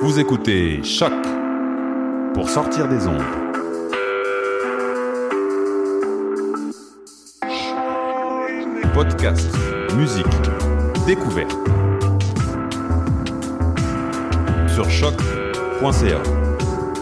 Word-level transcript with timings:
Vous 0.00 0.20
écoutez 0.20 0.82
Choc 0.84 1.12
pour 2.32 2.48
sortir 2.48 2.88
des 2.88 3.08
ondes. 3.08 3.20
Podcast, 8.94 9.48
musique, 9.96 10.24
découverte. 11.04 11.56
Sur 14.68 14.88
choc.ca. 14.88 16.22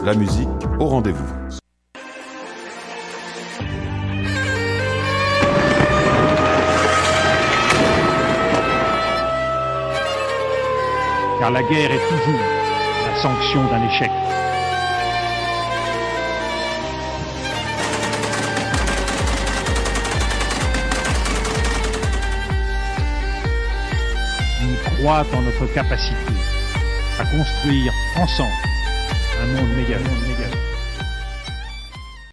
La 0.02 0.14
musique 0.14 0.48
au 0.78 0.86
rendez-vous. 0.86 1.36
car 11.38 11.50
la 11.50 11.62
guerre 11.62 11.92
est 11.92 12.08
toujours 12.08 12.40
sanction 13.22 13.64
d'un 13.66 13.82
échec. 13.88 14.10
Nous 24.62 24.76
croit 24.96 25.24
en 25.32 25.42
notre 25.42 25.66
capacité 25.72 26.14
à 27.18 27.24
construire 27.24 27.92
ensemble 28.16 28.50
un 29.42 29.46
monde 29.46 29.76
méga. 29.76 29.96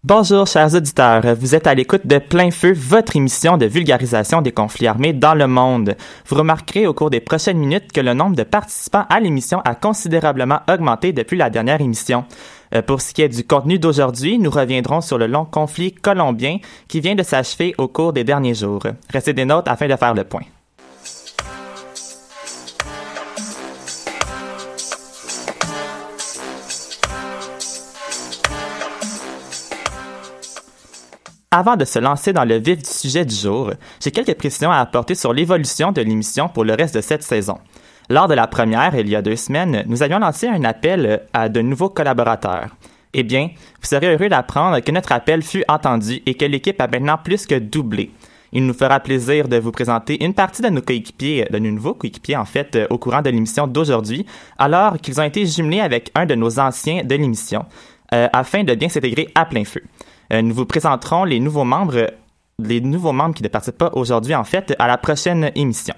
Bonjour 0.06 0.48
chers 0.48 0.76
auditeurs, 0.76 1.23
vous 1.40 1.56
êtes 1.56 1.66
à 1.66 1.73
l'écoute 1.73 2.06
de 2.06 2.18
Plein 2.18 2.52
Feu, 2.52 2.73
votre 2.73 3.16
émission 3.16 3.56
de 3.56 3.66
vulgarisation 3.66 4.42
des 4.42 4.52
conflits 4.52 4.88
armés 4.88 5.14
dans 5.14 5.34
le 5.34 5.48
monde. 5.48 5.96
Vous 6.28 6.36
remarquerez 6.36 6.86
au 6.88 6.94
cours 6.94 7.09
des 7.09 7.22
prochaines 7.22 7.58
minutes 7.58 7.94
que 7.94 8.02
le 8.02 8.14
nombre 8.14 8.36
de 8.36 8.44
participants 8.44 9.06
à 9.09 9.22
l'émission 9.22 9.62
a 9.62 9.76
considérablement 9.76 10.59
augmenté 10.70 11.14
depuis 11.14 11.38
la 11.38 11.50
dernière 11.50 11.80
émission. 11.80 12.26
Euh, 12.76 12.81
Pour 12.81 13.00
ce 13.00 13.14
qui 13.14 13.22
est 13.22 13.30
du 13.30 13.46
contenu 13.46 13.80
d'aujourd'hui, 13.80 14.40
nous 14.40 14.52
reviendrons 14.52 15.00
sur 15.00 15.18
le 15.18 15.28
long 15.28 15.46
conflit 15.46 15.94
colombien 15.94 16.58
qui 16.90 17.00
vient 17.00 17.16
de 17.16 17.24
s'achever 17.24 17.74
au 17.78 17.88
cours 17.88 18.12
des 18.12 18.26
derniers 18.26 18.56
jours. 18.56 18.84
Restez 19.09 19.31
des 19.31 19.46
notes 19.46 19.70
afin 19.70 19.88
de 19.88 19.96
faire 19.96 20.14
le 20.14 20.26
point. 20.26 20.44
Avant 31.56 31.76
de 31.76 31.86
se 31.86 32.00
lancer 32.00 32.34
dans 32.34 32.46
le 32.46 32.56
vif 32.56 32.80
du 32.80 32.90
sujet 32.90 33.26
du 33.26 33.36
jour, 33.36 33.73
j'ai 34.04 34.09
quelques 34.09 34.34
précisions 34.34 34.72
à 34.72 34.78
apporter 34.78 35.14
sur 35.14 35.34
l'évolution 35.34 35.92
de 35.92 36.02
l'émission 36.02 36.50
pour 36.50 36.64
le 36.64 36.73
reste 36.73 36.96
de 36.96 37.02
cette 37.02 37.22
saison. 37.22 37.59
Lors 38.09 38.28
de 38.28 38.34
la 38.34 38.48
première, 38.48 38.96
il 38.96 39.08
y 39.08 39.16
a 39.16 39.22
deux 39.22 39.36
semaines, 39.36 39.84
nous 39.86 40.02
avions 40.02 40.18
lancé 40.18 40.48
un 40.48 40.64
appel 40.64 41.22
à 41.31 41.50
de 41.50 41.62
nouveaux 41.62 41.90
collaborateurs. 41.90 42.70
Eh 43.14 43.22
bien, 43.22 43.50
vous 43.80 43.88
serez 43.88 44.16
heureux 44.16 44.30
d'apprendre 44.30 44.80
que 44.80 44.92
notre 44.92 45.12
appel 45.12 45.44
fut 45.44 45.64
entendu 45.68 46.24
et 46.26 46.34
que 46.34 46.46
l'équipe 46.46 46.81
a 46.81 46.88
maintenant 46.88 47.19
plus 47.24 47.46
que 47.46 47.59
doublé. 47.59 48.09
Il 48.52 48.66
nous 48.66 48.74
fera 48.74 49.00
plaisir 49.00 49.47
de 49.47 49.58
vous 49.58 49.72
présenter 49.72 50.25
une 50.25 50.34
partie 50.34 50.63
de 50.63 50.69
nos 50.69 50.81
coéquipiers, 50.81 51.46
de 51.52 51.59
nos 51.59 51.69
nouveaux 51.69 51.94
coéquipiers 51.94 52.36
en 52.36 52.46
fait, 52.46 52.80
au 52.90 52.97
courant 52.97 53.22
de 53.22 53.30
l'émission 53.30 53.68
d'aujourd'hui, 53.68 54.25
alors 54.58 54.97
qu'ils 54.97 55.22
ont 55.22 55.24
été 55.24 55.46
jumelés 55.46 55.81
avec 55.81 56.09
un 56.16 56.25
de 56.25 56.34
nos 56.34 56.59
anciens 56.59 57.03
de 57.03 57.13
l'émission, 57.13 57.63
euh, 58.12 58.28
afin 58.34 58.63
de 58.63 58.74
bien 58.74 58.90
s'intégrer 58.90 59.30
à 59.36 59.46
plein 59.46 59.66
feu. 59.66 59.84
Euh, 60.33 60.41
nous 60.41 60.55
vous 60.55 60.66
présenterons 60.66 61.25
les 61.25 61.39
nouveaux 61.39 61.63
membres, 61.63 62.07
les 62.57 62.81
nouveaux 62.81 63.11
membres 63.11 63.35
qui 63.35 63.44
ne 63.44 63.49
participent 63.49 63.77
pas 63.77 63.91
aujourd'hui 63.94 64.33
en 64.33 64.44
fait 64.44 64.73
à 64.79 64.88
la 64.88 64.97
prochaine 64.97 65.51
émission. 65.53 65.94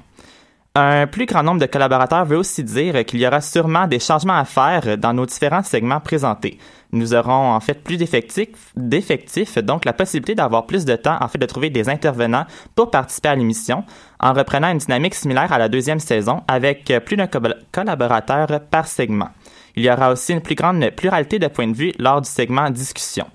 Un 0.78 1.07
plus 1.07 1.25
grand 1.25 1.41
nombre 1.41 1.62
de 1.62 1.68
collaborateurs 1.68 2.25
veut 2.25 2.35
aussi 2.35 2.62
dire 2.62 3.06
qu'il 3.06 3.22
y 3.22 3.25
aura 3.25 3.40
sûrement 3.40 3.88
des 3.88 4.00
changements 4.00 4.38
à 4.38 4.44
faire 4.44 4.97
dans 4.97 5.13
nos 5.13 5.25
différents 5.25 5.63
segments 5.63 6.01
présentés. 6.01 6.59
Nous 6.91 7.13
aurons 7.13 7.53
en 7.53 7.62
fait 7.62 7.81
plus 7.81 7.96
d'effectifs, 7.96 9.57
donc 9.63 9.85
la 9.85 9.94
possibilité 9.94 10.35
d'avoir 10.35 10.66
plus 10.66 10.84
de 10.84 10.97
temps 10.97 11.17
en 11.22 11.29
fait 11.29 11.38
de 11.38 11.46
trouver 11.46 11.69
des 11.69 11.88
intervenants 11.88 12.46
pour 12.75 12.91
participer 12.91 13.29
à 13.29 13.35
l'émission, 13.35 13.85
en 14.19 14.34
reprenant 14.34 14.69
une 14.69 14.79
dynamique 14.79 15.16
similaire 15.16 15.53
à 15.53 15.57
la 15.57 15.69
deuxième 15.69 16.00
saison 16.02 16.41
avec 16.50 16.91
plus 17.06 17.16
d'un 17.16 17.28
co- 17.28 17.40
collaborateur 17.72 18.59
par 18.69 18.85
segment. 18.88 19.29
Il 19.78 19.84
y 19.84 19.90
aura 19.90 20.12
aussi 20.12 20.34
une 20.34 20.41
plus 20.41 20.56
grande 20.56 20.90
pluralité 20.91 21.40
de 21.40 21.47
points 21.47 21.67
de 21.67 21.75
vue 21.75 21.94
lors 22.00 22.19
du 22.19 22.29
segment 22.29 22.69
discussion. 22.69 23.28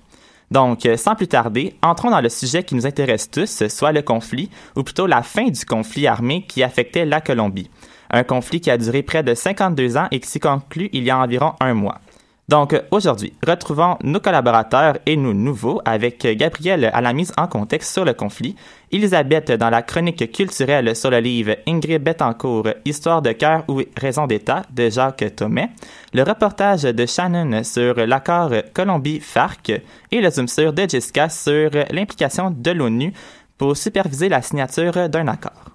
Donc, 0.51 0.85
euh, 0.85 0.97
sans 0.97 1.15
plus 1.15 1.29
tarder, 1.29 1.75
entrons 1.81 2.11
dans 2.11 2.19
le 2.19 2.29
sujet 2.29 2.63
qui 2.63 2.75
nous 2.75 2.85
intéresse 2.85 3.31
tous, 3.31 3.67
soit 3.69 3.93
le 3.93 4.01
conflit, 4.01 4.49
ou 4.75 4.83
plutôt 4.83 5.07
la 5.07 5.23
fin 5.23 5.47
du 5.47 5.65
conflit 5.65 6.07
armé 6.07 6.45
qui 6.45 6.61
affectait 6.61 7.05
la 7.05 7.21
Colombie. 7.21 7.69
Un 8.09 8.23
conflit 8.23 8.59
qui 8.59 8.69
a 8.69 8.77
duré 8.77 9.01
près 9.01 9.23
de 9.23 9.33
52 9.33 9.95
ans 9.95 10.07
et 10.11 10.19
qui 10.19 10.27
s'est 10.27 10.41
conclu 10.41 10.89
il 10.91 11.03
y 11.03 11.09
a 11.09 11.17
environ 11.17 11.53
un 11.61 11.73
mois. 11.73 12.01
Donc, 12.51 12.75
aujourd'hui, 12.91 13.31
retrouvons 13.47 13.95
nos 14.03 14.19
collaborateurs 14.19 14.97
et 15.05 15.15
nos 15.15 15.33
nouveaux 15.33 15.81
avec 15.85 16.27
Gabriel 16.35 16.91
à 16.93 16.99
la 16.99 17.13
mise 17.13 17.31
en 17.37 17.47
contexte 17.47 17.93
sur 17.93 18.03
le 18.03 18.11
conflit, 18.11 18.57
Elisabeth 18.91 19.53
dans 19.53 19.69
la 19.69 19.81
chronique 19.83 20.29
culturelle 20.33 20.93
sur 20.93 21.11
le 21.11 21.19
livre 21.19 21.55
Ingrid 21.65 22.03
Betancourt, 22.03 22.67
Histoire 22.83 23.21
de 23.21 23.31
cœur 23.31 23.63
ou 23.69 23.79
raison 23.95 24.27
d'État 24.27 24.63
de 24.69 24.89
Jacques 24.89 25.33
Thomet, 25.33 25.69
le 26.13 26.23
reportage 26.23 26.81
de 26.81 27.05
Shannon 27.05 27.63
sur 27.63 27.95
l'accord 28.05 28.51
Colombie-FARC 28.73 29.69
et 30.11 30.19
le 30.19 30.29
zoom 30.29 30.49
sur 30.49 30.73
de 30.73 30.89
Jessica 30.89 31.29
sur 31.29 31.69
l'implication 31.89 32.51
de 32.51 32.71
l'ONU 32.71 33.13
pour 33.57 33.77
superviser 33.77 34.27
la 34.27 34.41
signature 34.41 35.07
d'un 35.07 35.29
accord. 35.29 35.70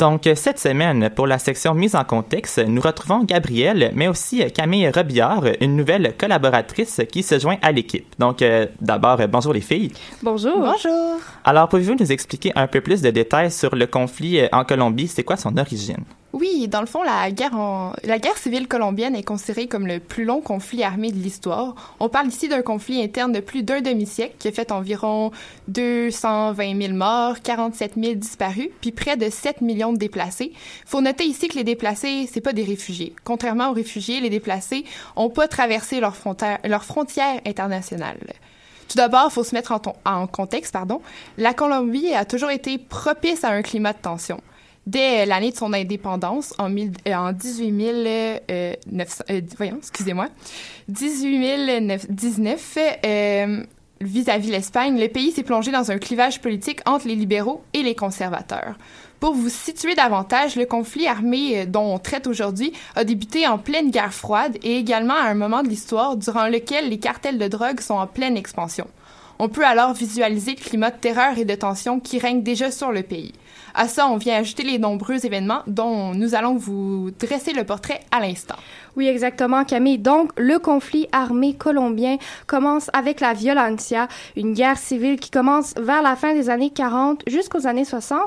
Donc, 0.00 0.26
cette 0.34 0.58
semaine, 0.58 1.10
pour 1.14 1.26
la 1.26 1.38
section 1.38 1.74
mise 1.74 1.94
en 1.94 2.04
contexte, 2.04 2.58
nous 2.58 2.80
retrouvons 2.80 3.22
Gabrielle, 3.22 3.92
mais 3.94 4.08
aussi 4.08 4.50
Camille 4.50 4.88
Robillard, 4.88 5.44
une 5.60 5.76
nouvelle 5.76 6.14
collaboratrice 6.16 7.02
qui 7.12 7.22
se 7.22 7.38
joint 7.38 7.58
à 7.60 7.70
l'équipe. 7.70 8.06
Donc, 8.18 8.40
euh, 8.40 8.64
d'abord, 8.80 9.18
bonjour 9.28 9.52
les 9.52 9.60
filles. 9.60 9.92
Bonjour. 10.22 10.56
Bonjour. 10.56 11.18
Alors, 11.44 11.68
pouvez-vous 11.68 11.96
nous 12.00 12.12
expliquer 12.12 12.50
un 12.56 12.66
peu 12.66 12.80
plus 12.80 13.02
de 13.02 13.10
détails 13.10 13.50
sur 13.50 13.76
le 13.76 13.86
conflit 13.86 14.40
euh, 14.40 14.48
en 14.52 14.64
Colombie? 14.64 15.06
C'est 15.06 15.22
quoi 15.22 15.36
son 15.36 15.54
origine? 15.58 16.02
Oui, 16.32 16.68
dans 16.68 16.80
le 16.80 16.86
fond, 16.86 17.02
la 17.02 17.28
guerre, 17.32 17.56
en- 17.56 17.92
la 18.04 18.20
guerre 18.20 18.38
civile 18.38 18.68
colombienne 18.68 19.16
est 19.16 19.24
considérée 19.24 19.66
comme 19.66 19.88
le 19.88 19.98
plus 19.98 20.24
long 20.24 20.40
conflit 20.40 20.84
armé 20.84 21.10
de 21.10 21.16
l'histoire. 21.18 21.96
On 21.98 22.08
parle 22.08 22.28
ici 22.28 22.46
d'un 22.46 22.62
conflit 22.62 23.02
interne 23.02 23.32
de 23.32 23.40
plus 23.40 23.64
d'un 23.64 23.80
demi-siècle 23.80 24.36
qui 24.38 24.46
a 24.46 24.52
fait 24.52 24.70
environ 24.70 25.32
220 25.66 26.80
000 26.80 26.94
morts, 26.94 27.40
47 27.42 27.94
000 27.96 28.14
disparus, 28.14 28.68
puis 28.80 28.92
près 28.92 29.16
de 29.16 29.28
7 29.28 29.60
millions 29.60 29.92
de 29.92 29.98
déplacés. 29.98 30.52
Faut 30.86 31.00
noter 31.00 31.24
ici 31.24 31.48
que 31.48 31.56
les 31.56 31.64
déplacés, 31.64 32.28
c'est 32.32 32.40
pas 32.40 32.52
des 32.52 32.62
réfugiés. 32.64 33.12
Contrairement 33.24 33.70
aux 33.70 33.74
réfugiés, 33.74 34.20
les 34.20 34.30
déplacés 34.30 34.84
ont 35.16 35.30
pas 35.30 35.48
traversé 35.48 35.98
leurs 35.98 36.14
frontières, 36.14 36.60
leurs 36.64 36.84
frontières 36.84 37.40
internationales. 37.44 38.20
Tout 38.88 38.96
d'abord, 38.96 39.26
il 39.30 39.32
faut 39.32 39.44
se 39.44 39.54
mettre 39.54 39.72
en, 39.72 39.80
ton- 39.80 39.94
en 40.04 40.28
contexte, 40.28 40.72
pardon. 40.72 41.00
La 41.38 41.54
Colombie 41.54 42.12
a 42.14 42.24
toujours 42.24 42.50
été 42.50 42.78
propice 42.78 43.42
à 43.42 43.50
un 43.50 43.62
climat 43.62 43.92
de 43.92 43.98
tension. 43.98 44.40
Dès 44.86 45.26
l'année 45.26 45.50
de 45.52 45.56
son 45.56 45.72
indépendance, 45.72 46.54
en, 46.58 46.68
mille- 46.70 46.92
euh, 47.06 47.14
en 47.14 47.32
18 47.32 47.72
euh, 48.50 48.72
900 48.90 49.24
euh, 49.30 49.40
voyons, 49.56 49.76
excusez-moi, 49.78 50.28
1819, 51.68 52.78
euh, 53.04 53.62
vis-à-vis 54.00 54.50
l'Espagne, 54.50 54.98
le 54.98 55.08
pays 55.08 55.32
s'est 55.32 55.42
plongé 55.42 55.70
dans 55.70 55.90
un 55.90 55.98
clivage 55.98 56.40
politique 56.40 56.80
entre 56.86 57.06
les 57.08 57.14
libéraux 57.14 57.62
et 57.74 57.82
les 57.82 57.94
conservateurs. 57.94 58.76
Pour 59.20 59.34
vous 59.34 59.50
situer 59.50 59.94
davantage, 59.94 60.56
le 60.56 60.64
conflit 60.64 61.06
armé 61.06 61.60
euh, 61.60 61.66
dont 61.66 61.94
on 61.94 61.98
traite 61.98 62.26
aujourd'hui 62.26 62.72
a 62.96 63.04
débuté 63.04 63.46
en 63.46 63.58
pleine 63.58 63.90
guerre 63.90 64.14
froide 64.14 64.56
et 64.62 64.76
également 64.78 65.14
à 65.14 65.24
un 65.28 65.34
moment 65.34 65.62
de 65.62 65.68
l'histoire 65.68 66.16
durant 66.16 66.46
lequel 66.46 66.88
les 66.88 66.98
cartels 66.98 67.38
de 67.38 67.48
drogue 67.48 67.80
sont 67.80 67.94
en 67.94 68.06
pleine 68.06 68.36
expansion. 68.38 68.86
On 69.38 69.48
peut 69.48 69.64
alors 69.64 69.92
visualiser 69.94 70.52
le 70.52 70.62
climat 70.64 70.90
de 70.90 70.98
terreur 70.98 71.38
et 71.38 71.44
de 71.44 71.54
tension 71.54 72.00
qui 72.00 72.18
règne 72.18 72.42
déjà 72.42 72.70
sur 72.70 72.92
le 72.92 73.02
pays. 73.02 73.32
À 73.74 73.88
ça, 73.88 74.08
on 74.08 74.16
vient 74.16 74.36
ajouter 74.36 74.62
les 74.62 74.78
nombreux 74.78 75.24
événements 75.24 75.62
dont 75.66 76.14
nous 76.14 76.34
allons 76.34 76.56
vous 76.56 77.10
dresser 77.18 77.52
le 77.52 77.64
portrait 77.64 78.00
à 78.10 78.20
l'instant. 78.20 78.56
Oui, 78.96 79.06
exactement, 79.06 79.64
Camille. 79.64 79.98
Donc, 79.98 80.30
le 80.36 80.58
conflit 80.58 81.08
armé 81.12 81.54
colombien 81.54 82.18
commence 82.46 82.90
avec 82.92 83.20
la 83.20 83.32
violencia, 83.32 84.08
une 84.36 84.52
guerre 84.52 84.78
civile 84.78 85.18
qui 85.18 85.30
commence 85.30 85.74
vers 85.76 86.02
la 86.02 86.16
fin 86.16 86.34
des 86.34 86.50
années 86.50 86.70
40 86.70 87.22
jusqu'aux 87.26 87.66
années 87.66 87.84
60. 87.84 88.20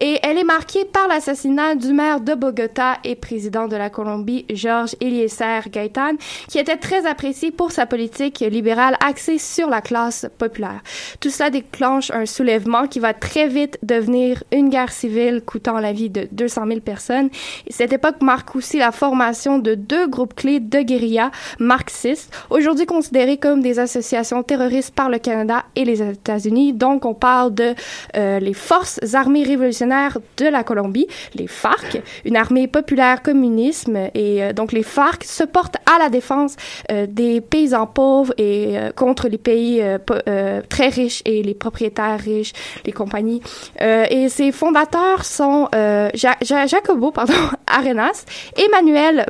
Et 0.00 0.18
elle 0.22 0.38
est 0.38 0.44
marquée 0.44 0.84
par 0.84 1.08
l'assassinat 1.08 1.74
du 1.74 1.92
maire 1.92 2.20
de 2.20 2.34
Bogota 2.34 2.96
et 3.04 3.14
président 3.14 3.68
de 3.68 3.76
la 3.76 3.90
Colombie, 3.90 4.46
Georges 4.50 4.96
Eliezer 5.00 5.68
Gaitán, 5.70 6.16
qui 6.48 6.58
était 6.58 6.76
très 6.76 7.06
apprécié 7.06 7.50
pour 7.50 7.72
sa 7.72 7.86
politique 7.86 8.40
libérale 8.40 8.96
axée 9.04 9.38
sur 9.38 9.68
la 9.68 9.80
classe 9.80 10.26
populaire. 10.38 10.80
Tout 11.20 11.30
cela 11.30 11.50
déclenche 11.50 12.10
un 12.10 12.26
soulèvement 12.26 12.86
qui 12.86 13.00
va 13.00 13.14
très 13.14 13.48
vite 13.48 13.78
devenir 13.82 14.42
une 14.52 14.70
guerre 14.70 14.92
civile 14.92 15.42
coûtant 15.44 15.78
la 15.78 15.92
vie 15.92 16.10
de 16.10 16.28
200 16.32 16.66
000 16.66 16.80
personnes. 16.80 17.28
Et 17.66 17.72
cette 17.72 17.92
époque 17.92 18.22
marque 18.22 18.56
aussi 18.56 18.78
la 18.78 18.92
formation 18.92 19.58
de 19.58 19.74
deux 19.74 20.05
groupes 20.06 20.34
clés 20.34 20.60
de 20.60 20.80
guérilla 20.80 21.30
marxistes, 21.58 22.32
aujourd'hui 22.50 22.86
considérés 22.86 23.36
comme 23.36 23.60
des 23.60 23.78
associations 23.78 24.42
terroristes 24.42 24.94
par 24.94 25.08
le 25.10 25.18
Canada 25.18 25.64
et 25.74 25.84
les 25.84 26.02
États-Unis. 26.02 26.72
Donc, 26.72 27.04
on 27.04 27.14
parle 27.14 27.54
de 27.54 27.74
euh, 28.16 28.38
les 28.38 28.54
forces 28.54 28.98
armées 29.14 29.42
révolutionnaires 29.42 30.18
de 30.36 30.46
la 30.46 30.62
Colombie, 30.64 31.06
les 31.34 31.46
FARC, 31.46 32.00
une 32.24 32.36
armée 32.36 32.66
populaire 32.68 33.22
communisme. 33.22 33.96
Et 34.14 34.42
euh, 34.42 34.52
donc, 34.52 34.72
les 34.72 34.82
FARC 34.82 35.24
se 35.24 35.44
portent 35.44 35.76
à 35.86 35.98
la 35.98 36.08
défense 36.08 36.56
euh, 36.92 37.06
des 37.08 37.40
paysans 37.40 37.86
pauvres 37.86 38.32
et 38.38 38.78
euh, 38.78 38.90
contre 38.92 39.28
les 39.28 39.38
pays 39.38 39.80
euh, 39.82 39.98
euh, 40.28 40.60
très 40.68 40.88
riches 40.88 41.22
et 41.24 41.42
les 41.42 41.54
propriétaires 41.54 42.18
riches, 42.20 42.52
les 42.84 42.92
compagnies. 42.92 43.40
Et 43.80 44.28
ses 44.28 44.52
fondateurs 44.52 45.24
sont 45.24 45.68
Ja- 45.72 46.36
Ja- 46.42 46.66
Jacobo 46.66 47.10
pardon, 47.10 47.34
Arenas 47.66 48.24
et 48.56 48.68
Manuel 48.70 49.26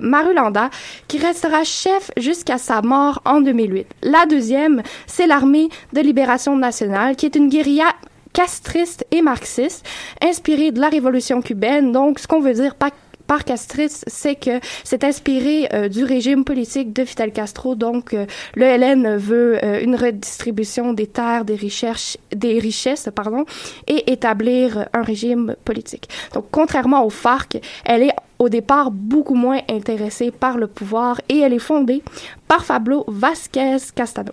Qui 1.08 1.18
restera 1.18 1.64
chef 1.64 2.10
jusqu'à 2.16 2.58
sa 2.58 2.82
mort 2.82 3.22
en 3.24 3.40
2008. 3.40 3.86
La 4.02 4.26
deuxième, 4.26 4.82
c'est 5.06 5.26
l'armée 5.26 5.68
de 5.92 6.00
libération 6.00 6.56
nationale, 6.56 7.16
qui 7.16 7.26
est 7.26 7.36
une 7.36 7.48
guérilla 7.48 7.92
castriste 8.32 9.06
et 9.12 9.22
marxiste, 9.22 9.86
inspirée 10.22 10.70
de 10.70 10.78
la 10.78 10.90
révolution 10.90 11.40
cubaine. 11.40 11.90
Donc, 11.90 12.18
ce 12.18 12.26
qu'on 12.26 12.40
veut 12.40 12.52
dire 12.52 12.74
par 12.74 13.44
castriste, 13.44 14.04
c'est 14.06 14.36
que 14.36 14.60
c'est 14.84 15.04
inspiré 15.04 15.68
euh, 15.72 15.88
du 15.88 16.04
régime 16.04 16.44
politique 16.44 16.92
de 16.92 17.04
Fidel 17.04 17.32
Castro. 17.32 17.74
Donc, 17.74 18.14
euh, 18.14 18.26
le 18.54 18.66
LN 18.66 19.16
veut 19.16 19.58
euh, 19.64 19.80
une 19.82 19.96
redistribution 19.96 20.92
des 20.92 21.06
terres, 21.06 21.44
des 21.44 21.54
richesses, 21.54 22.18
des 22.34 22.58
richesses, 22.58 23.08
pardon, 23.14 23.44
et 23.86 24.12
établir 24.12 24.86
un 24.92 25.02
régime 25.02 25.56
politique. 25.64 26.08
Donc, 26.34 26.46
contrairement 26.50 27.04
aux 27.04 27.10
FARC, 27.10 27.58
elle 27.84 28.02
est 28.02 28.14
au 28.38 28.48
départ 28.48 28.90
beaucoup 28.90 29.34
moins 29.34 29.60
intéressée 29.70 30.30
par 30.30 30.58
le 30.58 30.66
pouvoir 30.66 31.20
et 31.28 31.38
elle 31.38 31.52
est 31.52 31.58
fondée 31.58 32.02
par 32.48 32.64
Pablo 32.64 33.04
Vasquez 33.08 33.78
Castano. 33.94 34.32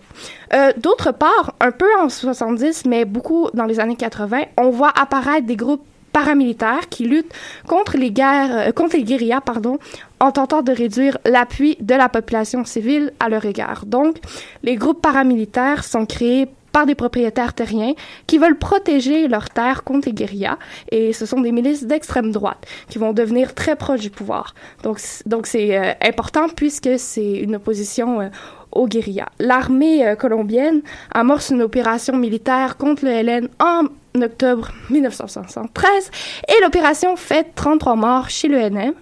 Euh, 0.54 0.72
D'autre 0.78 1.12
part, 1.12 1.54
un 1.60 1.72
peu 1.72 1.88
en 2.00 2.10
70, 2.10 2.86
mais 2.86 3.06
beaucoup 3.06 3.50
dans 3.54 3.66
les 3.66 3.80
années 3.80 3.96
80, 3.96 4.42
on 4.58 4.70
voit 4.70 4.92
apparaître 5.00 5.48
des 5.48 5.56
groupes 5.56 5.86
paramilitaires 6.12 6.88
qui 6.90 7.06
luttent 7.06 7.34
contre 7.68 7.98
les 7.98 8.12
guerres, 8.12 8.68
euh, 8.70 8.72
contre 8.72 8.96
les 8.96 9.04
guérillas, 9.04 9.42
pardon, 9.42 9.80
en 10.20 10.32
tentant 10.32 10.62
de 10.62 10.72
réduire 10.72 11.18
l'appui 11.26 11.76
de 11.82 11.96
la 11.96 12.08
population 12.08 12.64
civile 12.64 13.12
à 13.20 13.30
leur 13.30 13.44
égard. 13.46 13.86
Donc, 13.86 14.18
les 14.62 14.76
groupes 14.76 15.02
paramilitaires 15.02 15.84
sont 15.84 16.06
créés 16.06 16.48
par 16.74 16.86
des 16.86 16.96
propriétaires 16.96 17.54
terriens 17.54 17.94
qui 18.28 18.38
veulent 18.38 18.58
protéger 18.58 19.30
leurs 19.30 19.50
terres 19.50 19.86
contre 19.86 20.10
les 20.10 20.14
guérillas 20.14 20.58
et 20.92 21.14
ce 21.14 21.26
sont 21.26 21.40
des 21.40 21.54
milices 21.54 21.86
d'extrême 21.86 22.32
droite 22.32 22.66
qui 22.90 22.98
vont 22.98 23.14
devenir 23.14 23.54
très 23.54 23.78
proches 23.78 24.02
du 24.02 24.10
pouvoir. 24.10 24.54
Donc 24.84 25.00
donc 25.26 25.48
c'est 25.48 25.78
euh, 25.78 25.94
important 26.02 26.50
puisque 26.50 26.98
c'est 26.98 27.34
une 27.34 27.56
opposition 27.56 28.20
euh, 28.20 28.30
aux 28.72 28.88
guérillas. 28.88 29.30
L'armée 29.40 30.06
euh, 30.06 30.16
colombienne 30.16 30.82
amorce 31.12 31.52
une 31.52 31.62
opération 31.62 32.18
militaire 32.18 32.76
contre 32.78 33.06
le 33.06 33.12
LN 33.22 33.48
en 33.60 33.84
octobre 34.22 34.72
1973 34.90 36.12
et 36.48 36.62
l'opération 36.62 37.16
fait 37.16 37.48
33 37.56 37.96
morts 37.96 38.30
chez 38.30 38.48
le 38.48 38.58
NM, 38.58 38.94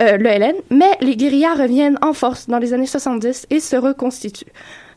euh, 0.00 0.16
le 0.16 0.28
LN, 0.28 0.54
mais 0.70 0.90
les 1.00 1.16
guérillas 1.16 1.54
reviennent 1.54 1.98
en 2.02 2.12
force 2.12 2.48
dans 2.48 2.58
les 2.58 2.72
années 2.72 2.86
70 2.86 3.46
et 3.50 3.60
se 3.60 3.76
reconstituent. 3.76 4.52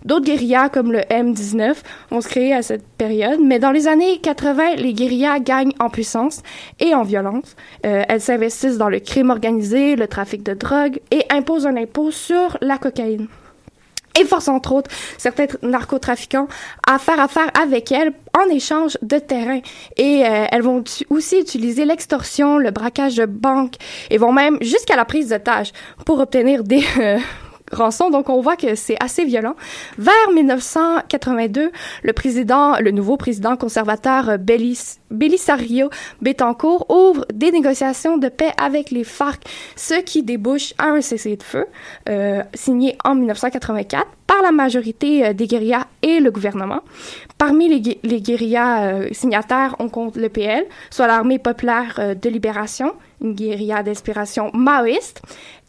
D'autres 0.06 0.26
guérillas 0.26 0.70
comme 0.70 0.92
le 0.92 1.02
M19 1.02 1.76
vont 2.10 2.22
se 2.22 2.28
créer 2.28 2.54
à 2.54 2.64
cette 2.64 2.88
période, 2.98 3.40
mais 3.40 3.60
dans 3.60 3.72
les 3.72 3.88
années 3.88 4.18
80, 4.20 4.76
les 4.78 4.94
guérillas 4.94 5.40
gagnent 5.40 5.74
en 5.80 5.90
puissance 5.90 6.42
et 6.80 6.96
en 6.96 7.04
violence. 7.04 7.56
Euh, 7.86 8.04
elles 8.08 8.22
s'investissent 8.22 8.78
dans 8.78 8.90
le 8.90 9.00
crime 9.00 9.30
organisé, 9.30 9.96
le 9.96 10.08
trafic 10.08 10.42
de 10.42 10.54
drogue 10.54 11.00
et 11.12 11.24
imposent 11.30 11.68
un 11.68 11.78
impôt 11.78 12.10
sur 12.10 12.58
la 12.62 12.78
cocaïne 12.78 13.28
et 14.20 14.26
force 14.26 14.48
entre 14.48 14.74
autres 14.74 14.92
certains 15.18 15.46
tr- 15.46 15.58
narcotrafiquants 15.62 16.48
à 16.88 17.00
faire 17.00 17.20
affaire 17.20 17.50
avec 17.62 17.92
elles 17.92 18.14
en 18.38 18.50
échange 18.50 18.98
de 19.02 19.18
terrain. 19.20 19.60
Et 19.98 20.24
euh, 20.26 20.46
elles 20.52 20.62
vont 20.62 20.84
aussi 21.10 21.40
utiliser 21.40 21.86
l'extorsion, 21.86 22.58
le 22.58 22.72
braquage 22.72 23.16
de 23.16 23.26
banques 23.26 23.76
et 24.10 24.18
vont 24.18 24.32
même 24.32 24.58
jusqu'à 24.62 24.96
la 24.96 25.06
prise 25.06 25.30
d'otages 25.30 25.72
pour 26.06 26.20
obtenir 26.20 26.64
des 26.64 26.84
euh, 27.00 27.18
Donc 28.12 28.30
on 28.30 28.42
voit 28.42 28.56
que 28.56 28.76
c'est 28.76 28.98
assez 29.02 29.26
violent. 29.26 29.56
Vers 29.98 30.14
1982, 30.34 31.72
le 32.04 32.14
président, 32.14 32.76
le 32.80 32.92
nouveau 32.92 33.18
président 33.18 33.56
conservateur 33.56 34.30
euh, 34.30 34.38
Belis, 34.38 34.98
Belisario 35.10 35.90
Betancourt 36.22 36.86
ouvre 36.90 37.26
des 37.34 37.52
négociations 37.52 38.18
de 38.18 38.30
paix 38.30 38.52
avec 38.62 38.92
les 38.92 39.04
FARC, 39.04 39.42
ce 39.76 39.96
qui 39.96 40.24
débouche 40.24 40.74
à 40.78 40.88
un 40.88 41.02
cessez-le-feu 41.02 41.66
euh, 42.10 42.44
signé 42.54 42.98
en 43.04 43.16
1984 43.16 44.06
par 44.28 44.42
la 44.42 44.52
majorité 44.52 45.26
euh, 45.26 45.34
des 45.34 45.48
guérillas 45.48 45.86
et 46.02 46.20
le 46.20 46.32
gouvernement. 46.32 46.82
Parmi 47.38 47.68
les, 47.70 47.80
gu- 47.82 47.98
les 48.04 48.22
guérillas 48.22 49.12
signataires, 49.12 49.76
on 49.80 49.90
compte 49.90 50.16
le 50.18 50.30
PL, 50.30 50.66
soit 50.90 51.08
l'armée 51.08 51.40
populaire 51.40 52.16
de 52.22 52.30
libération, 52.30 52.94
une 53.22 53.34
guérilla 53.34 53.84
d'inspiration 53.84 54.52
maoïste, 54.54 55.22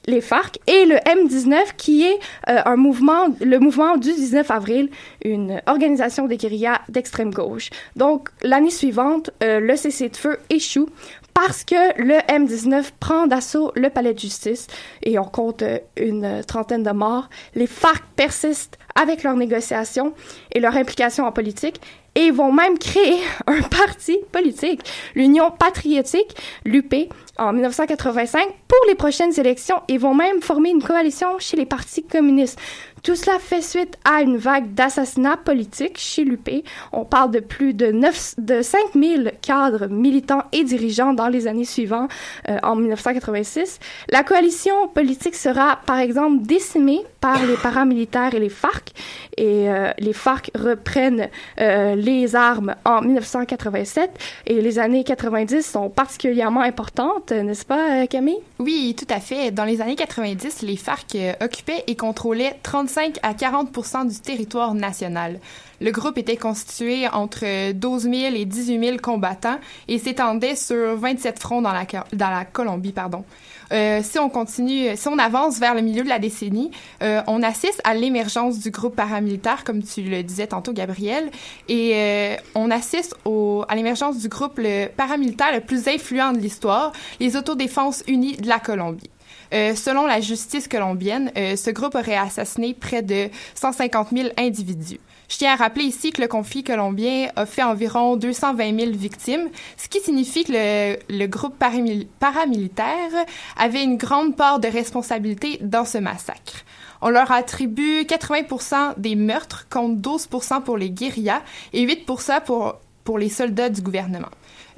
les 0.06 0.20
FARC 0.20 0.58
et 0.66 0.84
le 0.84 0.96
M19 0.96 1.76
qui 1.76 2.04
est 2.04 2.18
euh, 2.48 2.60
un 2.64 2.76
mouvement, 2.76 3.28
le 3.40 3.58
mouvement 3.58 3.96
du 3.96 4.12
19 4.12 4.50
avril, 4.50 4.90
une 5.24 5.60
organisation 5.66 6.26
des 6.26 6.36
guérillas 6.36 6.80
d'extrême 6.88 7.32
gauche. 7.32 7.70
Donc 7.96 8.28
l'année 8.42 8.70
suivante, 8.70 9.30
euh, 9.42 9.60
le 9.60 9.76
cessez-le-feu 9.76 10.38
échoue 10.50 10.88
parce 11.34 11.64
que 11.64 12.00
le 12.02 12.18
M19 12.32 12.92
prend 13.00 13.26
d'assaut 13.26 13.72
le 13.74 13.90
palais 13.90 14.14
de 14.14 14.18
justice 14.18 14.66
et 15.02 15.18
on 15.18 15.24
compte 15.24 15.62
euh, 15.62 15.78
une 15.96 16.42
trentaine 16.44 16.82
de 16.82 16.90
morts. 16.90 17.28
Les 17.54 17.66
FARC 17.66 18.02
persistent 18.16 18.78
avec 18.94 19.22
leurs 19.22 19.36
négociations 19.36 20.12
et 20.52 20.60
leur 20.60 20.76
implication 20.76 21.24
en 21.24 21.32
politique 21.32 21.80
et 22.14 22.30
vont 22.30 22.52
même 22.52 22.78
créer 22.78 23.20
un 23.46 23.62
parti 23.62 24.18
politique, 24.32 24.80
l'Union 25.14 25.50
patriotique, 25.50 26.36
l'UP, 26.64 26.94
en 27.38 27.52
1985 27.52 28.46
pour 28.68 28.78
les 28.88 28.94
prochaines 28.94 29.38
élections 29.38 29.82
et 29.88 29.98
vont 29.98 30.14
même 30.14 30.42
former 30.42 30.70
une 30.70 30.82
coalition 30.82 31.38
chez 31.38 31.56
les 31.56 31.66
partis 31.66 32.04
communistes. 32.04 32.58
Tout 33.02 33.16
cela 33.16 33.40
fait 33.40 33.62
suite 33.62 33.98
à 34.04 34.22
une 34.22 34.36
vague 34.36 34.74
d'assassinats 34.74 35.36
politiques 35.36 35.98
chez 35.98 36.22
l'UP. 36.22 36.48
On 36.92 37.04
parle 37.04 37.32
de 37.32 37.40
plus 37.40 37.74
de, 37.74 37.90
9, 37.90 38.34
de 38.38 38.62
5000 38.62 39.32
cadres, 39.42 39.88
militants 39.88 40.44
et 40.52 40.62
dirigeants 40.62 41.12
dans 41.12 41.26
les 41.26 41.48
années 41.48 41.64
suivantes, 41.64 42.10
euh, 42.48 42.58
en 42.62 42.76
1986. 42.76 43.80
La 44.10 44.22
coalition 44.22 44.86
politique 44.86 45.34
sera, 45.34 45.80
par 45.84 45.98
exemple, 45.98 46.44
décimée 46.44 47.04
par 47.22 47.46
les 47.46 47.56
paramilitaires 47.56 48.34
et 48.34 48.40
les 48.40 48.48
FARC. 48.48 48.92
Et 49.36 49.70
euh, 49.70 49.92
les 49.98 50.12
FARC 50.12 50.50
reprennent 50.54 51.28
euh, 51.60 51.94
les 51.94 52.36
armes 52.36 52.74
en 52.84 53.00
1987. 53.00 54.10
Et 54.46 54.60
les 54.60 54.78
années 54.78 55.04
90 55.04 55.62
sont 55.62 55.88
particulièrement 55.88 56.60
importantes, 56.60 57.30
n'est-ce 57.30 57.64
pas, 57.64 58.02
euh, 58.02 58.06
Camille? 58.06 58.40
Oui, 58.58 58.94
tout 58.98 59.06
à 59.08 59.20
fait. 59.20 59.52
Dans 59.52 59.64
les 59.64 59.80
années 59.80 59.94
90, 59.94 60.62
les 60.62 60.76
FARC 60.76 61.16
occupaient 61.40 61.84
et 61.86 61.94
contrôlaient 61.94 62.56
35 62.92 63.18
à 63.22 63.32
40 63.32 64.06
du 64.08 64.20
territoire 64.20 64.74
national. 64.74 65.40
Le 65.80 65.90
groupe 65.90 66.18
était 66.18 66.36
constitué 66.36 67.08
entre 67.08 67.72
12 67.72 68.02
000 68.02 68.14
et 68.34 68.44
18 68.44 68.78
000 68.78 68.96
combattants 68.98 69.58
et 69.88 69.98
s'étendait 69.98 70.56
sur 70.56 70.96
27 70.96 71.38
fronts 71.38 71.62
dans 71.62 71.72
la, 71.72 72.44
Colombie. 72.44 72.92
Pardon. 72.92 73.24
Euh, 73.72 74.00
si 74.02 74.18
on 74.18 74.28
continue, 74.28 74.94
si 74.94 75.08
on 75.08 75.18
avance 75.18 75.58
vers 75.58 75.74
le 75.74 75.80
milieu 75.80 76.04
de 76.04 76.08
la 76.08 76.18
décennie, 76.18 76.70
euh, 77.02 77.22
on 77.26 77.42
assiste 77.42 77.80
à 77.84 77.94
l'émergence 77.94 78.58
du 78.58 78.70
groupe 78.70 78.94
paramilitaire, 78.94 79.64
comme 79.64 79.82
tu 79.82 80.02
le 80.02 80.22
disais 80.22 80.46
tantôt, 80.46 80.74
Gabriel, 80.74 81.30
et 81.68 81.92
euh, 81.94 82.36
on 82.54 82.70
assiste 82.70 83.16
à 83.24 83.74
l'émergence 83.74 84.18
du 84.18 84.28
groupe 84.28 84.60
paramilitaire 84.96 85.54
le 85.54 85.60
plus 85.60 85.88
influent 85.88 86.32
de 86.32 86.38
l'histoire, 86.38 86.92
les 87.18 87.36
Autodéfenses 87.36 88.04
unies 88.06 88.36
de 88.36 88.48
la 88.48 88.60
Colombie. 88.60 89.08
Euh, 89.52 89.74
selon 89.74 90.06
la 90.06 90.20
justice 90.20 90.66
colombienne, 90.66 91.30
euh, 91.36 91.56
ce 91.56 91.70
groupe 91.70 91.94
aurait 91.94 92.16
assassiné 92.16 92.74
près 92.74 93.02
de 93.02 93.28
150 93.54 94.08
000 94.10 94.28
individus. 94.38 95.00
Je 95.28 95.38
tiens 95.38 95.52
à 95.52 95.56
rappeler 95.56 95.84
ici 95.84 96.10
que 96.10 96.20
le 96.20 96.28
conflit 96.28 96.62
colombien 96.62 97.30
a 97.36 97.46
fait 97.46 97.62
environ 97.62 98.16
220 98.16 98.78
000 98.78 98.92
victimes, 98.92 99.48
ce 99.76 99.88
qui 99.88 100.00
signifie 100.00 100.44
que 100.44 100.98
le, 101.08 101.26
groupe 101.26 101.58
paramil 101.58 102.06
paramilitaire 102.20 103.10
avait 103.56 103.82
une 103.82 103.96
grande 103.96 104.36
part 104.36 104.60
de 104.60 104.68
responsabilité 104.68 105.58
dans 105.62 105.84
ce 105.84 105.98
massacre. 105.98 106.64
On 107.00 107.08
leur 107.08 107.32
attribue 107.32 108.02
80% 108.02 108.98
des 108.98 109.16
meurtres 109.16 109.66
contre 109.70 110.00
12% 110.00 110.62
pour 110.62 110.76
les 110.76 110.90
guérillas 110.90 111.42
et 111.72 111.86
8% 111.86 112.42
pour, 112.44 112.80
pour 113.04 113.18
les 113.18 113.30
soldats 113.30 113.70
du 113.70 113.80
gouvernement. 113.80 114.28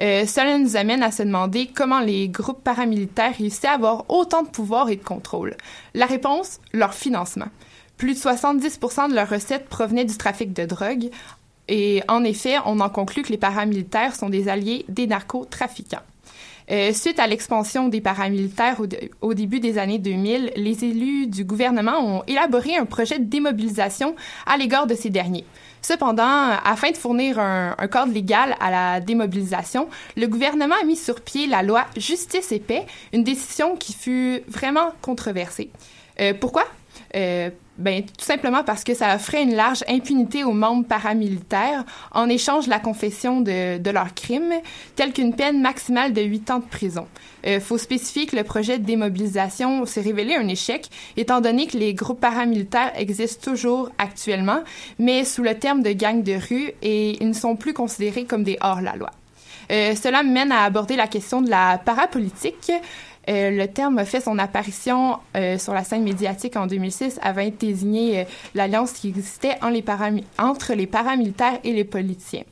Euh, 0.00 0.26
cela 0.26 0.58
nous 0.58 0.76
amène 0.76 1.02
à 1.02 1.10
se 1.10 1.22
demander 1.22 1.70
comment 1.72 2.00
les 2.00 2.28
groupes 2.28 2.62
paramilitaires 2.62 3.34
réussissent 3.36 3.64
à 3.64 3.72
avoir 3.72 4.04
autant 4.08 4.42
de 4.42 4.48
pouvoir 4.48 4.88
et 4.88 4.96
de 4.96 5.04
contrôle. 5.04 5.56
La 5.94 6.06
réponse, 6.06 6.60
leur 6.72 6.94
financement. 6.94 7.48
Plus 7.96 8.14
de 8.14 8.18
70% 8.18 9.10
de 9.10 9.14
leurs 9.14 9.28
recettes 9.28 9.68
provenaient 9.68 10.04
du 10.04 10.16
trafic 10.16 10.52
de 10.52 10.64
drogue. 10.64 11.10
Et 11.68 12.02
en 12.08 12.24
effet, 12.24 12.56
on 12.66 12.80
en 12.80 12.90
conclut 12.90 13.22
que 13.22 13.30
les 13.30 13.38
paramilitaires 13.38 14.14
sont 14.14 14.28
des 14.28 14.48
alliés 14.48 14.84
des 14.88 15.06
narcotrafiquants. 15.06 16.02
Euh, 16.70 16.92
suite 16.92 17.18
à 17.18 17.26
l'expansion 17.26 17.88
des 17.88 18.00
paramilitaires 18.00 18.80
au, 18.80 18.86
au, 19.20 19.34
début 19.34 19.60
des 19.60 19.76
années 19.76 19.98
2000, 19.98 20.52
les 20.56 20.84
élus 20.84 21.26
du 21.26 21.44
gouvernement 21.44 21.98
ont 22.00 22.22
élaboré 22.26 22.76
un 22.76 22.86
projet 22.86 23.18
de 23.18 23.24
démobilisation 23.24 24.16
à 24.46 24.56
l'égard 24.56 24.86
de 24.86 24.94
ces 24.94 25.10
derniers. 25.10 25.44
Cependant, 25.84 26.56
afin 26.64 26.92
de 26.92 26.96
fournir 26.96 27.38
un, 27.38 27.74
un, 27.76 27.88
cadre 27.88 28.10
légal 28.10 28.56
à 28.58 28.70
la 28.70 29.00
démobilisation, 29.00 29.90
le 30.16 30.26
gouvernement 30.26 30.76
a 30.80 30.84
mis 30.86 30.96
sur 30.96 31.20
pied 31.20 31.46
la 31.46 31.62
loi 31.62 31.84
Justice 31.94 32.52
et 32.52 32.58
Paix, 32.58 32.86
une 33.12 33.22
décision 33.22 33.76
qui 33.76 33.92
fut 33.92 34.40
vraiment 34.48 34.92
controversée. 35.02 35.68
Euh, 36.20 36.32
pourquoi? 36.40 36.64
Euh, 37.14 37.50
ben, 37.76 38.02
tout 38.04 38.24
simplement 38.24 38.62
parce 38.62 38.84
que 38.84 38.94
ça 38.94 39.16
offrait 39.16 39.42
une 39.42 39.54
large 39.54 39.82
impunité 39.88 40.44
aux 40.44 40.52
membres 40.52 40.86
paramilitaires 40.86 41.84
en 42.12 42.28
échange 42.28 42.66
de 42.66 42.70
la 42.70 42.78
confession 42.78 43.40
de, 43.40 43.78
de 43.78 43.90
leurs 43.90 44.14
crimes, 44.14 44.54
telle 44.94 45.12
qu'une 45.12 45.34
peine 45.34 45.60
maximale 45.60 46.12
de 46.12 46.22
8 46.22 46.50
ans 46.52 46.58
de 46.60 46.64
prison. 46.64 47.06
Euh, 47.46 47.60
faut 47.60 47.78
spécifier 47.78 48.26
que 48.26 48.36
le 48.36 48.44
projet 48.44 48.78
de 48.78 48.84
démobilisation 48.84 49.86
s'est 49.86 50.00
révélé 50.00 50.36
un 50.36 50.46
échec, 50.46 50.88
étant 51.16 51.40
donné 51.40 51.66
que 51.66 51.76
les 51.76 51.94
groupes 51.94 52.20
paramilitaires 52.20 52.92
existent 52.96 53.50
toujours 53.50 53.90
actuellement, 53.98 54.62
mais 54.98 55.24
sous 55.24 55.42
le 55.42 55.54
terme 55.58 55.82
de 55.82 55.90
gang 55.92 56.22
de 56.22 56.34
rue 56.34 56.72
et 56.82 57.20
ils 57.20 57.28
ne 57.28 57.34
sont 57.34 57.56
plus 57.56 57.74
considérés 57.74 58.24
comme 58.24 58.44
des 58.44 58.56
hors-la-loi. 58.60 59.10
Euh, 59.72 59.94
cela 59.94 60.22
mène 60.22 60.52
à 60.52 60.64
aborder 60.64 60.96
la 60.96 61.06
question 61.06 61.42
de 61.42 61.50
la 61.50 61.78
parapolitique. 61.78 62.70
Euh, 63.28 63.50
le 63.50 63.66
terme 63.68 63.98
a 63.98 64.04
fait 64.04 64.20
son 64.20 64.38
apparition 64.38 65.18
euh, 65.36 65.58
sur 65.58 65.72
la 65.72 65.84
scène 65.84 66.02
médiatique 66.02 66.56
en 66.56 66.66
2006 66.66 67.18
avant 67.22 67.44
de 67.44 67.50
désigner 67.50 68.20
euh, 68.20 68.24
l'alliance 68.54 68.92
qui 68.92 69.08
existait 69.08 69.58
entre 70.38 70.74
les 70.74 70.86
paramilitaires 70.86 71.58
et 71.64 71.72
les 71.72 71.84
politiciens. 71.84 72.44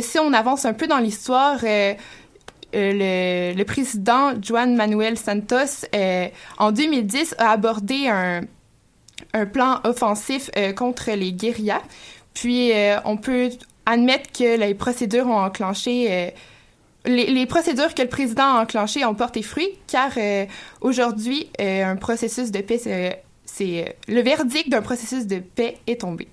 Si 0.00 0.18
on 0.18 0.32
avance 0.32 0.64
un 0.64 0.72
peu 0.72 0.88
dans 0.88 0.98
l'histoire, 0.98 1.60
le, 2.72 3.62
président 3.62 4.32
Juan 4.42 4.74
Manuel 4.74 5.16
Santos, 5.16 5.86
en 6.58 6.72
2010, 6.72 7.36
a 7.38 7.50
abordé 7.52 8.08
un 8.08 9.46
plan 9.46 9.78
offensif 9.84 10.50
contre 10.74 11.12
les 11.12 11.32
guérillas. 11.32 11.82
Puis, 12.34 12.72
on 13.04 13.18
peut 13.18 13.50
admettre 13.86 14.32
que 14.32 14.58
les 14.58 14.74
procédures 14.74 15.28
ont 15.28 15.44
enclenché 15.44 16.34
les, 17.08 17.46
procédures 17.46 17.94
que 17.94 18.02
le 18.02 18.08
président 18.08 18.56
a 18.56 18.62
enclenchées 18.62 19.04
ont 19.04 19.14
porté 19.14 19.42
fruit, 19.42 19.68
car 19.86 20.12
euh, 20.16 20.46
aujourd'hui, 20.80 21.48
euh, 21.60 21.84
un 21.84 21.96
processus 21.96 22.50
de 22.50 22.60
paix, 22.60 22.78
c'est 22.78 23.86
euh, 23.86 23.92
le 24.08 24.20
verdict 24.20 24.68
d'un 24.68 24.82
processus 24.82 25.26
de 25.26 25.38
paix 25.38 25.78
est 25.86 26.00
tombé. 26.00 26.28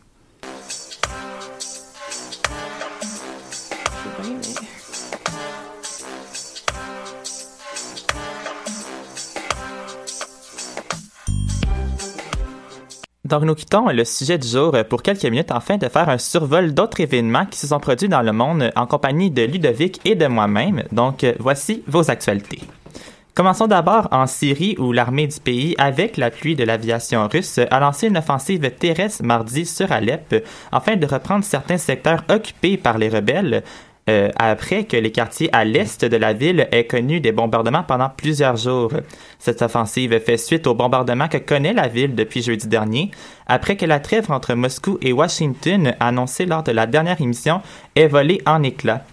Donc, 13.26 13.42
nous 13.42 13.56
quittons 13.56 13.90
le 13.90 14.06
sujet 14.06 14.38
du 14.38 14.48
jour 14.48 14.78
pour 14.88 15.02
quelques 15.02 15.26
minutes 15.26 15.50
afin 15.50 15.78
de 15.78 15.90
faire 15.90 16.10
un 16.10 16.20
survol 16.20 16.76
d'autres 16.76 17.02
événements 17.02 17.48
qui 17.48 17.58
se 17.58 17.66
sont 17.66 17.80
produits 17.80 18.08
dans 18.08 18.22
le 18.22 18.32
monde 18.32 18.72
en 18.76 18.86
compagnie 18.86 19.32
de 19.32 19.42
Ludovic 19.42 20.00
et 20.06 20.14
de 20.14 20.28
moi-même. 20.28 20.84
Donc, 20.92 21.26
voici 21.40 21.82
vos 21.88 22.12
actualités. 22.12 22.62
Commençons 23.34 23.66
d'abord 23.66 24.08
en 24.12 24.28
Syrie 24.28 24.76
où 24.78 24.92
l'armée 24.92 25.26
du 25.26 25.40
pays, 25.40 25.74
avec 25.80 26.18
l'appui 26.18 26.56
de 26.56 26.64
l'aviation 26.64 27.28
russe, 27.28 27.60
a 27.72 27.80
lancé 27.80 28.08
une 28.08 28.18
offensive 28.20 28.70
terrestre 28.70 29.24
mardi 29.24 29.66
sur 29.66 29.92
Alep 29.92 30.46
afin 30.72 30.96
de 30.96 31.08
reprendre 31.08 31.44
certains 31.44 31.80
secteurs 31.80 32.24
occupés 32.30 32.78
par 32.78 33.00
les 33.00 33.10
rebelles, 33.10 33.64
euh, 34.08 34.30
après 34.36 34.84
que 34.84 34.98
les 34.98 35.12
quartiers 35.12 35.50
à 35.52 35.66
l'est 35.66 36.06
de 36.06 36.18
la 36.18 36.34
ville 36.34 36.68
aient 36.72 36.86
connu 36.86 37.20
des 37.20 37.32
bombardements 37.32 37.84
pendant 37.84 38.10
plusieurs 38.10 38.56
jours. 38.56 38.92
Cette 39.40 39.64
offensive 39.64 40.20
fait 40.20 40.38
suite 40.38 40.68
aux 40.68 40.76
bombardements 40.76 41.28
que 41.28 41.38
connaît 41.38 41.74
la 41.74 41.88
ville 41.88 42.14
depuis 42.14 42.44
jeudi 42.44 42.68
dernier, 42.68 43.10
après 43.48 43.78
que 43.78 43.86
la 43.86 44.00
trêve 44.00 44.32
entre 44.32 44.54
Moscou 44.54 45.00
et 45.02 45.12
Washington, 45.12 45.96
annoncée 46.00 46.46
lors 46.46 46.62
de 46.62 46.72
la 46.72 46.86
dernière 46.86 47.20
émission, 47.20 47.62
est 47.96 48.08
volée 48.08 48.42
en 48.46 48.62
éclats. 48.62 49.06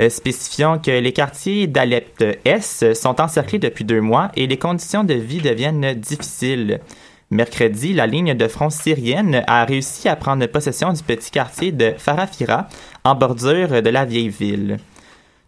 Euh, 0.00 0.08
spécifiant 0.08 0.78
que 0.78 0.92
les 0.92 1.12
quartiers 1.12 1.66
d'Alep-Est 1.66 2.94
sont 2.94 3.20
encerclés 3.20 3.58
depuis 3.58 3.84
deux 3.84 4.00
mois 4.00 4.30
et 4.36 4.46
les 4.46 4.56
conditions 4.56 5.02
de 5.02 5.14
vie 5.14 5.42
deviennent 5.42 5.92
difficiles. 5.94 6.80
Mercredi, 7.30 7.92
la 7.92 8.06
ligne 8.06 8.34
de 8.34 8.48
front 8.48 8.70
syrienne 8.70 9.44
a 9.46 9.64
réussi 9.66 10.08
à 10.08 10.16
prendre 10.16 10.46
possession 10.46 10.94
du 10.94 11.02
petit 11.02 11.30
quartier 11.30 11.72
de 11.72 11.92
Farafira, 11.98 12.68
en 13.04 13.14
bordure 13.14 13.82
de 13.82 13.90
la 13.90 14.06
vieille 14.06 14.30
ville. 14.30 14.78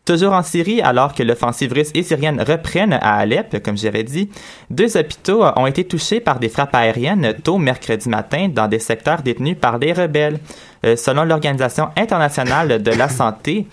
Toujours 0.04 0.32
en 0.32 0.42
Syrie, 0.42 0.82
alors 0.82 1.14
que 1.14 1.22
l'offensive 1.22 1.72
russe 1.72 1.90
et 1.94 2.02
syrienne 2.02 2.42
reprennent 2.42 2.98
à 3.00 3.16
Alep, 3.16 3.62
comme 3.62 3.78
j'avais 3.78 4.02
dit, 4.02 4.28
deux 4.68 4.96
hôpitaux 4.96 5.44
ont 5.56 5.66
été 5.66 5.84
touchés 5.84 6.20
par 6.20 6.38
des 6.38 6.48
frappes 6.48 6.74
aériennes 6.74 7.34
tôt 7.44 7.58
mercredi 7.58 8.08
matin 8.08 8.48
dans 8.48 8.66
des 8.66 8.78
secteurs 8.78 9.22
détenus 9.22 9.56
par 9.60 9.78
des 9.78 9.92
rebelles. 9.92 10.40
Euh, 10.84 10.96
selon 10.96 11.24
l'Organisation 11.24 11.90
internationale 11.96 12.82
de 12.82 12.90
la 12.90 13.08
santé, 13.08 13.66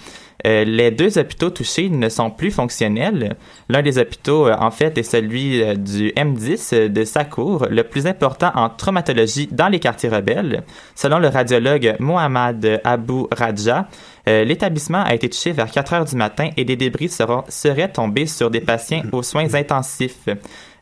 euh, 0.46 0.63
les 0.63 0.91
deux 0.91 1.17
hôpitaux 1.17 1.50
touchés 1.50 1.89
ne 1.89 2.10
sont 2.10 2.29
plus 2.29 2.51
fonctionnels. 2.51 3.36
L'un 3.70 3.82
des 3.82 3.98
hôpitaux, 3.98 4.48
euh, 4.48 4.56
en 4.60 4.72
fait, 4.72 4.98
est 4.98 5.03
celui 5.03 5.63
euh, 5.63 5.74
du 5.75 6.10
M10 6.10 6.89
de 6.89 7.03
Sakour, 7.03 7.67
le 7.70 7.84
plus 7.84 8.06
important 8.06 8.51
en 8.53 8.70
traumatologie 8.70 9.50
dans 9.51 9.67
les 9.67 9.79
quartiers 9.79 10.10
rebelles. 10.10 10.63
Selon 10.96 11.17
le 11.20 11.27
radiologue 11.27 11.96
Mohamed 12.00 12.82
Abou 12.84 13.27
Raja, 13.32 13.88
l'établissement 14.25 15.03
a 15.03 15.13
été 15.13 15.29
touché 15.29 15.53
vers 15.53 15.72
4 15.72 15.94
heures 15.94 16.06
du 16.06 16.17
matin 16.17 16.50
et 16.58 16.65
des 16.65 16.75
débris 16.75 17.10
seraient 17.10 17.91
tombés 17.91 18.25
sur 18.25 18.51
des 18.51 18.60
patients 18.60 19.03
aux 19.13 19.24
soins 19.24 19.53
intensifs. 19.53 20.27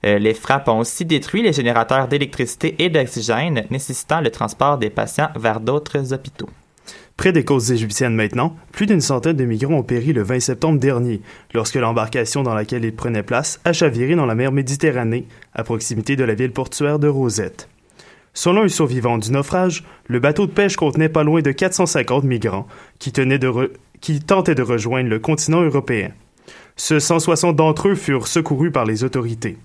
les 0.04 0.34
frappes 0.34 0.68
ont 0.68 0.80
aussi 0.80 1.06
détruit 1.06 1.44
les 1.44 1.54
générateurs 1.54 2.08
d'électricité 2.08 2.76
et 2.80 2.90
d'oxygène, 2.90 3.66
nécessitant 3.70 4.22
le 4.22 4.32
transport 4.32 4.80
des 4.80 4.90
patients 4.90 5.30
vers 5.36 5.60
d'autres 5.60 6.12
hôpitaux. 6.12 6.50
Près 7.18 7.32
des 7.32 7.46
côtes 7.46 7.70
égyptiennes 7.70 8.14
maintenant, 8.14 8.56
plus 8.72 8.86
d'une 8.86 9.02
centaine 9.02 9.38
de 9.38 9.46
migrants 9.46 9.76
ont 9.76 9.84
péri 9.84 10.12
le 10.12 10.22
20 10.22 10.42
septembre 10.42 10.80
dernier, 10.80 11.22
lorsque 11.54 11.76
l'embarcation 11.76 12.44
dans 12.44 12.54
laquelle 12.54 12.84
ils 12.84 12.96
prenaient 12.96 13.24
place 13.24 13.60
a 13.64 13.74
chaviré 13.74 14.16
dans 14.16 14.26
la 14.26 14.36
mer 14.36 14.52
Méditerranée, 14.52 15.26
à 15.54 15.64
proximité 15.64 16.16
de 16.16 16.26
la 16.26 16.36
ville 16.36 16.52
portuaire 16.52 17.00
de 17.00 17.08
Rosette. 17.08 17.70
Selon 18.34 18.64
un 18.64 18.68
survivant 18.68 19.18
du 19.18 19.32
naufrage, 19.32 19.86
le 20.08 20.20
bateau 20.20 20.46
de 20.46 20.52
pêche 20.52 20.76
contenait 20.76 21.08
pas 21.08 21.24
loin 21.24 21.42
de 21.42 21.52
450 21.54 22.26
migrants 22.26 22.68
qui, 23.00 23.14
tentaient 23.14 24.56
de 24.56 24.62
rejoindre 24.62 25.10
le 25.10 25.20
continent 25.20 25.62
européen. 25.62 26.12
Ce 26.76 27.00
160 27.00 27.56
d'entre 27.56 27.88
eux 27.88 27.96
furent 27.96 28.28
secourus 28.28 28.72
par 28.72 28.84
les 28.84 29.06
autorités. 29.06 29.58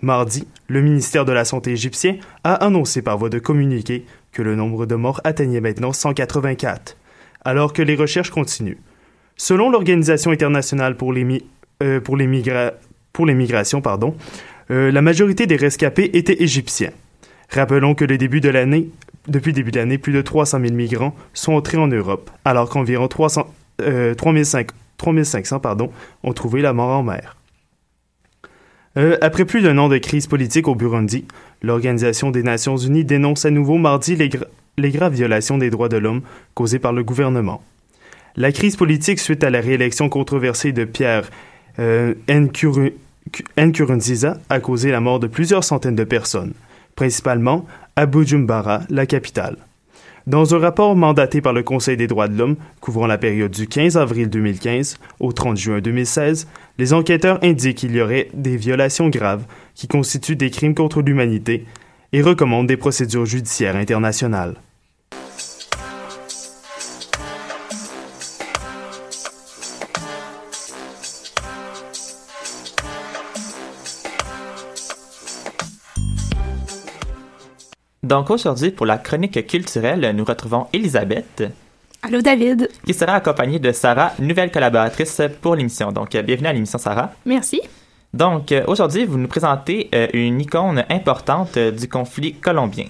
Mardi, 0.00 0.46
le 0.66 0.80
ministère 0.80 1.26
de 1.26 1.32
la 1.32 1.44
Santé 1.44 1.72
égyptien 1.72 2.16
a 2.42 2.54
annoncé 2.54 3.02
par 3.02 3.18
voie 3.18 3.28
de 3.28 3.38
communiqué 3.38 4.06
que 4.32 4.42
le 4.42 4.54
nombre 4.54 4.86
de 4.86 4.94
morts 4.94 5.20
atteignait 5.24 5.60
maintenant 5.60 5.92
184, 5.92 6.96
alors 7.44 7.72
que 7.72 7.82
les 7.82 7.96
recherches 7.96 8.30
continuent. 8.30 8.78
Selon 9.36 9.70
l'Organisation 9.70 10.30
internationale 10.30 10.96
pour 10.96 11.12
les, 11.12 11.42
euh, 11.82 12.00
pour 12.00 12.16
les, 12.16 12.26
migrations, 12.26 13.80
pardon, 13.80 14.14
euh, 14.70 14.92
la 14.92 15.02
majorité 15.02 15.46
des 15.46 15.56
rescapés 15.56 16.10
étaient 16.12 16.42
égyptiens. 16.42 16.92
Rappelons 17.50 17.94
que 17.94 18.04
le 18.04 18.18
début 18.18 18.40
de 18.40 18.50
l'année, 18.50 18.90
depuis 19.26 19.50
le 19.50 19.56
début 19.56 19.70
de 19.70 19.78
l'année, 19.78 19.98
plus 19.98 20.12
de 20.12 20.20
300 20.20 20.60
000 20.60 20.74
migrants 20.74 21.14
sont 21.32 21.54
entrés 21.54 21.78
en 21.78 21.88
Europe, 21.88 22.30
alors 22.44 22.68
qu'environ 22.68 23.08
300, 23.08 23.46
euh, 23.80 24.14
3500 24.14 25.58
pardon, 25.60 25.90
ont 26.22 26.32
trouvé 26.32 26.62
la 26.62 26.72
mort 26.72 26.90
en 26.90 27.02
mer. 27.02 27.36
Euh, 28.96 29.16
après 29.20 29.44
plus 29.44 29.62
d'un 29.62 29.78
an 29.78 29.88
de 29.88 29.98
crise 29.98 30.26
politique 30.26 30.66
au 30.66 30.74
Burundi, 30.74 31.24
l'Organisation 31.62 32.30
des 32.30 32.42
Nations 32.42 32.76
Unies 32.76 33.04
dénonce 33.04 33.44
à 33.44 33.50
nouveau 33.50 33.78
mardi 33.78 34.16
les, 34.16 34.28
gra 34.28 34.46
les 34.78 34.90
graves 34.90 35.14
violations 35.14 35.58
des 35.58 35.70
droits 35.70 35.88
de 35.88 35.96
l'homme 35.96 36.22
causées 36.54 36.78
par 36.80 36.92
le 36.92 37.04
gouvernement. 37.04 37.62
La 38.36 38.50
crise 38.52 38.76
politique 38.76 39.20
suite 39.20 39.44
à 39.44 39.50
la 39.50 39.60
réélection 39.60 40.08
controversée 40.08 40.72
de 40.72 40.84
Pierre 40.84 41.30
euh, 41.78 42.14
Nkurunziza 43.56 44.38
a 44.48 44.60
causé 44.60 44.90
la 44.90 45.00
mort 45.00 45.20
de 45.20 45.26
plusieurs 45.26 45.64
centaines 45.64 45.96
de 45.96 46.04
personnes, 46.04 46.54
principalement 46.96 47.66
à 47.96 48.06
Bujumbura, 48.06 48.80
la 48.88 49.06
capitale. 49.06 49.56
Dans 50.26 50.54
un 50.54 50.58
rapport 50.58 50.94
mandaté 50.96 51.40
par 51.40 51.52
le 51.52 51.62
Conseil 51.62 51.96
des 51.96 52.06
droits 52.06 52.28
de 52.28 52.36
l'homme 52.36 52.56
couvrant 52.80 53.06
la 53.06 53.16
période 53.16 53.50
du 53.50 53.66
15 53.66 53.96
avril 53.96 54.28
2015 54.28 54.98
au 55.18 55.32
30 55.32 55.56
juin 55.56 55.80
2016, 55.80 56.46
les 56.78 56.92
enquêteurs 56.92 57.38
indiquent 57.42 57.78
qu'il 57.78 57.96
y 57.96 58.00
aurait 58.00 58.28
des 58.34 58.56
violations 58.56 59.08
graves 59.08 59.44
qui 59.74 59.88
constituent 59.88 60.36
des 60.36 60.50
crimes 60.50 60.74
contre 60.74 61.00
l'humanité 61.00 61.64
et 62.12 62.22
recommandent 62.22 62.66
des 62.66 62.76
procédures 62.76 63.24
judiciaires 63.24 63.76
internationales. 63.76 64.56
Donc 78.10 78.28
aujourd'hui, 78.28 78.72
pour 78.72 78.86
la 78.86 78.98
chronique 78.98 79.46
culturelle, 79.46 80.12
nous 80.16 80.24
retrouvons 80.24 80.66
Elisabeth. 80.72 81.44
Allô 82.02 82.20
David. 82.20 82.68
Qui 82.84 82.92
sera 82.92 83.14
accompagnée 83.14 83.60
de 83.60 83.70
Sarah, 83.70 84.14
nouvelle 84.18 84.50
collaboratrice 84.50 85.22
pour 85.40 85.54
l'émission. 85.54 85.92
Donc 85.92 86.16
euh, 86.16 86.22
bienvenue 86.22 86.48
à 86.48 86.52
l'émission 86.52 86.76
Sarah. 86.76 87.12
Merci. 87.24 87.60
Donc 88.12 88.50
euh, 88.50 88.64
aujourd'hui, 88.66 89.04
vous 89.04 89.16
nous 89.16 89.28
présentez 89.28 89.88
euh, 89.94 90.08
une 90.12 90.40
icône 90.40 90.84
importante 90.90 91.56
du 91.56 91.88
conflit 91.88 92.34
colombien. 92.34 92.86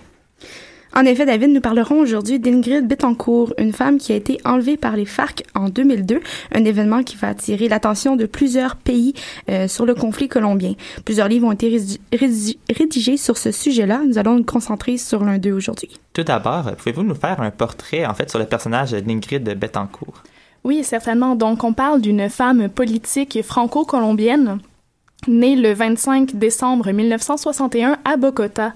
En 0.97 1.04
effet, 1.04 1.25
David, 1.25 1.50
nous 1.50 1.61
parlerons 1.61 2.00
aujourd'hui 2.00 2.40
d'Ingrid 2.40 2.88
Betancourt, 2.88 3.54
une 3.59 3.73
femme 3.73 3.99
qui 3.99 4.12
a 4.12 4.16
été 4.16 4.40
enlevée 4.44 4.76
par 4.76 4.97
les 4.97 5.04
FARC 5.04 5.44
en 5.54 5.68
2002, 5.68 6.20
un 6.52 6.64
événement 6.64 7.04
qui 7.04 7.16
va 7.16 7.28
attirer 7.28 7.68
l'attention 7.68 8.16
de 8.16 8.26
plusieurs 8.26 8.75
pays 8.75 9.14
euh, 9.49 9.68
sur 9.68 9.87
le 9.87 9.94
conflit 9.94 10.28
colombien. 10.28 10.75
Plusieurs 11.04 11.28
livres 11.28 11.47
ont 11.47 11.52
été 11.52 11.80
rédigés 12.12 13.16
sur 13.16 13.38
ce 13.38 13.52
sujet-là. 13.52 14.00
Nous 14.04 14.18
allons 14.18 14.37
nous 14.37 14.44
concentrer 14.44 14.97
sur 14.97 15.23
l'un 15.23 15.38
d'eux 15.38 15.52
aujourd'hui. 15.52 15.90
Tout 16.12 16.25
d'abord, 16.25 16.75
pouvez-vous 16.76 17.04
nous 17.04 17.14
faire 17.14 17.40
un 17.40 17.52
portrait, 17.52 18.04
en 18.04 18.14
fait, 18.14 18.28
sur 18.28 18.40
le 18.40 18.47
personnage 18.47 18.90
d'Ingrid 18.90 19.56
Betancourt? 19.56 20.25
Oui, 20.64 20.82
certainement. 20.82 21.37
Donc, 21.37 21.62
on 21.62 21.73
parle 21.73 22.00
d'une 22.00 22.28
femme 22.28 22.68
politique 22.68 23.42
franco-colombienne 23.42 24.59
née 25.28 25.56
le 25.56 25.73
25 25.73 26.37
décembre 26.37 26.90
1961 26.90 27.99
à 28.04 28.16
Bogota. 28.16 28.73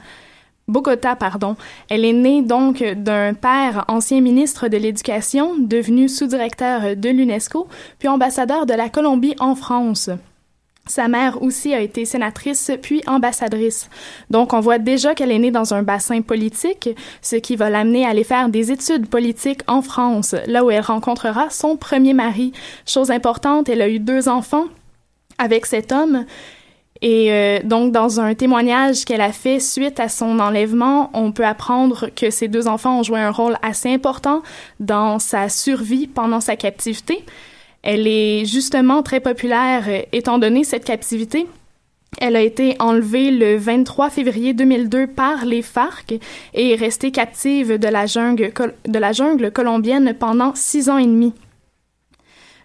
Bogota, 0.66 1.14
pardon. 1.14 1.56
Elle 1.90 2.04
est 2.04 2.12
née 2.12 2.42
donc 2.42 2.83
d'un 2.83 3.35
père 3.35 3.85
ancien 3.88 4.21
ministre 4.21 4.68
de 4.68 4.76
l'Éducation, 4.76 5.56
devenu 5.59 6.09
sous-directeur 6.09 6.97
de 6.97 7.09
l'UNESCO, 7.11 7.68
puis 7.99 8.09
ambassadeur 8.09 8.64
de 8.64 8.75
la 8.75 8.88
Colombie 8.88 9.35
en 9.40 9.54
France. 9.54 10.11
Sa 10.87 11.09
mère 11.09 11.42
aussi 11.42 11.73
a 11.73 11.80
été 11.80 12.04
sénatrice 12.04 12.71
puis 12.83 13.02
ambassadrice. 13.06 13.88
Donc 14.28 14.52
on 14.52 14.61
voit 14.61 14.78
déjà 14.78 15.14
qu'elle 15.14 15.30
est 15.30 15.38
née 15.38 15.50
dans 15.50 15.73
un 15.73 15.83
bassin 15.83 16.21
politique, 16.21 16.90
ce 17.23 17.37
qui 17.37 17.56
va 17.56 17.71
l'amener 17.71 18.04
à 18.04 18.11
aller 18.11 18.25
faire 18.25 18.50
des 18.50 18.71
études 18.71 19.09
politiques 19.09 19.62
en 19.66 19.80
France, 19.80 20.35
là 20.47 20.62
où 20.62 20.71
elle 20.71 20.83
rencontrera 20.83 21.49
son 21.49 21.76
premier 21.76 22.12
mari. 22.12 22.52
Chose 22.87 23.11
importante, 23.11 23.71
elle 23.71 23.80
a 23.80 23.88
eu 23.88 23.99
deux 23.99 24.28
enfants 24.28 24.66
avec 25.38 25.64
cet 25.64 25.90
homme 25.90 26.26
et 27.04 27.30
euh, 27.30 27.58
donc, 27.62 27.92
dans 27.92 28.18
un 28.18 28.34
témoignage 28.34 29.04
qu'elle 29.04 29.20
a 29.20 29.30
fait 29.30 29.61
suite 29.61 30.00
à 30.00 30.08
son 30.08 30.40
enlèvement, 30.40 31.11
on 31.12 31.32
peut 31.32 31.44
apprendre 31.44 32.08
que 32.16 32.30
ses 32.30 32.49
deux 32.49 32.66
enfants 32.66 33.00
ont 33.00 33.02
joué 33.02 33.20
un 33.20 33.30
rôle 33.30 33.58
assez 33.61 33.92
important 33.92 34.42
dans 34.80 35.18
sa 35.18 35.50
survie 35.50 36.06
pendant 36.06 36.40
sa 36.40 36.56
captivité. 36.56 37.23
Elle 37.82 38.06
est 38.06 38.46
justement 38.46 39.02
très 39.02 39.20
populaire 39.20 39.84
euh, 39.87 40.00
étant 40.12 40.38
donné 40.38 40.64
cette 40.64 40.87
captivité. 40.87 41.46
Elle 42.23 42.37
a 42.37 42.40
été 42.40 42.75
enlevée 42.78 43.30
le 43.30 43.58
23 43.58 44.08
février 44.08 44.54
2002 44.54 45.06
par 45.08 45.44
les 45.44 45.61
FARC 45.61 46.14
et 46.54 46.70
est 46.70 46.76
restée 46.76 47.11
captive 47.11 47.78
de 47.78 47.88
la 48.99 49.12
jungle 49.12 49.50
colombienne 49.50 50.14
pendant 50.18 50.54
six 50.54 50.88
ans 50.88 50.96
et 50.96 51.06
demi. 51.06 51.34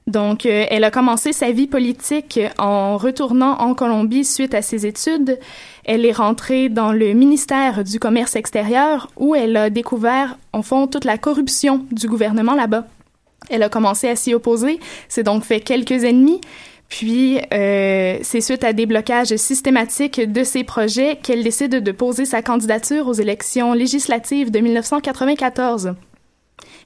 Donc, 0.10 0.48
euh, 0.48 0.66
elle 0.72 0.84
a 0.84 0.90
commencé 0.90 1.34
sa 1.34 1.52
vie 1.52 1.68
politique 1.68 2.40
en 2.58 2.98
retournant 2.98 3.60
en 3.60 3.76
Colombie 3.76 4.26
suite 4.26 4.56
à 4.56 4.64
ses 4.64 4.88
études. 4.88 5.38
Elle 5.86 6.04
est 6.04 6.12
rentrée 6.12 6.68
dans 6.68 6.92
le 6.92 7.14
ministère 7.14 7.84
du 7.84 8.00
Commerce 8.00 8.36
extérieur 8.36 9.12
où 9.18 9.36
elle 9.36 9.56
a 9.56 9.70
découvert, 9.70 10.36
en 10.52 10.64
fond, 10.64 10.88
toute 10.88 11.06
la 11.06 11.20
corruption 11.20 11.86
du 11.92 12.08
gouvernement 12.08 12.56
là-bas. 12.56 12.88
Elle 13.52 13.62
a 13.62 13.70
commencé 13.70 14.10
à 14.10 14.16
s'y 14.16 14.34
opposer, 14.34 14.80
c'est 15.10 15.22
donc 15.22 15.44
fait 15.44 15.60
quelques 15.60 16.04
ennemis. 16.04 16.42
Puis, 16.88 17.38
euh, 17.54 18.18
c'est 18.24 18.42
suite 18.42 18.64
à 18.64 18.74
des 18.74 18.88
blocages 18.88 19.36
systématiques 19.36 20.20
de 20.20 20.44
ses 20.44 20.64
projets 20.64 21.20
qu'elle 21.22 21.44
décide 21.44 21.84
de 21.84 21.92
poser 21.92 22.26
sa 22.26 22.42
candidature 22.42 23.08
aux 23.08 23.14
élections 23.14 23.74
législatives 23.74 24.50
de 24.50 24.60
1994. 24.60 25.94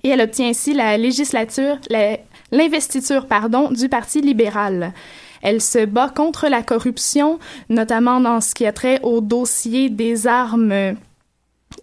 Et 0.04 0.10
elle 0.10 0.20
obtient 0.20 0.50
ainsi 0.50 0.74
la 0.74 0.98
législature, 0.98 1.78
la, 1.90 2.18
l'investiture 2.54 3.26
pardon, 3.26 3.70
du 3.72 3.90
Parti 3.90 4.22
libéral. 4.22 4.94
Elle 5.42 5.62
se 5.62 5.84
bat 5.86 6.08
contre 6.08 6.48
la 6.48 6.64
corruption, 6.64 7.40
notamment 7.68 8.22
dans 8.22 8.40
ce 8.40 8.54
qui 8.56 8.66
a 8.66 8.72
trait 8.72 9.00
au 9.04 9.20
dossier 9.20 9.90
des 9.90 10.26
armes 10.26 10.96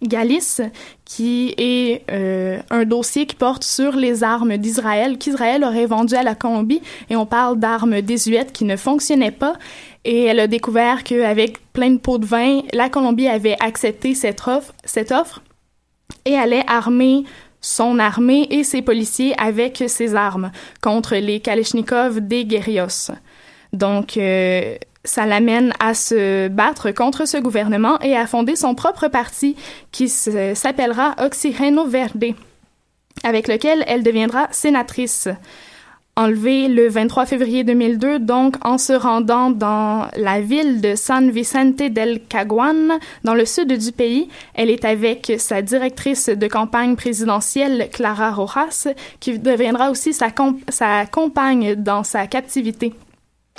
Galice, 0.02 0.62
qui 1.04 1.54
est 1.58 2.04
euh, 2.10 2.60
un 2.70 2.84
dossier 2.84 3.26
qui 3.26 3.36
porte 3.36 3.64
sur 3.64 3.96
les 3.96 4.22
armes 4.24 4.56
d'Israël, 4.56 5.18
qu'Israël 5.18 5.64
aurait 5.64 5.86
vendues 5.86 6.14
à 6.14 6.22
la 6.22 6.34
Colombie, 6.34 6.80
et 7.10 7.16
on 7.16 7.26
parle 7.26 7.58
d'armes 7.58 8.00
désuètes 8.00 8.52
qui 8.52 8.64
ne 8.64 8.76
fonctionnaient 8.76 9.30
pas. 9.30 9.54
Et 10.04 10.24
elle 10.24 10.40
a 10.40 10.46
découvert 10.46 11.04
qu'avec 11.04 11.58
plein 11.72 11.90
de 11.90 11.98
pots 11.98 12.18
de 12.18 12.24
vin, 12.24 12.62
la 12.72 12.88
Colombie 12.88 13.28
avait 13.28 13.56
accepté 13.60 14.14
cette 14.14 14.46
offre, 14.46 14.72
cette 14.84 15.12
offre 15.12 15.42
et 16.24 16.36
allait 16.36 16.64
armer 16.66 17.24
son 17.60 17.98
armée 17.98 18.46
et 18.50 18.64
ses 18.64 18.82
policiers 18.82 19.34
avec 19.38 19.84
ses 19.86 20.14
armes 20.14 20.50
contre 20.80 21.16
les 21.16 21.40
Kalachnikov 21.40 22.20
des 22.20 22.44
guerrillos. 22.44 23.12
Donc, 23.72 24.16
euh, 24.16 24.76
ça 25.04 25.26
l'amène 25.26 25.72
à 25.80 25.94
se 25.94 26.48
battre 26.48 26.90
contre 26.90 27.26
ce 27.26 27.38
gouvernement 27.38 27.98
et 28.00 28.16
à 28.16 28.26
fonder 28.26 28.56
son 28.56 28.74
propre 28.74 29.08
parti 29.08 29.56
qui 29.92 30.08
s'appellera 30.08 31.14
Oxireno 31.18 31.86
Verde, 31.86 32.34
avec 33.24 33.48
lequel 33.48 33.84
elle 33.86 34.02
deviendra 34.02 34.48
sénatrice 34.50 35.28
enlevée 36.16 36.68
le 36.68 36.88
23 36.88 37.26
février 37.26 37.64
2002, 37.64 38.18
donc 38.18 38.56
en 38.64 38.78
se 38.78 38.92
rendant 38.92 39.50
dans 39.50 40.08
la 40.16 40.40
ville 40.40 40.80
de 40.80 40.94
San 40.94 41.30
Vicente 41.30 41.76
del 41.76 42.20
Caguan, 42.28 42.98
dans 43.24 43.34
le 43.34 43.46
sud 43.46 43.72
du 43.72 43.92
pays. 43.92 44.28
Elle 44.54 44.70
est 44.70 44.84
avec 44.84 45.32
sa 45.38 45.62
directrice 45.62 46.28
de 46.28 46.46
campagne 46.46 46.96
présidentielle, 46.96 47.88
Clara 47.92 48.32
Rojas, 48.32 48.88
qui 49.20 49.38
deviendra 49.38 49.90
aussi 49.90 50.12
sa, 50.12 50.28
sa 50.68 51.06
compagne 51.06 51.74
dans 51.74 52.04
sa 52.04 52.26
captivité. 52.26 52.92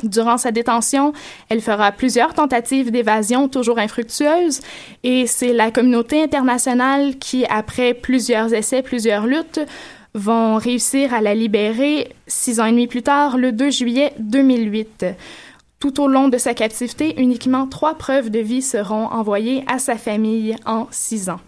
Durant 0.03 0.37
sa 0.37 0.51
détention, 0.51 1.13
elle 1.49 1.61
fera 1.61 1.91
plusieurs 1.91 2.33
tentatives 2.33 2.89
d'évasion 2.91 3.47
toujours 3.47 3.77
infructueuses 3.77 4.61
et 5.03 5.27
c'est 5.27 5.53
la 5.53 5.69
communauté 5.69 6.23
internationale 6.23 7.17
qui, 7.17 7.45
après 7.45 7.93
plusieurs 7.93 8.53
essais, 8.53 8.81
plusieurs 8.81 9.27
luttes, 9.27 9.59
vont 10.13 10.57
réussir 10.57 11.13
à 11.13 11.21
la 11.21 11.33
libérer 11.33 12.13
six 12.27 12.59
ans 12.59 12.65
et 12.65 12.71
demi 12.71 12.87
plus 12.87 13.03
tard, 13.03 13.37
le 13.37 13.51
2 13.51 13.69
juillet 13.69 14.13
2008. 14.19 15.05
Tout 15.79 16.01
au 16.01 16.07
long 16.07 16.27
de 16.27 16.37
sa 16.37 16.53
captivité, 16.53 17.19
uniquement 17.19 17.67
trois 17.67 17.95
preuves 17.95 18.29
de 18.29 18.39
vie 18.39 18.61
seront 18.61 19.07
envoyées 19.07 19.63
à 19.67 19.79
sa 19.79 19.95
famille 19.95 20.55
en 20.65 20.87
six 20.91 21.29
ans. 21.29 21.39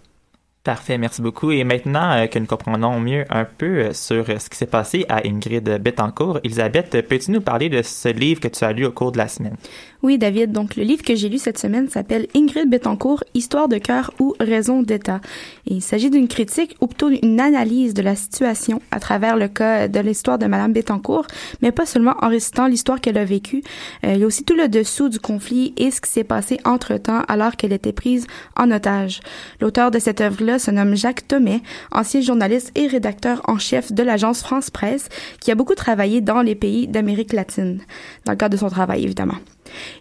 Parfait, 0.63 0.97
merci 0.97 1.21
beaucoup. 1.21 1.52
Et 1.52 1.65
maintenant 1.65 2.13
euh, 2.13 2.28
que 2.28 2.39
nous 2.39 2.45
comprenons 2.45 2.97
mieux 2.97 3.26
un 3.30 3.43
peu 3.43 3.65
euh, 3.65 3.93
sur 3.93 4.30
euh, 4.30 4.39
ce 4.39 4.49
qui 4.49 4.58
s'est 4.58 4.65
passé 4.65 5.06
à 5.10 5.28
Ingrid 5.28 5.78
Betancourt, 5.82 6.39
Elisabeth, 6.45 7.06
peux-tu 7.08 7.32
nous 7.32 7.41
parler 7.41 7.67
de 7.67 7.82
ce 7.82 8.08
livre 8.08 8.39
que 8.39 8.47
tu 8.47 8.63
as 8.63 8.71
lu 8.71 8.86
au 8.86 8.91
cours 8.93 9.12
de 9.12 9.17
la 9.17 9.28
semaine? 9.28 9.58
Oui, 10.04 10.18
David. 10.18 10.52
Donc, 10.52 10.76
le 10.76 10.84
livre 10.84 11.02
que 11.02 11.16
j'ai 11.16 11.30
lu 11.30 11.38
cette 11.38 11.58
semaine 11.58 11.88
s'appelle 11.88 12.28
Ingrid 12.36 12.70
Betancourt, 12.70 13.24
Histoire 13.36 13.70
de 13.70 13.78
cœur 13.78 14.12
ou 14.20 14.36
raison 14.38 14.84
d'État. 14.84 15.22
il 15.66 15.82
s'agit 15.82 16.10
d'une 16.10 16.28
critique 16.28 16.76
ou 16.82 16.88
plutôt 16.88 17.10
d'une 17.10 17.39
analyse 17.39 17.94
de 17.94 18.02
la 18.02 18.18
situation 18.18 18.82
à 18.92 19.00
travers 19.00 19.38
le 19.38 19.48
cas 19.48 19.88
de 19.88 20.00
l'histoire 20.02 20.38
de 20.38 20.46
Madame 20.46 20.74
Betancourt, 20.74 21.26
mais 21.62 21.72
pas 21.72 21.86
seulement 21.86 22.16
en 22.22 22.28
récitant 22.28 22.68
l'histoire 22.68 23.00
qu'elle 23.00 23.18
a 23.18 23.24
vécue. 23.24 23.63
il 24.04 24.18
y 24.18 24.24
a 24.24 24.26
aussi 24.26 24.44
tout 24.44 24.56
le 24.56 24.68
dessous 24.68 25.08
du 25.08 25.22
conflit 25.22 25.74
et 25.78 25.89
ce 25.89 26.02
qui 26.02 26.10
s'est 26.10 26.26
passé 26.26 26.60
entre-temps 26.66 27.22
alors 27.30 27.56
qu'elle 27.56 27.72
était 27.72 27.94
prise 27.94 28.28
en 28.58 28.72
otage. 28.72 29.22
L'auteur 29.62 29.89
de 29.89 30.00
cette 30.00 30.20
œuvre-là 30.20 30.60
se 30.60 30.70
nomme 30.70 30.96
Jacques 30.96 31.30
Thomet, 31.30 31.62
ancien 31.94 32.20
journaliste 32.20 32.74
et 32.76 32.88
rédacteur 32.88 33.42
en 33.46 33.58
chef 33.58 33.94
de 33.94 34.04
l'agence 34.04 34.42
France 34.42 34.70
Presse, 34.70 35.08
qui 35.39 35.50
a 35.50 35.56
beaucoup 35.56 35.76
travaillé 35.76 36.20
dans 36.20 36.42
les 36.42 36.56
pays 36.56 36.89
d'Amérique 36.89 37.32
latine, 37.32 37.80
dans 38.26 38.34
le 38.34 38.38
cadre 38.38 38.58
de 38.58 38.60
son 38.60 38.70
travail 38.70 39.06
évidemment. 39.06 39.38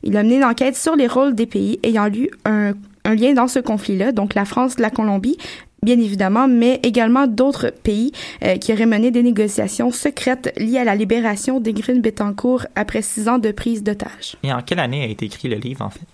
Il 0.03 0.17
a 0.17 0.23
mené 0.23 0.37
une 0.37 0.45
enquête 0.45 0.77
sur 0.77 0.97
les 0.97 1.07
rôles 1.07 1.35
des 1.35 1.47
pays 1.47 1.79
ayant 1.83 2.09
eu 2.09 2.31
un, 2.45 2.73
lien 3.05 3.35
dans 3.35 3.49
ce 3.49 3.59
conflit-là, 3.59 4.13
donc 4.13 4.35
la 4.35 4.45
France, 4.45 4.79
la 4.79 4.91
Colombie, 4.91 5.37
bien 5.83 5.99
évidemment, 5.99 6.47
mais 6.49 6.81
également 6.83 7.27
d'autres 7.27 7.71
pays 7.71 8.13
euh, 8.45 8.57
qui 8.57 8.73
auraient 8.73 8.87
mené 8.87 9.11
des 9.11 9.23
négociations 9.23 9.91
secrètes 9.91 10.53
liées 10.57 10.79
à 10.79 10.85
la 10.85 10.95
libération 10.95 11.61
d'Ingrid 11.61 12.01
Betancourt 12.01 12.67
après 12.77 13.03
six 13.03 13.29
ans 13.29 13.39
de 13.39 13.51
prise 13.51 13.83
d'otage. 13.83 14.37
Et 14.43 14.53
en 14.53 14.63
quelle 14.63 14.79
année 14.79 15.03
a 15.03 15.07
été 15.07 15.27
écrit 15.27 15.49
le 15.49 15.57
livre, 15.57 15.85
en 15.85 15.91
fait? 15.91 16.07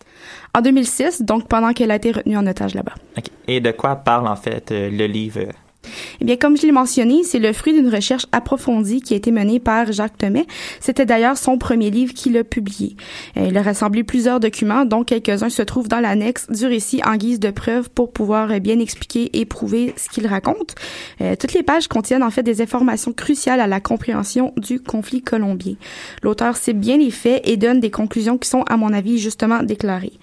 En 0.55 0.63
2006, 0.63 1.23
donc 1.23 1.47
pendant 1.47 1.73
qu'elle 1.73 1.91
a 1.91 1.97
été 1.97 2.11
retenue 2.11 2.37
en 2.37 2.47
otage 2.47 2.75
là-bas. 2.75 2.95
Et 3.47 3.61
de 3.61 3.71
quoi 3.71 3.97
parle, 3.97 4.27
en 4.27 4.37
fait, 4.37 4.73
euh, 4.73 4.91
le 4.91 5.07
livre? 5.07 5.41
Eh 6.21 6.25
bien, 6.25 6.37
comme 6.37 6.57
je 6.57 6.63
l'ai 6.63 6.73
mentionné, 6.73 7.23
c'est 7.23 7.39
le 7.39 7.53
fruit 7.53 7.73
d'une 7.73 7.89
recherche 7.89 8.27
approfondie 8.33 9.01
qui 9.01 9.15
a 9.15 9.17
été 9.17 9.31
menée 9.31 9.61
par 9.61 9.93
Jacques 9.93 10.19
Thomé. 10.19 10.47
C'était 10.81 11.07
d'ailleurs 11.07 11.37
son 11.37 11.59
premier 11.59 11.91
livre 11.91 12.13
qu'il 12.13 12.37
a 12.37 12.45
publié. 12.45 12.97
Euh, 13.37 13.47
Il 13.49 13.57
a 13.57 13.63
rassemblé 13.63 14.03
plusieurs 14.03 14.41
documents, 14.41 14.85
dont 14.85 15.05
quelques-uns 15.05 15.49
se 15.49 15.63
trouvent 15.63 15.89
dans 15.89 16.01
l'annexe 16.01 16.51
du 16.51 16.67
récit 16.67 17.01
en 17.05 17.17
guise 17.17 17.39
de 17.39 17.51
preuve 17.51 17.89
pour 17.91 18.13
pouvoir 18.13 18.59
bien 18.61 18.79
expliquer 18.81 19.31
et 19.39 19.45
prouver 19.45 19.95
ce 19.97 20.09
qu'il 20.09 20.27
raconte. 20.27 20.75
Euh, 21.21 21.37
toutes 21.37 21.55
les 21.55 21.63
pages 21.63 21.89
contiennent 21.89 22.23
en 22.23 22.31
fait 22.31 22.43
des 22.43 22.61
informations 22.61 23.13
cruciales 23.13 23.61
à 23.61 23.67
la 23.67 23.81
compréhension 23.81 24.53
du 24.57 24.81
conflit 24.81 25.23
colombien. 25.23 25.75
L'auteur 26.23 26.57
sait 26.57 26.73
bien 26.73 26.97
les 26.99 27.11
faits 27.11 27.43
et 27.49 27.57
donne 27.57 27.81
des 27.81 27.91
conclusions 27.91 28.39
qui 28.39 28.49
sont, 28.49 28.63
à 28.63 28.77
mon 28.77 28.93
avis, 28.93 29.19
justement 29.19 29.63
déclarées. 29.63 30.19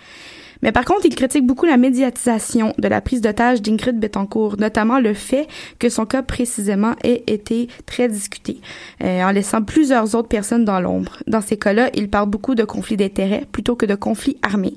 Mais 0.61 0.71
par 0.71 0.85
contre, 0.85 1.05
il 1.05 1.15
critique 1.15 1.45
beaucoup 1.45 1.65
la 1.65 1.77
médiatisation 1.77 2.73
de 2.77 2.87
la 2.87 3.01
prise 3.01 3.21
d'otage 3.21 3.61
d'Ingrid 3.61 3.99
Betancourt, 3.99 4.57
notamment 4.57 4.99
le 4.99 5.13
fait 5.13 5.47
que 5.79 5.89
son 5.89 6.05
cas 6.05 6.21
précisément 6.21 6.95
ait 7.03 7.23
été 7.27 7.67
très 7.85 8.07
discuté, 8.07 8.59
euh, 9.03 9.23
en 9.23 9.31
laissant 9.31 9.61
plusieurs 9.61 10.15
autres 10.15 10.27
personnes 10.27 10.65
dans 10.65 10.79
l'ombre. 10.79 11.17
Dans 11.27 11.41
ces 11.41 11.57
cas-là, 11.57 11.89
il 11.93 12.09
parle 12.09 12.29
beaucoup 12.29 12.55
de 12.55 12.63
conflits 12.63 12.97
d'intérêts 12.97 13.45
plutôt 13.51 13.75
que 13.75 13.85
de 13.85 13.95
conflits 13.95 14.37
armés. 14.41 14.75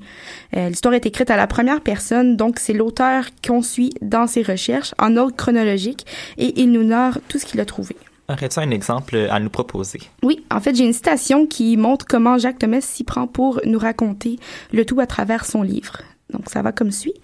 Euh, 0.57 0.69
L'histoire 0.69 0.95
est 0.95 1.07
écrite 1.07 1.31
à 1.31 1.37
la 1.37 1.47
première 1.47 1.81
personne, 1.81 2.37
donc 2.37 2.59
c'est 2.59 2.73
l'auteur 2.73 3.25
qu'on 3.47 3.63
suit 3.63 3.93
dans 4.03 4.27
ses 4.27 4.43
recherches 4.43 4.95
en 4.99 5.17
ordre 5.17 5.37
chronologique 5.37 6.07
et 6.37 6.61
il 6.61 6.73
nous 6.73 6.85
narre 6.85 7.19
tout 7.29 7.39
ce 7.39 7.47
qu'il 7.47 7.61
a 7.61 7.65
trouvé. 7.65 7.97
Aurais-tu 8.31 8.59
un 8.59 8.71
exemple 8.71 9.17
à 9.31 9.41
nous 9.41 9.49
proposer? 9.49 10.01
Oui, 10.23 10.45
en 10.51 10.61
fait, 10.61 10.75
j'ai 10.75 10.85
une 10.85 10.93
citation 10.93 11.47
qui 11.47 11.77
montre 11.79 12.07
comment 12.07 12.37
Jacques 12.37 12.59
Thomas 12.59 12.83
s'y 12.83 13.03
prend 13.03 13.27
pour 13.27 13.61
nous 13.65 13.79
raconter 13.79 14.39
le 14.73 14.85
tout 14.85 15.01
à 15.01 15.07
travers 15.07 15.47
son 15.47 15.63
livre. 15.63 16.03
Donc, 16.31 16.51
ça 16.51 16.61
va 16.61 16.73
comme 16.73 16.91
suit. 16.91 17.15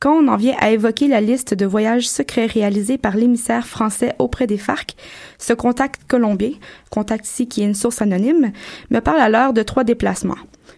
Quand 0.00 0.12
on 0.12 0.28
en 0.28 0.36
vient 0.36 0.56
à 0.58 0.70
évoquer 0.70 1.06
la 1.06 1.20
liste 1.20 1.54
de 1.54 1.64
voyages 1.64 2.08
secrets 2.08 2.46
réalisés 2.46 2.98
par 2.98 3.16
l'émissaire 3.16 3.66
français 3.66 4.14
auprès 4.18 4.46
des 4.46 4.58
FARC, 4.58 4.96
ce 5.38 5.52
contact 5.52 6.02
colombien, 6.08 6.50
contact 6.90 7.26
ici 7.26 7.46
qui 7.46 7.62
est 7.62 7.66
une 7.66 7.74
source 7.74 8.02
anonyme, 8.02 8.52
me 8.90 9.00
parle 9.00 9.20
alors 9.20 9.52
de 9.52 9.62
trois 9.62 9.84
déplacements. 9.84 10.34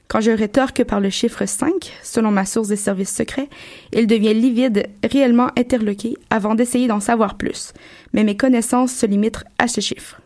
Quand 0.08 0.20
je 0.20 0.30
rétorque 0.30 0.84
par 0.84 1.00
le 1.00 1.10
chiffre 1.10 1.46
5, 1.46 1.92
selon 2.02 2.30
ma 2.30 2.44
source 2.44 2.68
des 2.68 2.76
services 2.76 3.14
secrets, 3.14 3.48
il 3.92 4.06
devient 4.06 4.34
livide, 4.34 4.88
réellement 5.02 5.48
interloqué, 5.56 6.16
avant 6.30 6.54
d'essayer 6.54 6.86
d'en 6.86 7.00
savoir 7.00 7.36
plus. 7.36 7.72
Mais 8.12 8.22
mes 8.22 8.36
connaissances 8.36 8.92
se 8.92 9.06
limitent 9.06 9.44
à 9.58 9.66
ce 9.66 9.80
chiffre. 9.80 10.20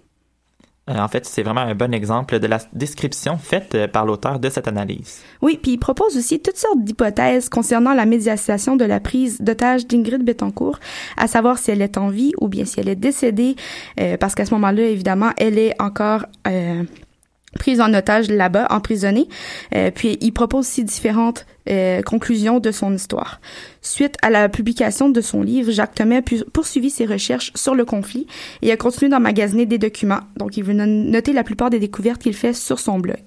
Euh, 0.89 0.99
en 0.99 1.09
fait, 1.09 1.25
c'est 1.25 1.43
vraiment 1.43 1.61
un 1.61 1.75
bon 1.75 1.95
exemple 1.95 2.39
de 2.39 2.47
la 2.47 2.59
description 2.73 3.37
faite 3.37 3.75
euh, 3.75 3.87
par 3.87 4.07
l'auteur 4.07 4.39
de 4.39 4.49
cette 4.51 4.67
analyse. 4.67 5.21
Oui, 5.41 5.59
puis 5.63 5.73
il 5.73 5.79
propose 5.79 6.17
aussi 6.17 6.41
toutes 6.41 6.57
sortes 6.57 6.83
d'hypothèses 6.83 7.49
concernant 7.49 7.95
la 7.95 8.07
médiatisation 8.07 8.77
de 8.77 8.85
la 8.85 8.99
prise 8.99 9.41
d'otage 9.41 9.87
d'Ingrid 9.87 10.25
Betancourt, 10.25 10.79
à 11.17 11.27
savoir 11.27 11.59
si 11.59 11.71
elle 11.71 11.83
est 11.83 11.99
en 11.99 12.09
vie 12.09 12.33
ou 12.41 12.49
bien 12.49 12.65
si 12.65 12.81
elle 12.81 12.89
est 12.89 12.97
décédée, 12.97 13.57
euh, 14.01 14.17
parce 14.17 14.35
qu'à 14.35 14.47
ce 14.47 14.55
moment-là, 14.55 14.83
évidemment, 14.83 15.31
elle 15.37 15.59
est 15.59 15.81
encore 15.81 16.25
euh, 16.49 16.83
prise 17.59 17.81
en 17.81 17.93
otage 17.95 18.29
là-bas, 18.31 18.67
emprisonnée. 18.71 19.29
Euh, 19.75 19.91
puis 19.91 20.19
il 20.21 20.33
propose 20.33 20.61
aussi 20.61 20.85
différentes 20.85 21.47
euh, 21.69 22.01
conclusions 22.03 22.59
de 22.61 22.71
son 22.71 22.95
histoire. 22.95 23.41
Suite 23.83 24.17
à 24.23 24.31
la 24.31 24.49
publication 24.49 25.09
de 25.09 25.21
son 25.21 25.43
livre, 25.43 25.71
Jacques 25.71 25.95
Thomas 25.95 26.19
a 26.19 26.23
poursuivi 26.53 26.91
ses 26.91 27.07
recherches 27.07 27.53
sur 27.55 27.75
le 27.75 27.85
conflit 27.85 28.27
et 28.63 28.73
a 28.73 28.77
continué 28.77 29.11
d'emmagasiner 29.11 29.67
des 29.67 29.79
documents. 29.79 30.21
Donc 30.37 30.57
il 30.57 30.65
veut 30.65 30.75
no- 30.75 30.87
noter 30.87 31.33
la 31.33 31.45
plupart 31.45 31.71
des 31.71 31.79
découvertes 31.79 32.23
qu'il 32.23 32.35
fait 32.35 32.53
sur 32.53 32.79
son 32.79 32.99
blog. 32.99 33.19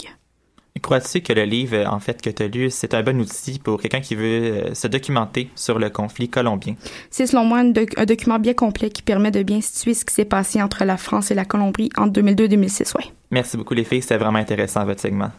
Crois-tu 0.84 1.22
que 1.22 1.34
le 1.34 1.46
livre, 1.46 1.88
en 1.91 2.00
fait, 2.00 2.22
que 2.22 2.30
tu 2.30 2.43
as 2.43 2.48
lu, 2.48 2.69
c'est 2.69 2.93
un 2.93 3.02
bon 3.02 3.19
outil 3.22 3.58
pour 3.58 3.82
quelqu'un 3.82 4.02
qui 4.02 4.13
veut 4.15 4.24
euh, 4.26 4.74
se 4.76 4.86
documenter 4.88 5.50
sur 5.56 5.80
le 5.80 5.89
conflit 5.89 6.30
colombien? 6.30 6.76
C'est 7.10 7.26
selon 7.26 7.46
moi 7.46 7.60
un, 7.60 7.65
doc- 7.72 7.93
un 7.98 8.06
document 8.06 8.38
bien 8.38 8.54
complet 8.54 8.89
qui 8.91 9.02
permet 9.02 9.32
de 9.32 9.41
bien 9.43 9.62
situer 9.62 9.93
ce 9.96 10.04
qui 10.06 10.13
s'est 10.13 10.26
passé 10.26 10.62
entre 10.62 10.84
la 10.84 10.98
France 10.98 11.32
et 11.32 11.36
la 11.36 11.46
Colombie 11.46 11.89
en 11.98 12.08
2002-2006, 12.08 12.96
ouais. 12.98 13.06
Merci 13.32 13.58
beaucoup, 13.58 13.74
les 13.74 13.84
filles. 13.86 14.02
C'était 14.02 14.17
vraiment 14.17 14.38
intéressant, 14.39 14.86
votre 14.86 15.00
segment. 15.02 15.32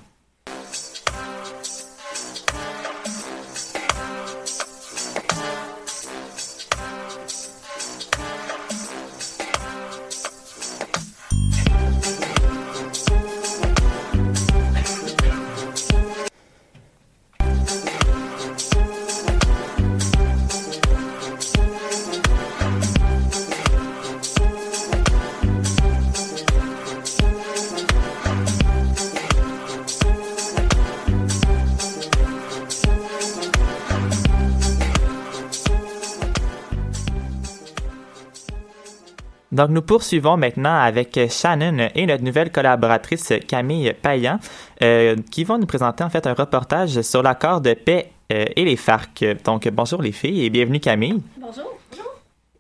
Donc, 39.55 39.71
nous 39.71 39.83
poursuivons 39.83 40.37
maintenant 40.37 40.75
avec 40.75 41.19
Shannon 41.31 41.89
et 41.95 42.07
notre 42.07 42.25
nouvelle 42.25 42.51
collaboratrice 42.51 43.33
Camille 43.47 43.95
Payan, 44.03 44.41
euh, 44.83 45.15
qui 45.31 45.45
vont 45.45 45.59
nous 45.59 45.67
présenter 45.67 46.03
en 46.03 46.11
fait 46.11 46.27
un 46.27 46.35
reportage 46.35 47.01
sur 47.03 47.23
l'accord 47.23 47.61
de 47.61 47.73
paix 47.73 48.11
euh, 48.33 48.47
et 48.57 48.65
les 48.65 48.75
FARC. 48.75 49.25
Donc, 49.45 49.69
bonjour 49.69 50.03
les 50.03 50.11
filles 50.11 50.45
et 50.45 50.51
bienvenue 50.51 50.81
Camille. 50.81 51.23
Bonjour. 51.39 51.79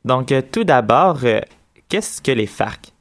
Donc, 0.04 0.30
euh, 0.30 0.40
tout 0.52 0.62
d'abord, 0.62 1.18
euh, 1.24 1.40
qu'est-ce 1.88 2.22
que 2.22 2.30
les 2.30 2.46
FARC? 2.46 2.93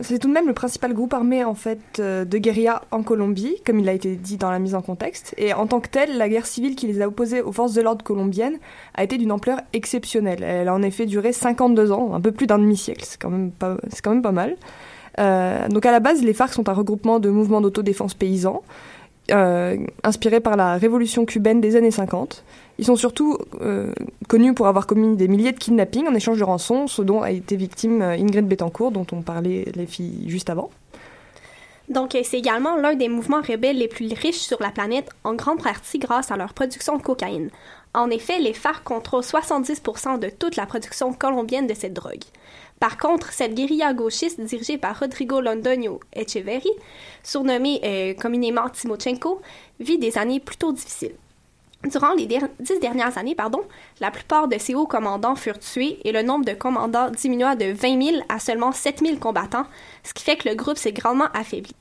C'est 0.00 0.18
tout 0.18 0.28
de 0.28 0.32
même 0.32 0.46
le 0.46 0.52
principal 0.52 0.92
groupe 0.92 1.14
armé 1.14 1.44
en 1.44 1.54
fait 1.54 1.80
euh, 1.98 2.24
de 2.24 2.38
guérilla 2.38 2.82
en 2.90 3.02
Colombie, 3.02 3.56
comme 3.64 3.78
il 3.78 3.88
a 3.88 3.92
été 3.92 4.16
dit 4.16 4.36
dans 4.36 4.50
la 4.50 4.58
mise 4.58 4.74
en 4.74 4.82
contexte. 4.82 5.34
Et 5.38 5.52
en 5.52 5.66
tant 5.66 5.80
que 5.80 5.88
telle, 5.88 6.16
la 6.18 6.28
guerre 6.28 6.46
civile 6.46 6.76
qui 6.76 6.86
les 6.86 7.00
a 7.02 7.08
opposés 7.08 7.42
aux 7.42 7.52
forces 7.52 7.74
de 7.74 7.82
l'ordre 7.82 8.04
colombiennes 8.04 8.58
a 8.94 9.04
été 9.04 9.18
d'une 9.18 9.32
ampleur 9.32 9.60
exceptionnelle. 9.72 10.42
Elle 10.42 10.68
a 10.68 10.74
en 10.74 10.82
effet 10.82 11.06
duré 11.06 11.32
52 11.32 11.92
ans, 11.92 12.14
un 12.14 12.20
peu 12.20 12.32
plus 12.32 12.46
d'un 12.46 12.58
demi-siècle. 12.58 13.04
C'est 13.04 13.20
quand 13.20 13.30
même 13.30 13.50
pas, 13.50 13.76
c'est 13.90 14.02
quand 14.02 14.12
même 14.12 14.22
pas 14.22 14.32
mal. 14.32 14.56
Euh, 15.18 15.68
donc 15.68 15.86
à 15.86 15.92
la 15.92 16.00
base, 16.00 16.22
les 16.22 16.34
FARC 16.34 16.52
sont 16.52 16.68
un 16.68 16.72
regroupement 16.72 17.18
de 17.18 17.30
mouvements 17.30 17.60
d'autodéfense 17.60 18.14
paysans, 18.14 18.62
euh, 19.30 19.76
inspirés 20.04 20.40
par 20.40 20.56
la 20.56 20.76
révolution 20.76 21.24
cubaine 21.24 21.60
des 21.60 21.76
années 21.76 21.90
50. 21.90 22.44
Ils 22.78 22.84
sont 22.84 22.96
surtout 22.96 23.38
euh, 23.60 23.92
connus 24.28 24.54
pour 24.54 24.66
avoir 24.68 24.86
commis 24.86 25.16
des 25.16 25.28
milliers 25.28 25.52
de 25.52 25.58
kidnappings 25.58 26.06
en 26.06 26.14
échange 26.14 26.38
de 26.38 26.44
rançons, 26.44 26.86
ce 26.86 27.02
dont 27.02 27.22
a 27.22 27.30
été 27.30 27.56
victime 27.56 28.02
euh, 28.02 28.12
Ingrid 28.12 28.46
Betancourt, 28.46 28.92
dont 28.92 29.06
on 29.12 29.22
parlait 29.22 29.64
les 29.74 29.86
filles 29.86 30.24
juste 30.28 30.50
avant. 30.50 30.70
Donc, 31.88 32.16
c'est 32.22 32.38
également 32.38 32.76
l'un 32.76 32.94
des 32.94 33.08
mouvements 33.08 33.42
rebelles 33.42 33.78
les 33.78 33.88
plus 33.88 34.12
riches 34.12 34.38
sur 34.38 34.60
la 34.60 34.70
planète, 34.70 35.08
en 35.24 35.34
grande 35.34 35.62
partie 35.62 35.98
grâce 35.98 36.30
à 36.30 36.36
leur 36.36 36.52
production 36.52 36.96
de 36.96 37.02
cocaïne. 37.02 37.50
En 37.94 38.10
effet, 38.10 38.38
les 38.40 38.52
FARC 38.52 38.84
contrôlent 38.84 39.22
70% 39.22 40.18
de 40.18 40.28
toute 40.28 40.56
la 40.56 40.66
production 40.66 41.12
colombienne 41.12 41.66
de 41.66 41.74
cette 41.74 41.94
drogue. 41.94 42.24
Par 42.80 42.98
contre, 42.98 43.32
cette 43.32 43.54
guérilla 43.54 43.94
gauchiste 43.94 44.40
dirigée 44.40 44.76
par 44.78 44.98
Rodrigo 44.98 45.40
Londoño 45.40 45.98
Echeverri, 46.14 46.70
surnommé 47.22 47.80
euh, 47.84 48.14
communément 48.14 48.68
Timochenko, 48.68 49.40
vit 49.80 49.98
des 49.98 50.18
années 50.18 50.40
plutôt 50.40 50.72
difficiles. 50.72 51.14
Durant 51.90 52.14
les 52.14 52.26
der- 52.26 52.48
dix 52.60 52.78
dernières 52.80 53.16
années, 53.16 53.34
pardon, 53.34 53.60
la 54.00 54.10
plupart 54.10 54.48
de 54.48 54.58
ses 54.58 54.74
hauts 54.74 54.86
commandants 54.86 55.36
furent 55.36 55.58
tués 55.58 55.98
et 56.04 56.12
le 56.12 56.22
nombre 56.22 56.44
de 56.44 56.52
commandants 56.52 57.10
diminua 57.10 57.54
de 57.56 57.66
20 57.72 58.02
000 58.02 58.16
à 58.28 58.38
seulement 58.40 58.72
7 58.72 59.00
000 59.00 59.16
combattants, 59.18 59.66
ce 60.02 60.12
qui 60.12 60.22
fait 60.24 60.36
que 60.36 60.48
le 60.48 60.54
groupe 60.54 60.76
s'est 60.78 60.92
grandement 60.92 61.28
affaibli. 61.32 61.72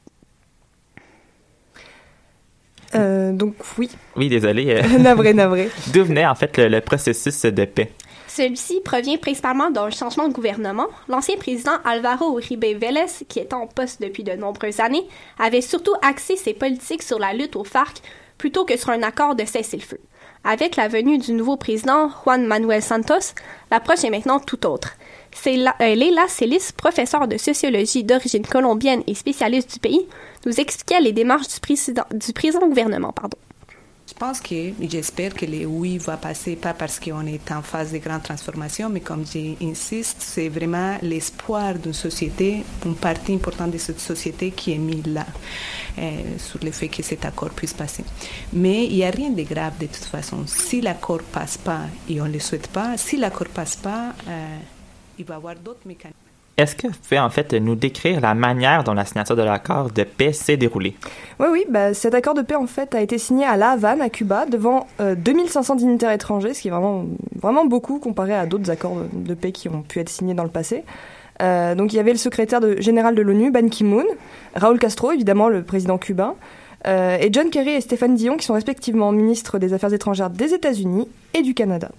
Euh, 2.94 3.34
donc 3.34 3.56
oui. 3.78 3.90
Oui, 4.16 4.30
désolé. 4.30 4.82
euh, 4.82 4.98
navré, 5.00 5.34
navré. 5.34 5.70
D'où 5.94 6.06
venait 6.06 6.26
en 6.26 6.36
fait 6.36 6.56
le, 6.58 6.68
le 6.68 6.82
processus 6.82 7.42
de 7.42 7.66
paix? 7.66 7.92
Celui-ci 8.36 8.82
provient 8.82 9.16
principalement 9.16 9.72
d'un 9.72 9.90
changement 9.92 10.28
de 10.28 10.34
gouvernement. 10.34 10.88
L'ancien 11.08 11.38
président 11.38 11.78
Alvaro 11.86 12.38
Uribe 12.38 12.66
Vélez, 12.66 13.06
qui 13.30 13.40
est 13.40 13.54
en 13.54 13.66
poste 13.66 14.02
depuis 14.02 14.24
de 14.24 14.34
nombreuses 14.34 14.82
années, 14.82 15.08
avait 15.40 15.62
surtout 15.62 15.94
axé 16.02 16.36
ses 16.36 16.54
politiques 16.54 17.04
sur 17.04 17.18
la 17.18 17.32
lutte 17.32 17.56
aux 17.56 17.64
FARC 17.64 18.02
plutôt 18.38 18.66
que 18.66 18.76
sur 18.76 18.90
un 18.90 19.04
accord 19.04 19.36
de 19.36 19.46
cessez-le-feu. 19.46 20.02
Avec 20.44 20.76
la 20.76 20.90
venue 20.90 21.18
du 21.18 21.32
nouveau 21.32 21.56
président 21.56 22.10
Juan 22.10 22.46
Manuel 22.46 22.82
Santos, 22.82 23.36
l'approche 23.72 24.04
est 24.04 24.10
maintenant 24.10 24.42
tout 24.42 24.66
autre. 24.66 24.98
Euh, 25.48 25.96
Leila 25.96 26.28
Celis, 26.28 26.74
professeure 26.76 27.30
de 27.30 27.38
sociologie 27.38 28.04
d'origine 28.04 28.46
colombienne 28.46 29.04
et 29.08 29.16
spécialiste 29.16 29.74
du 29.76 29.80
pays, 29.80 30.08
nous 30.46 30.60
expliquait 30.60 31.00
les 31.00 31.14
démarches 31.14 31.48
du 31.48 31.60
président, 31.62 32.04
présent 32.36 32.68
gouvernement. 32.68 33.14
Je 34.08 34.14
pense 34.14 34.40
que, 34.40 34.72
j'espère 34.88 35.34
que 35.34 35.48
le 35.48 35.66
oui 35.66 35.98
va 35.98 36.16
passer, 36.16 36.56
pas 36.56 36.76
parce 36.76 37.00
qu'on 37.00 37.26
est 37.26 37.52
en 37.52 37.64
phase 37.64 37.92
de 37.92 37.98
grande 37.98 38.22
transformation, 38.22 38.88
mais 38.88 39.00
comme 39.00 39.26
j'insiste, 39.26 40.18
c'est 40.22 40.48
vraiment 40.48 40.98
l'espoir 41.02 41.74
d'une 41.74 41.94
société, 41.94 42.64
une 42.86 42.96
partie 42.96 43.34
importante 43.34 43.72
de 43.72 43.80
cette 43.80 44.00
société 44.00 44.52
qui 44.52 44.74
est 44.74 44.78
mise 44.78 45.08
là, 45.08 45.26
euh, 45.98 46.38
sur 46.38 46.64
le 46.64 46.70
fait 46.70 46.88
que 46.88 47.02
cet 47.02 47.26
accord 47.26 47.50
puisse 47.50 47.74
passer. 47.74 48.06
Mais 48.54 48.86
il 48.86 48.96
n'y 48.98 49.04
a 49.04 49.10
rien 49.10 49.32
de 49.32 49.42
grave 49.42 49.78
de 49.80 49.88
toute 49.88 50.06
façon. 50.06 50.46
Si 50.46 50.82
l'accord 50.82 51.24
passe 51.24 51.58
pas, 51.58 51.82
et 52.08 52.22
on 52.22 52.26
ne 52.26 52.34
le 52.34 52.40
souhaite 52.40 52.68
pas, 52.68 52.98
si 52.98 53.18
l'accord 53.18 53.48
passe 53.48 53.76
pas, 53.76 54.14
euh, 54.28 54.58
il 55.18 55.26
va 55.26 55.34
y 55.34 55.38
avoir 55.38 55.56
d'autres 55.56 55.88
mécanismes. 55.88 56.25
Est-ce 56.58 56.76
que 56.76 56.88
vous 56.88 56.94
pouvez 56.94 57.20
en 57.20 57.30
fait 57.30 57.54
nous 57.54 57.76
décrire 57.76 58.22
la 58.22 58.34
manière 58.34 58.86
dont 58.86 58.94
la 58.94 59.04
signature 59.04 59.36
de 59.36 59.42
l'accord 59.42 59.92
de 59.92 60.04
paix 60.04 60.32
s'est 60.32 60.56
déroulée? 60.56 60.96
Oui, 61.40 61.48
oui, 61.52 61.66
bah, 61.70 61.94
cet 61.94 62.14
accord 62.14 62.34
de 62.34 62.42
paix 62.42 62.56
en 62.56 62.68
fait 62.68 62.96
a 62.96 63.02
été 63.02 63.18
signé 63.18 63.46
à 63.46 63.58
La 63.58 63.72
Havane, 63.72 64.02
à 64.02 64.10
Cuba, 64.10 64.46
devant 64.46 64.88
2500 65.00 65.76
dignitaires 65.76 66.12
étrangers, 66.12 66.54
ce 66.54 66.62
qui 66.62 66.70
est 66.70 66.72
vraiment, 66.72 67.66
beaucoup 67.66 68.00
comparé 68.00 68.34
à 68.34 68.46
d'autres 68.46 68.72
accords 68.72 69.00
de 69.12 69.34
paix 69.34 69.52
qui 69.52 69.68
ont 69.68 69.82
pu 69.82 70.00
être 70.00 70.08
signés 70.08 70.34
dans 70.34 70.44
le 70.44 70.50
passé. 70.50 70.86
Euh, 71.42 71.76
donc 71.76 71.92
il 71.92 71.98
y 71.98 72.00
avait 72.00 72.14
le 72.14 72.18
secrétaire 72.18 72.62
général 72.82 73.16
de 73.16 73.22
l'ONU, 73.22 73.52
Ban 73.52 73.68
Ki-moon, 73.68 74.06
Raúl 74.56 74.80
Castro, 74.80 75.12
évidemment 75.12 75.50
le 75.50 75.64
président 75.64 75.98
cubain, 75.98 76.36
euh, 76.88 77.18
et 77.20 77.30
John 77.32 77.50
Kerry 77.50 77.72
et 77.72 77.82
Stéphane 77.82 78.16
Dion, 78.16 78.38
qui 78.38 78.46
sont 78.46 78.54
respectivement 78.54 79.12
ministres 79.12 79.60
des 79.60 79.74
Affaires 79.74 79.94
étrangères 79.94 80.30
des 80.30 80.54
États-Unis 80.54 81.10
et 81.34 81.42
du 81.42 81.54
Canada. 81.54 81.90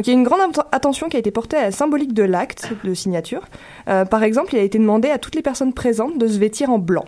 Donc 0.00 0.06
il 0.06 0.14
y 0.14 0.16
a 0.16 0.18
une 0.18 0.24
grande 0.24 0.40
attention 0.72 1.10
qui 1.10 1.16
a 1.16 1.18
été 1.18 1.30
portée 1.30 1.58
à 1.58 1.64
la 1.64 1.72
symbolique 1.72 2.14
de 2.14 2.22
l'acte 2.22 2.72
de 2.84 2.94
signature. 2.94 3.42
Euh, 3.86 4.06
par 4.06 4.22
exemple, 4.22 4.54
il 4.54 4.58
a 4.58 4.62
été 4.62 4.78
demandé 4.78 5.10
à 5.10 5.18
toutes 5.18 5.34
les 5.34 5.42
personnes 5.42 5.74
présentes 5.74 6.16
de 6.16 6.26
se 6.26 6.38
vêtir 6.38 6.70
en 6.70 6.78
blanc. 6.78 7.04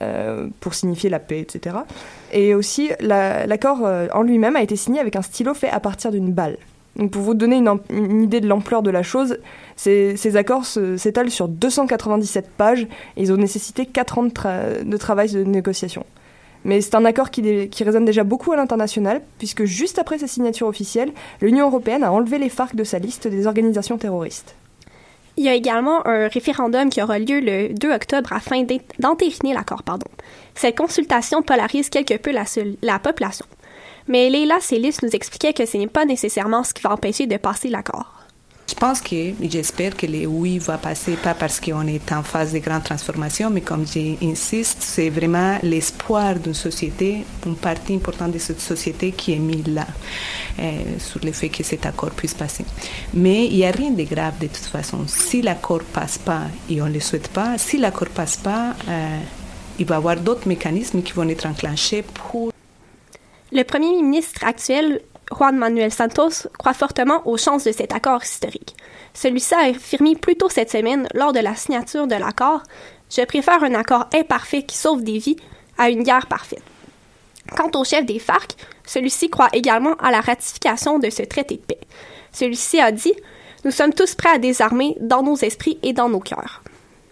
Euh, 0.00 0.48
pour 0.60 0.72
signifier 0.72 1.10
la 1.10 1.18
paix, 1.18 1.40
etc. 1.40 1.76
Et 2.32 2.54
aussi, 2.54 2.90
l'accord 3.00 3.80
euh, 3.84 4.08
en 4.14 4.22
lui-même 4.22 4.56
a 4.56 4.62
été 4.62 4.76
signé 4.76 4.98
avec 4.98 5.14
un 5.14 5.20
stylo 5.20 5.52
fait 5.52 5.68
à 5.68 5.78
partir 5.78 6.10
d'une 6.10 6.32
balle. 6.32 6.56
Donc 6.96 7.10
pour 7.10 7.20
vous 7.20 7.34
donner 7.34 7.56
une, 7.90 8.22
idée 8.22 8.40
de 8.40 8.48
l'ampleur 8.48 8.82
de 8.82 8.90
la 8.90 9.02
chose, 9.02 9.36
ces, 9.76 10.36
accords 10.38 10.64
s'étalent 10.64 11.30
sur 11.30 11.48
297 11.48 12.48
pages 12.56 12.84
et 13.18 13.22
ils 13.22 13.30
ont 13.30 13.36
nécessité 13.36 13.84
4 13.84 14.18
ans 14.18 14.22
de 14.24 14.96
travail 14.96 15.30
de 15.30 15.44
négociation. 15.44 16.06
Mais 16.64 16.80
c'est 16.80 16.94
un 16.94 17.04
accord 17.04 17.30
qui, 17.30 17.68
résonne 17.82 18.04
déjà 18.04 18.24
beaucoup 18.24 18.52
à 18.52 18.56
l'international, 18.56 19.22
puisque 19.38 19.64
juste 19.64 19.98
après 19.98 20.18
sa 20.18 20.26
signature 20.26 20.66
officielle, 20.66 21.12
l'Union 21.40 21.66
européenne 21.66 22.04
a 22.04 22.12
enlevé 22.12 22.38
les 22.38 22.48
FARC 22.48 22.74
de 22.74 22.84
sa 22.84 22.98
liste 22.98 23.26
des 23.26 23.46
organisations 23.46 23.98
terroristes. 23.98 24.54
Il 25.36 25.44
y 25.44 25.48
a 25.48 25.54
également 25.54 26.06
un 26.06 26.28
référendum 26.28 26.90
qui 26.90 27.02
aura 27.02 27.18
lieu 27.18 27.40
le 27.40 27.72
2 27.72 27.90
octobre 27.92 28.32
afin 28.32 28.64
d'entériner 28.98 29.54
l'accord. 29.54 29.82
Pardon. 29.82 30.06
Cette 30.54 30.76
consultation 30.76 31.42
polarise 31.42 31.88
quelque 31.88 32.18
peu 32.18 32.32
la, 32.32 32.44
la 32.82 32.98
population. 32.98 33.46
Mais 34.08 34.28
Leila 34.28 34.60
Célis 34.60 34.96
nous 35.02 35.10
expliquait 35.10 35.54
que 35.54 35.64
ce 35.64 35.78
n'est 35.78 35.86
pas 35.86 36.04
nécessairement 36.04 36.64
ce 36.64 36.74
qui 36.74 36.82
va 36.82 36.92
empêcher 36.92 37.26
de 37.26 37.36
passer 37.38 37.68
l'accord. 37.68 38.21
Je 38.72 38.78
pense 38.78 39.02
que, 39.02 39.34
j'espère 39.42 39.94
que 39.94 40.06
le 40.06 40.24
oui 40.24 40.58
va 40.58 40.78
passer, 40.78 41.12
pas 41.16 41.34
parce 41.34 41.60
qu'on 41.60 41.86
est 41.86 42.10
en 42.10 42.22
phase 42.22 42.54
de 42.54 42.58
grande 42.58 42.82
transformation, 42.82 43.50
mais 43.50 43.60
comme 43.60 43.84
j'insiste, 43.86 44.78
c'est 44.80 45.10
vraiment 45.10 45.58
l'espoir 45.62 46.36
d'une 46.36 46.54
société, 46.54 47.22
une 47.44 47.56
partie 47.56 47.94
importante 47.94 48.32
de 48.32 48.38
cette 48.38 48.62
société 48.62 49.12
qui 49.12 49.34
est 49.34 49.38
mise 49.38 49.66
là, 49.66 49.86
euh, 50.58 50.98
sur 50.98 51.20
le 51.22 51.32
fait 51.32 51.50
que 51.50 51.62
cet 51.62 51.84
accord 51.84 52.12
puisse 52.12 52.32
passer. 52.32 52.64
Mais 53.12 53.44
il 53.44 53.56
n'y 53.56 53.66
a 53.66 53.70
rien 53.70 53.90
de 53.90 54.04
grave 54.04 54.38
de 54.40 54.46
toute 54.46 54.56
façon. 54.76 55.06
Si 55.06 55.42
l'accord 55.42 55.82
passe 55.92 56.16
pas, 56.16 56.44
et 56.70 56.80
on 56.80 56.86
ne 56.86 56.94
le 56.94 57.00
souhaite 57.00 57.28
pas, 57.28 57.58
si 57.58 57.76
l'accord 57.76 58.08
passe 58.08 58.38
pas, 58.38 58.74
euh, 58.88 59.18
il 59.78 59.84
va 59.84 59.96
y 59.96 59.98
avoir 59.98 60.16
d'autres 60.16 60.48
mécanismes 60.48 61.02
qui 61.02 61.12
vont 61.12 61.28
être 61.28 61.44
enclenchés 61.44 62.02
pour... 62.02 62.50
Le 63.52 63.64
premier 63.64 64.02
ministre 64.02 64.44
actuel 64.44 65.02
Juan 65.30 65.56
Manuel 65.56 65.92
Santos 65.92 66.48
croit 66.58 66.74
fortement 66.74 67.26
aux 67.26 67.36
chances 67.36 67.64
de 67.64 67.72
cet 67.72 67.92
accord 67.92 68.22
historique. 68.22 68.76
Celui-ci 69.14 69.54
a 69.54 69.70
affirmé 69.70 70.16
plus 70.16 70.36
tôt 70.36 70.48
cette 70.48 70.70
semaine, 70.70 71.06
lors 71.14 71.32
de 71.32 71.40
la 71.40 71.54
signature 71.54 72.06
de 72.06 72.14
l'accord, 72.14 72.62
Je 73.14 73.22
préfère 73.26 73.62
un 73.62 73.74
accord 73.74 74.06
imparfait 74.14 74.62
qui 74.62 74.76
sauve 74.76 75.04
des 75.04 75.18
vies 75.18 75.36
à 75.76 75.90
une 75.90 76.02
guerre 76.02 76.26
parfaite. 76.26 76.62
Quant 77.54 77.70
au 77.74 77.84
chef 77.84 78.06
des 78.06 78.18
FARC, 78.18 78.56
celui-ci 78.86 79.28
croit 79.28 79.50
également 79.52 79.94
à 79.96 80.10
la 80.10 80.22
ratification 80.22 80.98
de 80.98 81.10
ce 81.10 81.22
traité 81.22 81.56
de 81.56 81.60
paix. 81.60 81.80
Celui-ci 82.32 82.80
a 82.80 82.90
dit 82.90 83.12
Nous 83.64 83.70
sommes 83.70 83.92
tous 83.92 84.14
prêts 84.14 84.30
à 84.30 84.38
désarmer 84.38 84.96
dans 85.00 85.22
nos 85.22 85.36
esprits 85.36 85.78
et 85.82 85.92
dans 85.92 86.08
nos 86.08 86.20
cœurs. 86.20 86.62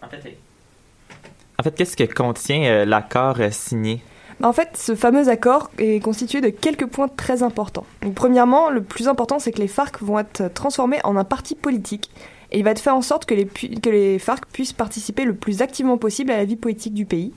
En 0.02 1.62
fait, 1.62 1.74
qu'est-ce 1.74 1.96
que 1.96 2.04
contient 2.04 2.62
euh, 2.62 2.84
l'accord 2.86 3.38
euh, 3.38 3.50
signé? 3.50 4.00
En 4.42 4.52
fait, 4.52 4.76
ce 4.76 4.94
fameux 4.94 5.28
accord 5.28 5.70
est 5.78 6.02
constitué 6.02 6.40
de 6.40 6.48
quelques 6.48 6.86
points 6.86 7.08
très 7.08 7.42
importants. 7.42 7.84
Premièrement, 8.14 8.70
le 8.70 8.82
plus 8.82 9.08
important, 9.08 9.38
c'est 9.38 9.52
que 9.52 9.60
les 9.60 9.68
FARC 9.68 10.00
vont 10.00 10.18
être 10.18 10.52
transformés 10.54 10.98
en 11.04 11.16
un 11.16 11.24
parti 11.24 11.54
politique. 11.54 12.10
Et 12.52 12.58
il 12.58 12.64
va 12.64 12.70
être 12.70 12.80
fait 12.80 12.90
en 12.90 13.02
sorte 13.02 13.26
que 13.26 13.34
les, 13.34 14.18
FARC 14.18 14.46
puissent 14.46 14.72
participer 14.72 15.24
le 15.24 15.34
plus 15.34 15.62
activement 15.62 15.98
possible 15.98 16.30
à 16.30 16.36
la 16.36 16.44
vie 16.44 16.56
politique 16.56 16.94
du 16.94 17.04
pays. 17.04 17.32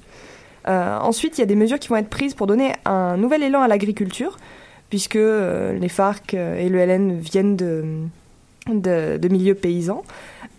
Euh, 0.67 0.97
ensuite, 0.97 1.37
il 1.37 1.41
y 1.41 1.43
a 1.43 1.47
des 1.47 1.55
mesures 1.55 1.77
qui 1.77 1.89
vont 1.89 1.97
être 1.97 2.09
prises 2.09 2.33
pour 2.33 2.47
donner 2.47 2.73
un 2.85 3.17
nouvel 3.17 3.43
élan 3.43 3.61
à 3.61 3.67
l'agriculture, 3.67 4.37
puisque 4.89 5.17
euh, 5.17 5.77
les 5.77 5.89
FARC 5.89 6.33
et 6.33 6.69
le 6.69 6.85
LN 6.85 7.19
viennent 7.19 7.57
de, 7.57 9.27
milieux 9.29 9.55
paysans, 9.55 10.03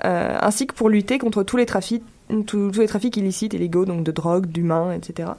euh, 0.05 0.37
ainsi 0.41 0.67
que 0.67 0.75
pour 0.75 0.91
lutter 0.91 1.19
contre 1.19 1.43
tous 1.43 1.57
les 1.57 1.67
trafics, 1.67 2.05
tous, 2.47 2.71
tous 2.71 2.81
les 2.81 2.87
trafics 2.87 3.17
illicites 3.17 3.55
et 3.55 3.59
légaux, 3.59 3.87
donc 3.87 4.05
de 4.05 4.13
drogue, 4.13 4.47
d'humains, 4.47 4.93
etc. 4.93 5.31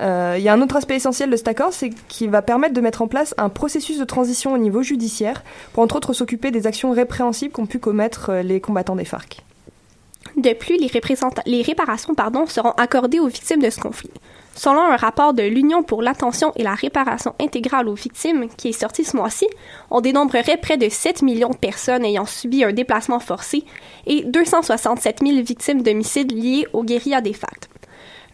Euh, 0.00 0.34
il 0.36 0.42
y 0.42 0.48
a 0.48 0.52
un 0.52 0.60
autre 0.60 0.76
aspect 0.76 0.96
essentiel 0.96 1.30
de 1.30 1.36
cet 1.36 1.48
accord, 1.48 1.72
c'est 1.72 1.90
qu'il 2.08 2.30
va 2.30 2.42
permettre 2.42 2.74
de 2.74 2.80
mettre 2.80 3.02
en 3.02 3.08
place 3.08 3.34
un 3.38 3.48
processus 3.48 3.98
de 3.98 4.04
transition 4.04 4.52
au 4.52 4.58
niveau 4.58 4.82
judiciaire 4.82 5.42
pour 5.72 5.82
entre 5.82 5.96
autres 5.96 6.12
s'occuper 6.12 6.50
des 6.50 6.66
actions 6.66 6.90
répréhensibles 6.92 7.52
qu'ont 7.52 7.66
pu 7.66 7.78
commettre 7.78 8.30
euh, 8.30 8.42
les 8.42 8.60
combattants 8.60 8.96
des 8.96 9.04
FARC. 9.04 9.42
De 10.36 10.52
plus, 10.52 10.76
les, 10.76 11.62
réparations 11.62 12.14
seront 12.46 12.72
accordées 12.72 13.20
aux 13.20 13.26
victimes 13.26 13.62
de 13.62 13.70
ce 13.70 13.80
conflit. 13.80 14.10
Selon 14.54 14.82
un 14.82 14.96
rapport 14.96 15.32
de 15.32 15.42
l'Union 15.42 15.82
pour 15.82 16.02
l'attention 16.02 16.52
et 16.56 16.62
la 16.62 16.74
réparation 16.74 17.34
intégrale 17.40 17.88
aux 17.88 17.94
victimes 17.94 18.48
qui 18.56 18.68
est 18.68 18.72
sorti 18.72 19.04
ce 19.04 19.16
mois-ci, 19.16 19.46
on 19.90 20.02
dénombrerait 20.02 20.58
près 20.58 20.76
de 20.76 20.88
7 20.90 21.22
millions 21.22 21.50
de 21.50 21.56
personnes 21.56 22.04
ayant 22.04 22.26
subi 22.26 22.64
un 22.64 22.72
déplacement 22.72 23.20
forcé 23.20 23.64
et 24.06 24.24
267 24.24 25.20
000 25.22 25.42
victimes 25.42 25.82
d'homicides 25.82 26.32
liés 26.32 26.66
aux 26.74 26.84
guérillas 26.84 27.22
des 27.22 27.32
FARC. 27.32 27.68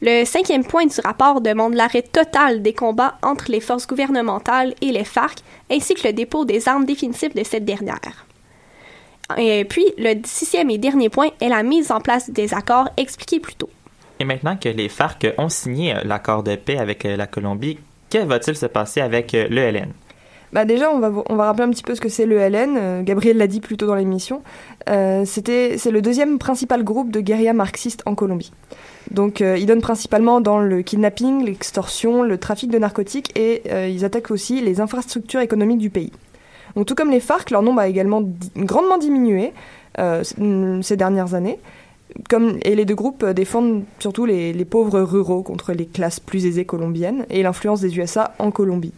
Le 0.05 0.25
cinquième 0.25 0.65
point 0.65 0.85
du 0.87 1.01
rapport 1.01 1.41
demande 1.41 1.75
l'arrêt 1.75 2.03
total 2.03 2.61
des 2.61 2.73
combats 2.73 3.19
entre 3.23 3.53
les 3.53 3.61
forces 3.61 3.87
gouvernementales 3.87 4.75
et 4.81 4.91
les 4.91 5.05
FARC, 5.05 5.39
ainsi 5.71 5.95
que 5.95 6.09
le 6.09 6.13
dépôt 6.13 6.45
des 6.45 6.69
armes 6.69 6.85
définitives 6.85 7.37
de 7.37 7.45
cette 7.45 7.65
dernière. 7.65 8.27
Et 9.39 9.65
puis, 9.65 9.87
le 9.99 10.15
sixième 10.25 10.71
et 10.71 10.79
dernier 10.79 11.09
point 11.09 11.29
est 11.41 11.49
la 11.49 11.63
mise 11.63 11.93
en 11.93 12.01
place 12.01 12.31
des 12.31 12.53
accords 12.53 12.89
expliqués 12.97 13.39
plus 13.39 13.55
tôt. 13.55 13.71
Et 14.19 14.25
maintenant 14.25 14.57
que 14.57 14.69
les 14.69 14.89
FARC 14.89 15.25
ont 15.39 15.49
signé 15.49 15.95
l'accord 16.03 16.43
de 16.43 16.57
paix 16.57 16.79
avec 16.79 17.05
la 17.05 17.29
Colombie, 17.29 17.79
que 18.11 18.19
va-t-il 18.19 18.57
se 18.57 18.67
passer 18.67 19.01
avec 19.01 19.31
l'ELN? 19.31 19.93
Bah 20.53 20.65
déjà, 20.65 20.91
on 20.93 20.99
va, 20.99 21.11
on 21.29 21.37
va 21.37 21.47
rappeler 21.47 21.65
un 21.65 21.71
petit 21.71 21.83
peu 21.83 21.95
ce 21.95 22.01
que 22.01 22.09
c'est 22.09 22.27
l'ELN. 22.27 22.77
Euh, 22.77 23.03
Gabriel 23.03 23.39
l'a 23.39 23.47
dit 23.47 23.61
plus 23.61 23.77
tôt 23.77 23.87
dans 23.87 23.95
l'émission. 23.95 24.43
Euh, 24.91 25.25
c'est 25.25 25.47
le 25.47 26.01
deuxième 26.01 26.39
principal 26.39 26.85
groupe 26.85 27.11
de 27.11 27.21
guérillas 27.21 27.55
marxistes 27.55 28.03
en 28.05 28.15
Colombie. 28.15 28.53
Donc, 29.11 29.41
euh, 29.41 29.57
ils 29.59 29.67
donnent 29.67 29.81
principalement 29.81 30.41
dans 30.41 30.59
le 30.59 30.83
kidnapping, 30.83 31.45
l'extorsion, 31.45 32.23
le 32.23 32.39
trafic 32.39 32.71
de 32.71 32.79
narcotiques 32.79 33.37
et 33.39 33.63
euh, 33.71 33.89
ils 33.89 34.05
attaquent 34.05 34.31
aussi 34.31 34.61
les 34.61 34.81
infrastructures 34.81 35.41
économiques 35.41 35.79
du 35.79 35.91
pays. 35.91 36.13
Donc, 36.77 36.87
tout 36.87 36.95
comme 36.95 37.11
les 37.11 37.21
FARC, 37.21 37.51
leur 37.51 37.63
nombre 37.63 37.81
a 37.81 37.89
également 37.89 38.23
grandement 38.57 38.99
diminué 38.99 39.53
euh, 39.99 40.23
ces 40.83 40.97
dernières 40.97 41.35
années. 41.35 41.59
Comme, 42.29 42.59
et 42.63 42.75
les 42.75 42.85
deux 42.85 42.95
groupes 42.95 43.25
défendent 43.25 43.85
surtout 43.99 44.27
les, 44.27 44.53
les, 44.53 44.65
pauvres 44.67 45.01
ruraux 45.01 45.43
contre 45.43 45.73
les 45.73 45.87
classes 45.87 46.21
plus 46.21 46.45
aisées 46.45 46.67
colombiennes 46.67 47.25
et 47.31 47.43
l'influence 47.43 47.81
des 47.81 47.97
USA 47.97 48.35
en 48.39 48.51
Colombie. 48.51 48.93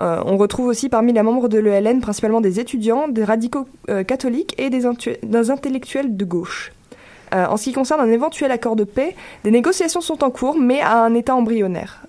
Euh, 0.00 0.22
on 0.24 0.36
retrouve 0.36 0.66
aussi 0.66 0.88
parmi 0.88 1.12
les 1.12 1.22
membres 1.22 1.48
de 1.48 1.58
l'ELN 1.58 2.00
principalement 2.00 2.40
des 2.40 2.60
étudiants, 2.60 3.08
des 3.08 3.24
radicaux 3.24 3.66
euh, 3.90 4.04
catholiques 4.04 4.54
et 4.58 4.70
des, 4.70 4.84
des, 5.22 5.50
intellectuels 5.50 6.16
de 6.16 6.24
gauche. 6.24 6.72
Euh, 7.34 7.46
en 7.46 7.56
ce 7.56 7.64
qui 7.64 7.72
concerne 7.72 8.00
un 8.00 8.10
éventuel 8.10 8.50
accord 8.50 8.76
de 8.76 8.84
paix, 8.84 9.14
des 9.44 9.50
négociations 9.50 10.00
sont 10.00 10.24
en 10.24 10.30
cours, 10.30 10.56
mais 10.58 10.80
à 10.80 11.02
un 11.02 11.14
état 11.14 11.34
embryonnaire. 11.34 12.02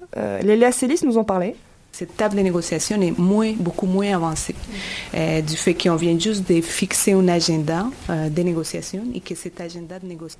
Lélia 0.44 0.72
Célis 0.72 1.02
nous 1.04 1.18
en 1.18 1.24
parlait. 1.24 1.56
Cette 1.92 2.16
table 2.16 2.36
de 2.36 2.42
négociation 2.42 3.02
est 3.02 3.18
moins, 3.18 3.54
beaucoup 3.58 3.88
moins 3.88 4.14
avancée 4.14 4.54
du 5.12 5.58
fait 5.58 5.74
qu'on 5.74 5.96
vient 5.96 6.18
juste 6.20 6.48
de 6.48 6.62
fixer 6.62 7.14
un 7.14 7.28
agenda 7.28 7.88
de 8.10 8.42
négociation 8.44 9.02
et 9.16 9.22
que 9.22 9.34
cet 9.34 9.60
agenda 9.60 9.98
de 9.98 10.06
négociation. 10.06 10.40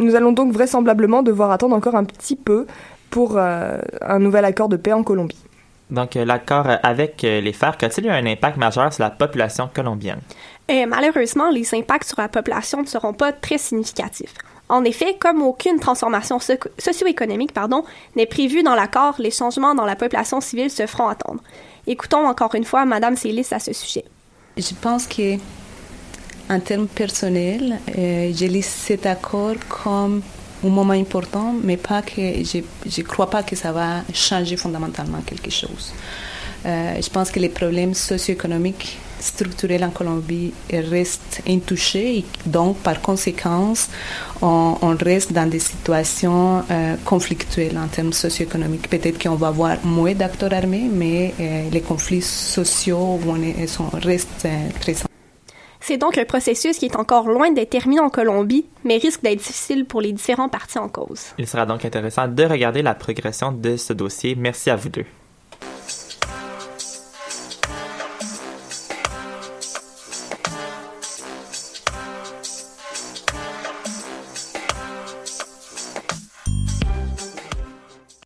Nous 0.00 0.14
allons 0.14 0.32
donc 0.32 0.52
vraisemblablement 0.52 1.22
devoir 1.22 1.50
attendre 1.50 1.76
encore 1.76 1.94
un 1.94 2.04
petit 2.04 2.34
peu 2.34 2.66
pour 3.10 3.36
euh, 3.36 3.78
un 4.00 4.18
nouvel 4.18 4.44
accord 4.44 4.68
de 4.68 4.76
paix 4.76 4.92
en 4.92 5.02
Colombie. 5.02 5.38
Donc, 5.90 6.16
euh, 6.16 6.24
l'accord 6.24 6.66
avec 6.82 7.24
euh, 7.24 7.40
les 7.40 7.52
FARC 7.52 7.82
a-t-il 7.82 8.06
eu 8.06 8.10
un 8.10 8.24
impact 8.24 8.56
majeur 8.56 8.92
sur 8.92 9.02
la 9.02 9.10
population 9.10 9.68
colombienne? 9.72 10.20
Et 10.68 10.86
malheureusement, 10.86 11.50
les 11.50 11.74
impacts 11.74 12.08
sur 12.08 12.20
la 12.20 12.28
population 12.28 12.82
ne 12.82 12.86
seront 12.86 13.12
pas 13.12 13.32
très 13.32 13.58
significatifs. 13.58 14.34
En 14.68 14.84
effet, 14.84 15.16
comme 15.18 15.42
aucune 15.42 15.80
transformation 15.80 16.38
socio-économique 16.78 17.52
pardon, 17.52 17.82
n'est 18.14 18.26
prévue 18.26 18.62
dans 18.62 18.76
l'accord, 18.76 19.16
les 19.18 19.32
changements 19.32 19.74
dans 19.74 19.84
la 19.84 19.96
population 19.96 20.40
civile 20.40 20.70
se 20.70 20.86
feront 20.86 21.08
attendre. 21.08 21.42
Écoutons 21.88 22.24
encore 22.24 22.54
une 22.54 22.64
fois 22.64 22.84
Madame 22.84 23.16
Célis 23.16 23.48
à 23.50 23.58
ce 23.58 23.72
sujet. 23.72 24.04
Je 24.56 24.72
pense 24.80 25.08
que, 25.08 25.38
en 26.48 26.60
termes 26.60 26.86
personnels, 26.86 27.80
euh, 27.98 28.32
je 28.32 28.46
lis 28.46 28.62
cet 28.62 29.06
accord 29.06 29.56
comme 29.68 30.22
moment 30.68 30.92
important, 30.92 31.54
mais 31.62 31.76
pas 31.76 32.02
que 32.02 32.20
je 32.44 32.58
ne 32.58 33.06
crois 33.06 33.30
pas 33.30 33.42
que 33.42 33.56
ça 33.56 33.72
va 33.72 34.02
changer 34.12 34.56
fondamentalement 34.56 35.20
quelque 35.24 35.50
chose. 35.50 35.92
Euh, 36.66 37.00
je 37.00 37.08
pense 37.08 37.30
que 37.30 37.40
les 37.40 37.48
problèmes 37.48 37.94
socio-économiques 37.94 38.98
structurels 39.18 39.84
en 39.84 39.90
Colombie 39.90 40.52
restent 40.70 41.42
intouchés 41.46 42.18
et 42.18 42.24
donc 42.46 42.78
par 42.78 43.00
conséquent 43.02 43.74
on, 44.42 44.96
reste 44.98 45.32
dans 45.32 45.48
des 45.48 45.58
situations 45.58 46.62
euh, 46.70 46.96
conflictuelles 47.04 47.78
en 47.78 47.88
termes 47.88 48.12
socio-économiques. 48.12 48.88
Peut-être 48.88 49.22
qu'on 49.22 49.36
va 49.36 49.48
avoir 49.48 49.76
moins 49.84 50.14
d'acteurs 50.14 50.52
armés, 50.52 50.88
mais 50.92 51.34
euh, 51.38 51.68
les 51.70 51.80
conflits 51.80 52.22
sociaux 52.22 53.18
vont, 53.18 53.38
sont, 53.66 53.90
restent 54.02 54.46
c'est 55.90 55.98
donc 55.98 56.16
un 56.18 56.24
processus 56.24 56.78
qui 56.78 56.84
est 56.84 56.94
encore 56.94 57.26
loin 57.26 57.50
d'être 57.50 57.70
terminé 57.70 58.00
en 58.00 58.10
Colombie, 58.10 58.64
mais 58.84 58.98
risque 58.98 59.22
d'être 59.22 59.38
difficile 59.38 59.86
pour 59.86 60.00
les 60.00 60.12
différents 60.12 60.48
partis 60.48 60.78
en 60.78 60.88
cause. 60.88 61.34
Il 61.36 61.48
sera 61.48 61.66
donc 61.66 61.84
intéressant 61.84 62.28
de 62.28 62.44
regarder 62.44 62.80
la 62.80 62.94
progression 62.94 63.50
de 63.50 63.76
ce 63.76 63.92
dossier. 63.92 64.36
Merci 64.36 64.70
à 64.70 64.76
vous 64.76 64.88
deux. 64.88 65.04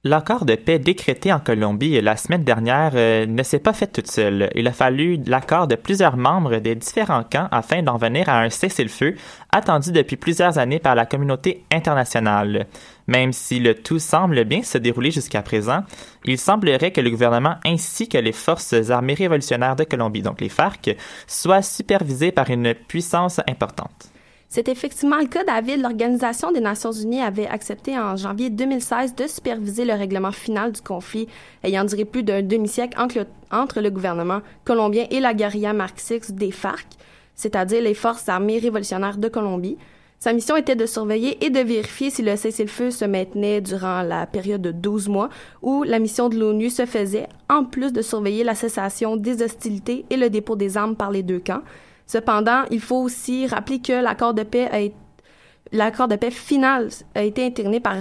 L'accord 0.07 0.45
de 0.45 0.55
paix 0.55 0.79
décrété 0.79 1.33
en 1.33 1.41
Colombie 1.41 1.99
la 2.03 2.19
semaine 2.19 2.45
dernière 2.45 2.91
euh, 2.95 3.25
ne 3.25 3.43
s'est 3.43 3.59
pas 3.59 3.73
fait 3.73 3.87
toute 3.87 4.11
seule. 4.11 4.51
Il 4.55 4.69
a 4.69 4.73
fallu 4.73 5.19
l'accord 5.25 5.67
de 5.67 5.77
plusieurs 5.77 6.19
membres 6.19 6.59
des 6.59 6.75
différents 6.75 7.25
camps 7.25 7.49
afin 7.51 7.83
d'en 7.83 7.97
venir 7.97 8.29
à 8.29 8.43
un 8.43 8.51
cessez-le-feu 8.51 9.15
attendu 9.51 9.93
depuis 9.93 10.17
plusieurs 10.17 10.59
années 10.59 10.79
par 10.79 10.95
la 10.95 11.07
communauté 11.07 11.65
internationale. 11.73 12.67
Même 13.07 13.33
si 13.33 13.61
le 13.61 13.75
tout 13.75 13.99
semble 13.99 14.45
bien 14.45 14.63
se 14.63 14.77
dérouler 14.77 15.11
jusqu'à 15.11 15.41
présent, 15.41 15.85
il 16.27 16.37
semblerait 16.37 16.93
que 16.93 17.01
le 17.01 17.09
gouvernement 17.09 17.57
ainsi 17.65 18.07
que 18.07 18.19
les 18.19 18.33
forces 18.33 18.75
armées 18.91 19.15
révolutionnaires 19.15 19.77
de 19.77 19.85
Colombie, 19.85 20.21
donc 20.21 20.43
les 20.43 20.51
FARC, 20.51 20.99
soient 21.27 21.63
supervisés 21.63 22.31
par 22.31 22.51
une 22.51 22.75
puissance 22.75 23.41
importante. 23.49 24.11
C'est 24.55 24.69
effectivement 24.69 25.19
le 25.19 25.27
cas, 25.27 25.43
David. 25.43 25.83
L'Organisation 25.83 26.53
des 26.53 26.61
Nations 26.61 26.93
Unies 26.93 27.21
avait 27.21 27.49
accepté 27.49 27.99
en 27.99 28.15
janvier 28.15 28.51
2016 28.51 29.17
de 29.17 29.27
superviser 29.27 29.85
le 29.85 29.95
règlement 29.95 30.31
final 30.31 30.71
du 30.71 30.81
conflit 30.81 31.27
ayant 31.65 31.83
duré 31.83 32.05
plus 32.05 32.23
d'un 32.23 32.41
demi-siècle 32.41 32.97
entre, 33.51 33.81
le 33.81 33.91
gouvernement 33.91 34.43
colombien 34.65 35.07
et 35.11 35.19
la 35.19 35.35
guérilla 35.35 35.73
marxiste 35.73 36.37
des 36.37 36.53
FARC, 36.53 36.87
c'est-à-dire 37.35 37.83
les 37.83 37.95
forces 37.95 38.29
armées 38.29 38.61
révolutionnaires 38.61 39.19
de 39.19 39.27
Colombie. 39.27 39.77
Sa 40.21 40.33
mission 40.33 40.57
était 40.57 40.77
de 40.77 40.87
surveiller 40.87 41.45
et 41.45 41.51
de 41.51 41.59
vérifier 41.59 42.11
si 42.11 42.23
le 42.23 42.37
cessez-le-feu 42.37 42.93
se 42.93 43.05
maintenait 43.05 43.61
durant 43.61 44.03
la 44.03 44.25
période 44.25 44.63
de 44.63 44.71
12 44.71 45.09
mois 45.09 45.31
où 45.63 45.83
la 45.83 45.99
mission 45.99 46.29
de 46.29 46.39
l'ONU 46.39 46.71
se 46.71 46.87
faisait, 46.87 47.27
en 47.49 47.65
plus 47.65 47.93
de 47.93 48.03
surveiller 48.03 48.45
la 48.45 48.55
cessation 48.55 49.17
des 49.17 49.43
hostilités 49.43 50.05
et 50.11 50.17
le 50.17 50.31
dépôt 50.31 50.55
des 50.55 50.77
armes 50.77 50.95
par 50.95 51.11
les 51.11 51.25
deux 51.25 51.41
camps. 51.41 51.63
Cependant, 52.07 52.65
il 52.71 52.81
faut 52.81 53.03
aussi 53.03 53.47
rappeler 53.47 53.81
que 53.81 53.93
l'accord 53.93 54.35
de 54.35 54.43
paix 54.43 54.69
a 54.71 54.81
été 54.81 54.97
L'accord 55.73 56.07
de 56.07 56.15
paix 56.15 56.31
final 56.31 56.89
a 57.17 57.23
été 57.23 57.45
interné 57.45 57.81
par 57.81 57.97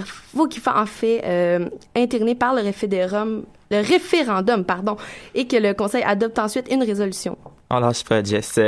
en 0.76 0.86
fait 0.86 1.22
euh, 1.24 1.68
par 2.38 2.54
le 2.54 2.60
référendum, 2.60 3.44
le 3.70 3.78
référendum 3.78 4.64
pardon, 4.64 4.96
et 5.34 5.48
que 5.48 5.56
le 5.56 5.72
Conseil 5.72 6.04
adopte 6.04 6.38
ensuite 6.38 6.70
une 6.70 6.84
résolution. 6.84 7.36
Alors, 7.70 7.92
je 7.92 8.24
Jess. 8.24 8.60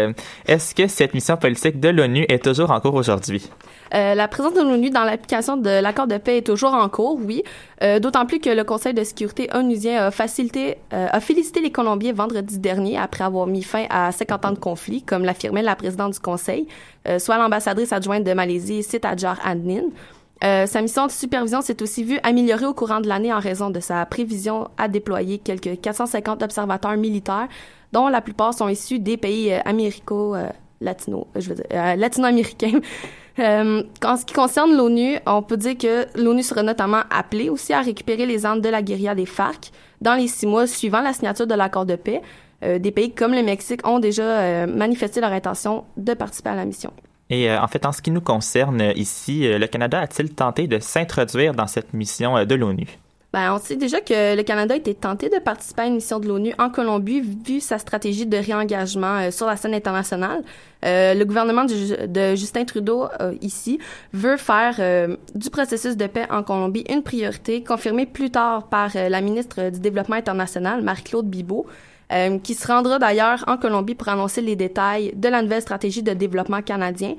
Est-ce 0.47 0.75
que 0.75 0.89
cette 0.89 1.15
mission 1.15 1.37
politique 1.37 1.79
de 1.79 1.91
l'ONU 1.91 2.25
est 2.29 2.43
toujours 2.43 2.71
en 2.73 2.81
cours 2.81 2.95
aujourd'hui? 2.95 3.49
Euh, 3.95 4.15
la 4.15 4.29
présence 4.29 4.55
de 4.55 4.61
l'ONU 4.61 4.91
dans 4.91 5.05
l'application 5.05 5.57
de 5.57 5.81
l'accord 5.81 6.07
de 6.07 6.17
paix 6.19 6.39
est 6.39 6.47
toujours 6.47 6.75
en 6.75 6.89
cours, 6.89 7.19
oui. 7.23 7.43
Euh, 7.83 7.99
d'autant 7.99 8.27
plus 8.27 8.41
que 8.41 8.51
le 8.51 8.65
Conseil 8.65 8.95
de 8.95 9.05
sécurité 9.05 9.49
onusien 9.55 10.07
a, 10.07 10.11
facilité, 10.11 10.79
euh, 10.93 11.09
a 11.11 11.21
félicité 11.21 11.61
les 11.61 11.71
Colombiens 11.71 12.13
vendredi 12.13 12.59
dernier 12.59 12.99
après 12.99 13.25
avoir 13.25 13.47
mis 13.47 13.63
fin 13.63 13.87
à 13.91 14.11
50 14.13 14.45
ans 14.45 14.53
de 14.53 14.59
conflit, 14.59 15.03
comme 15.03 15.25
l'affirmait 15.25 15.63
la 15.63 15.77
présidente 15.77 16.15
du 16.15 16.21
Conseil, 16.21 16.67
soit 17.19 17.39
l'ambassadrice 17.39 17.93
adjointe 17.93 18.25
de 18.25 18.33
Malaisie, 18.33 18.83
Sitadjar 18.83 19.39
Adnin. 19.45 19.85
sa 20.43 20.83
mission 20.83 21.07
de 21.07 21.13
supervision 21.13 21.61
s'est 21.61 21.81
aussi 21.83 22.03
vue 22.03 22.19
améliorée 22.25 22.67
au 22.67 22.75
courant 22.75 23.01
de 23.01 23.07
l'année 23.07 23.33
en 23.33 23.39
raison 23.39 23.71
de 23.71 23.79
sa 23.79 24.05
prévision 24.07 24.69
à 24.77 24.89
déployer 24.89 25.39
quelques 25.39 25.81
450 25.81 26.43
observateurs 26.43 26.97
militaires, 26.97 27.47
dont 27.93 28.09
la 28.09 28.21
plupart 28.21 28.55
sont 28.55 28.69
issus 28.69 28.99
des 28.99 29.17
pays 29.17 29.53
américaux, 29.65 30.35
latino, 30.81 31.29
je 31.37 31.51
veux 31.51 31.55
dire, 31.55 31.97
latino-américains. 31.97 32.81
Euh, 33.39 33.83
en 34.05 34.17
ce 34.17 34.25
qui 34.25 34.35
concerne 34.35 34.75
l'ONU, 34.77 35.19
on 35.27 35.43
peut 35.43 35.57
dire 35.57 35.77
que 35.77 36.07
l'ONU 36.19 36.43
sera 36.43 36.63
notamment 36.63 37.03
appelée 37.11 37.51
aussi 37.51 37.73
à 37.73 37.81
récupérer 37.81 38.27
les 38.27 38.47
armes 38.47 38.61
de 38.61 38.69
la 38.69 38.83
guérilla 38.83 39.15
des 39.15 39.27
FARC 39.27 39.71
dans 40.01 40.15
les 40.15 40.27
six 40.27 40.47
mois 40.47 40.67
suivant 40.67 41.01
la 41.01 41.13
signature 41.13 41.47
de 41.47 41.55
l'accord 41.55 41.85
de 41.85 41.97
paix. 41.97 42.23
Euh, 42.65 42.79
des 42.79 42.91
pays 42.91 43.13
comme 43.13 43.35
le 43.35 43.43
Mexique 43.43 43.87
ont 43.87 43.99
déjà 43.99 44.23
euh, 44.23 44.67
manifesté 44.67 45.21
leur 45.21 45.33
intention 45.33 45.85
de 45.97 46.15
participer 46.15 46.51
à 46.51 46.55
la 46.55 46.65
mission. 46.65 46.93
Et 47.29 47.53
en 47.53 47.67
fait, 47.67 47.85
en 47.85 47.93
ce 47.93 48.01
qui 48.01 48.13
nous 48.13 48.21
concerne 48.21 48.93
ici, 48.95 49.49
le 49.49 49.67
Canada 49.67 49.99
a-t-il 50.01 50.33
tenté 50.33 50.69
de 50.69 50.79
s'introduire 50.79 51.55
dans 51.55 51.67
cette 51.67 51.93
mission 51.93 52.45
de 52.45 52.55
l'ONU? 52.55 52.87
Ben, 53.37 53.53
on 53.53 53.59
sait 53.59 53.77
déjà 53.77 54.01
que 54.01 54.35
le 54.35 54.43
Canada 54.45 54.75
été 54.75 54.95
tenté 54.95 55.29
de 55.29 55.39
participer 55.39 55.83
à 55.83 55.87
une 55.89 55.97
mission 55.97 56.19
de 56.19 56.27
l'ONU 56.27 56.55
en 56.59 56.71
Colombie 56.71 57.21
vu 57.21 57.61
sa 57.61 57.77
stratégie 57.77 58.25
de 58.25 58.39
réengagement 58.39 59.19
euh, 59.19 59.31
sur 59.31 59.45
la 59.45 59.59
scène 59.59 59.75
internationale. 59.75 60.43
Euh, 60.87 61.13
le 61.13 61.23
gouvernement 61.27 61.67
de, 61.67 62.35
Justin 62.35 62.65
Trudeau 62.65 63.05
euh, 63.21 63.35
ici 63.43 63.79
veut 64.15 64.39
faire 64.39 64.81
du 65.35 65.51
processus 65.51 65.99
de 65.99 66.07
paix 66.07 66.27
en 66.31 66.43
Colombie 66.43 66.85
une 66.89 67.03
priorité, 67.03 67.63
confirmée 67.63 68.07
plus 68.07 68.31
tard 68.31 68.69
par 68.69 68.93
la 68.95 69.21
ministre 69.21 69.69
du 69.69 69.81
Développement 69.81 70.17
international, 70.17 70.81
Marie-Claude 70.81 71.29
Bibeau. 71.29 71.67
qui 72.43 72.55
se 72.55 72.67
rendra 72.67 72.99
d'ailleurs 72.99 73.45
en 73.49 73.59
Colombie 73.59 73.95
pour 73.95 74.09
annoncer 74.09 74.41
les 74.41 74.57
détails 74.57 75.13
de 75.15 75.29
la 75.29 75.43
nouvelle 75.43 75.61
stratégie 75.61 76.03
de 76.03 76.15
développement 76.15 76.63
canadien, 76.63 77.17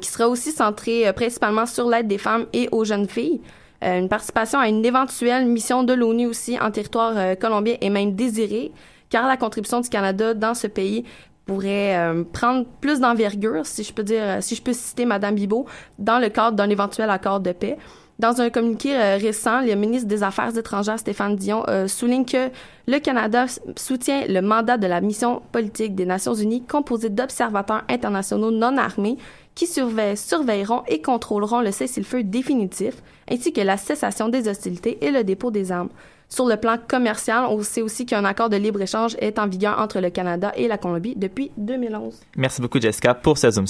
qui 0.00 0.10
sera 0.10 0.28
aussi 0.28 0.50
centrée 0.50 1.12
principalement 1.12 1.66
sur 1.66 1.88
l'aide 1.88 2.08
des 2.08 2.18
femmes 2.18 2.46
et 2.52 2.68
aux 2.72 2.84
jeunes 2.84 3.08
filles. 3.08 3.40
Euh, 3.84 3.98
une 3.98 4.08
participation 4.08 4.58
à 4.58 4.68
une 4.68 4.84
éventuelle 4.84 5.46
mission 5.46 5.84
de 5.84 5.92
l'ONU 5.92 6.26
aussi 6.26 6.58
en 6.58 6.70
territoire 6.70 7.12
euh, 7.16 7.34
colombien 7.34 7.76
est 7.80 7.90
même 7.90 8.14
désirée, 8.14 8.72
car 9.10 9.26
la 9.26 9.36
contribution 9.36 9.80
du 9.80 9.88
Canada 9.88 10.34
dans 10.34 10.54
ce 10.54 10.66
pays 10.66 11.04
pourrait 11.44 11.96
euh, 11.96 12.24
prendre 12.32 12.66
plus 12.80 13.00
d'envergure, 13.00 13.66
si 13.66 13.84
je 13.84 13.92
peux 13.92 14.02
dire, 14.02 14.42
si 14.42 14.54
je 14.54 14.62
peux 14.62 14.72
citer 14.72 15.04
Madame 15.04 15.34
Bibot, 15.34 15.66
dans 15.98 16.18
le 16.18 16.28
cadre 16.28 16.56
d'un 16.56 16.70
éventuel 16.70 17.10
accord 17.10 17.40
de 17.40 17.52
paix. 17.52 17.76
Dans 18.18 18.40
un 18.40 18.48
communiqué 18.48 18.96
récent, 18.96 19.60
le 19.60 19.74
ministre 19.74 20.08
des 20.08 20.22
Affaires 20.22 20.56
étrangères 20.56 20.98
Stéphane 20.98 21.36
Dion 21.36 21.64
souligne 21.86 22.24
que 22.24 22.48
le 22.86 22.98
Canada 22.98 23.44
soutient 23.76 24.22
le 24.26 24.40
mandat 24.40 24.78
de 24.78 24.86
la 24.86 25.02
mission 25.02 25.42
politique 25.52 25.94
des 25.94 26.06
Nations 26.06 26.34
Unies 26.34 26.64
composée 26.64 27.10
d'observateurs 27.10 27.84
internationaux 27.90 28.50
non 28.50 28.78
armés 28.78 29.18
qui 29.54 29.66
surveilleront 29.66 30.82
et 30.86 31.02
contrôleront 31.02 31.60
le 31.60 31.72
cessez-le-feu 31.72 32.22
définitif, 32.22 32.94
ainsi 33.30 33.52
que 33.52 33.60
la 33.60 33.76
cessation 33.76 34.28
des 34.28 34.48
hostilités 34.48 34.98
et 35.04 35.10
le 35.10 35.24
dépôt 35.24 35.50
des 35.50 35.72
armes. 35.72 35.88
Sur 36.28 36.46
le 36.46 36.56
plan 36.56 36.76
commercial, 36.88 37.44
on 37.48 37.62
sait 37.62 37.82
aussi 37.82 38.04
qu'un 38.04 38.24
accord 38.24 38.48
de 38.48 38.56
libre-échange 38.56 39.16
est 39.20 39.38
en 39.38 39.46
vigueur 39.46 39.78
entre 39.78 40.00
le 40.00 40.10
Canada 40.10 40.52
et 40.56 40.68
la 40.68 40.76
Colombie 40.76 41.14
depuis 41.16 41.50
2011. 41.56 42.20
Merci 42.36 42.60
beaucoup, 42.60 42.80
Jessica, 42.80 43.14
pour 43.14 43.38
ce 43.38 43.50
zoom. 43.50 43.66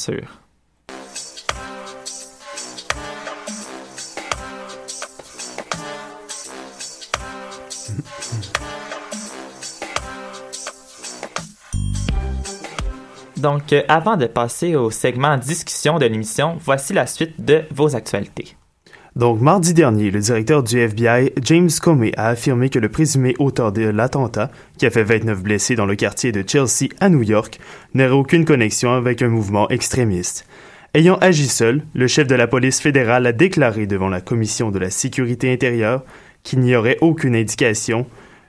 Donc, 13.36 13.72
euh, 13.72 13.82
avant 13.88 14.16
de 14.16 14.26
passer 14.26 14.76
au 14.76 14.90
segment 14.90 15.36
discussion 15.36 15.98
de 15.98 16.06
l'émission, 16.06 16.56
voici 16.64 16.92
la 16.92 17.06
suite 17.06 17.44
de 17.44 17.62
vos 17.70 17.94
actualités. 17.94 18.56
Donc, 19.14 19.40
mardi 19.40 19.72
dernier, 19.72 20.10
le 20.10 20.20
directeur 20.20 20.62
du 20.62 20.78
FBI, 20.78 21.32
James 21.42 21.70
Comey, 21.82 22.12
a 22.16 22.28
affirmé 22.28 22.68
que 22.68 22.78
le 22.78 22.90
présumé 22.90 23.34
auteur 23.38 23.72
de 23.72 23.82
l'attentat, 23.82 24.50
qui 24.78 24.84
a 24.84 24.90
fait 24.90 25.04
29 25.04 25.42
blessés 25.42 25.74
dans 25.74 25.86
le 25.86 25.96
quartier 25.96 26.32
de 26.32 26.44
Chelsea 26.46 26.90
à 27.00 27.08
New 27.08 27.22
York, 27.22 27.58
n'aurait 27.94 28.10
aucune 28.10 28.44
connexion 28.44 28.92
avec 28.92 29.22
un 29.22 29.28
mouvement 29.28 29.70
extrémiste. 29.70 30.46
Ayant 30.92 31.16
agi 31.16 31.48
seul, 31.48 31.82
le 31.94 32.06
chef 32.06 32.26
de 32.26 32.34
la 32.34 32.46
police 32.46 32.80
fédérale 32.80 33.26
a 33.26 33.32
déclaré 33.32 33.86
devant 33.86 34.08
la 34.08 34.20
Commission 34.20 34.70
de 34.70 34.78
la 34.78 34.90
sécurité 34.90 35.52
intérieure 35.52 36.04
qu'il 36.42 36.60
n'y 36.60 36.76
aurait 36.76 36.98
aucune 37.00 37.36
indication 37.36 38.06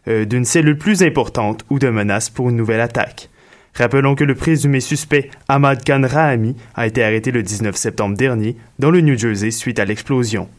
euh, 0.07 0.25
d'une 0.25 0.45
cellule 0.45 0.77
plus 0.77 1.01
importante 1.03 1.65
ou 1.69 1.79
de 1.79 1.89
menace 1.89 2.29
pour 2.29 2.49
une 2.49 2.55
nouvelle 2.55 2.81
attaque. 2.81 3.29
Rappelons 3.77 4.15
que 4.15 4.23
le 4.23 4.33
présumé 4.33 4.79
suspect 4.79 5.29
Ahmad 5.47 5.83
Khan 5.83 6.01
Rahami 6.03 6.55
a 6.73 6.87
été 6.87 7.03
arrêté 7.03 7.29
le 7.29 7.43
19 7.43 7.75
septembre 7.75 8.17
dernier 8.17 8.55
dans 8.79 8.89
le 8.89 9.01
New 9.01 9.15
Jersey 9.15 9.51
suite 9.51 9.77
à 9.77 9.85
l'explosion. 9.85 10.49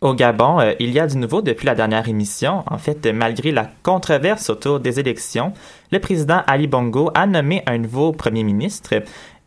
Au 0.00 0.14
Gabon, 0.14 0.60
euh, 0.60 0.74
il 0.78 0.90
y 0.92 1.00
a 1.00 1.06
du 1.08 1.16
nouveau 1.16 1.42
depuis 1.42 1.66
la 1.66 1.74
dernière 1.74 2.08
émission. 2.08 2.62
En 2.70 2.78
fait, 2.78 3.06
malgré 3.06 3.50
la 3.50 3.68
controverse 3.82 4.50
autour 4.50 4.78
des 4.78 5.00
élections, 5.00 5.52
le 5.90 5.98
président 5.98 6.42
Ali 6.46 6.68
Bongo 6.68 7.10
a 7.14 7.26
nommé 7.26 7.62
un 7.66 7.78
nouveau 7.78 8.12
premier 8.12 8.44
ministre. 8.44 9.02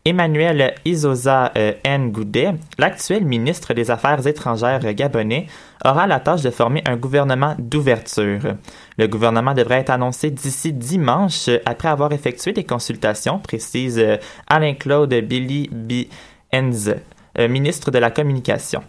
Emmanuel 0.08 0.74
Izoza 0.86 1.52
euh, 1.58 1.74
Ngoudet, 1.86 2.54
l'actuel 2.78 3.26
ministre 3.26 3.74
des 3.74 3.90
Affaires 3.90 4.26
étrangères 4.26 4.94
gabonais, 4.94 5.48
aura 5.84 6.06
la 6.06 6.18
tâche 6.18 6.40
de 6.40 6.48
former 6.48 6.82
un 6.86 6.96
gouvernement 6.96 7.54
d'ouverture. 7.58 8.54
Le 8.96 9.06
gouvernement 9.06 9.52
devrait 9.52 9.80
être 9.80 9.90
annoncé 9.90 10.30
d'ici 10.30 10.72
dimanche 10.72 11.50
après 11.66 11.88
avoir 11.88 12.12
effectué 12.12 12.54
des 12.54 12.64
consultations, 12.64 13.38
précise 13.38 13.98
euh, 13.98 14.16
Alain-Claude 14.46 15.12
Billy 15.12 15.68
Bienz, 15.70 16.94
euh, 17.38 17.48
ministre 17.48 17.90
de 17.90 17.98
la 17.98 18.10
Communication. 18.10 18.82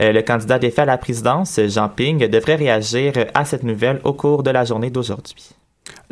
Euh, 0.00 0.10
le 0.10 0.22
candidat 0.22 0.58
défait 0.58 0.82
à 0.82 0.86
la 0.86 0.96
présidence, 0.96 1.60
Jean 1.66 1.90
Ping, 1.90 2.26
devrait 2.28 2.54
réagir 2.54 3.12
à 3.34 3.44
cette 3.44 3.62
nouvelle 3.62 4.00
au 4.04 4.14
cours 4.14 4.42
de 4.42 4.50
la 4.50 4.64
journée 4.64 4.88
d'aujourd'hui. 4.88 5.50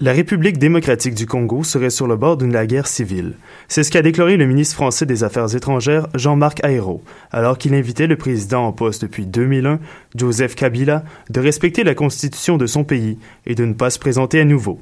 La 0.03 0.12
République 0.12 0.57
démocratique 0.57 1.14
du 1.14 1.27
Congo 1.27 1.62
serait 1.62 1.91
sur 1.91 2.07
le 2.07 2.16
bord 2.16 2.39
d'une 2.39 2.64
guerre 2.64 2.87
civile. 2.87 3.35
C'est 3.68 3.83
ce 3.83 3.91
qu'a 3.91 4.01
déclaré 4.01 4.39
le 4.39 4.47
ministre 4.47 4.75
français 4.75 5.05
des 5.05 5.25
Affaires 5.25 5.55
étrangères, 5.55 6.09
Jean-Marc 6.14 6.64
Ayrault, 6.64 7.03
alors 7.31 7.59
qu'il 7.59 7.75
invitait 7.75 8.07
le 8.07 8.16
président 8.16 8.66
en 8.66 8.73
poste 8.73 9.03
depuis 9.03 9.27
2001, 9.27 9.79
Joseph 10.16 10.55
Kabila, 10.55 11.05
de 11.29 11.41
respecter 11.41 11.85
la 11.85 11.95
constitution 11.95 12.57
de 12.57 12.64
son 12.64 12.83
pays 12.83 13.18
et 13.45 13.55
de 13.55 13.66
ne 13.66 13.75
pas 13.75 13.91
se 13.91 13.99
présenter 13.99 14.41
à 14.41 14.47
nouveau. 14.47 14.81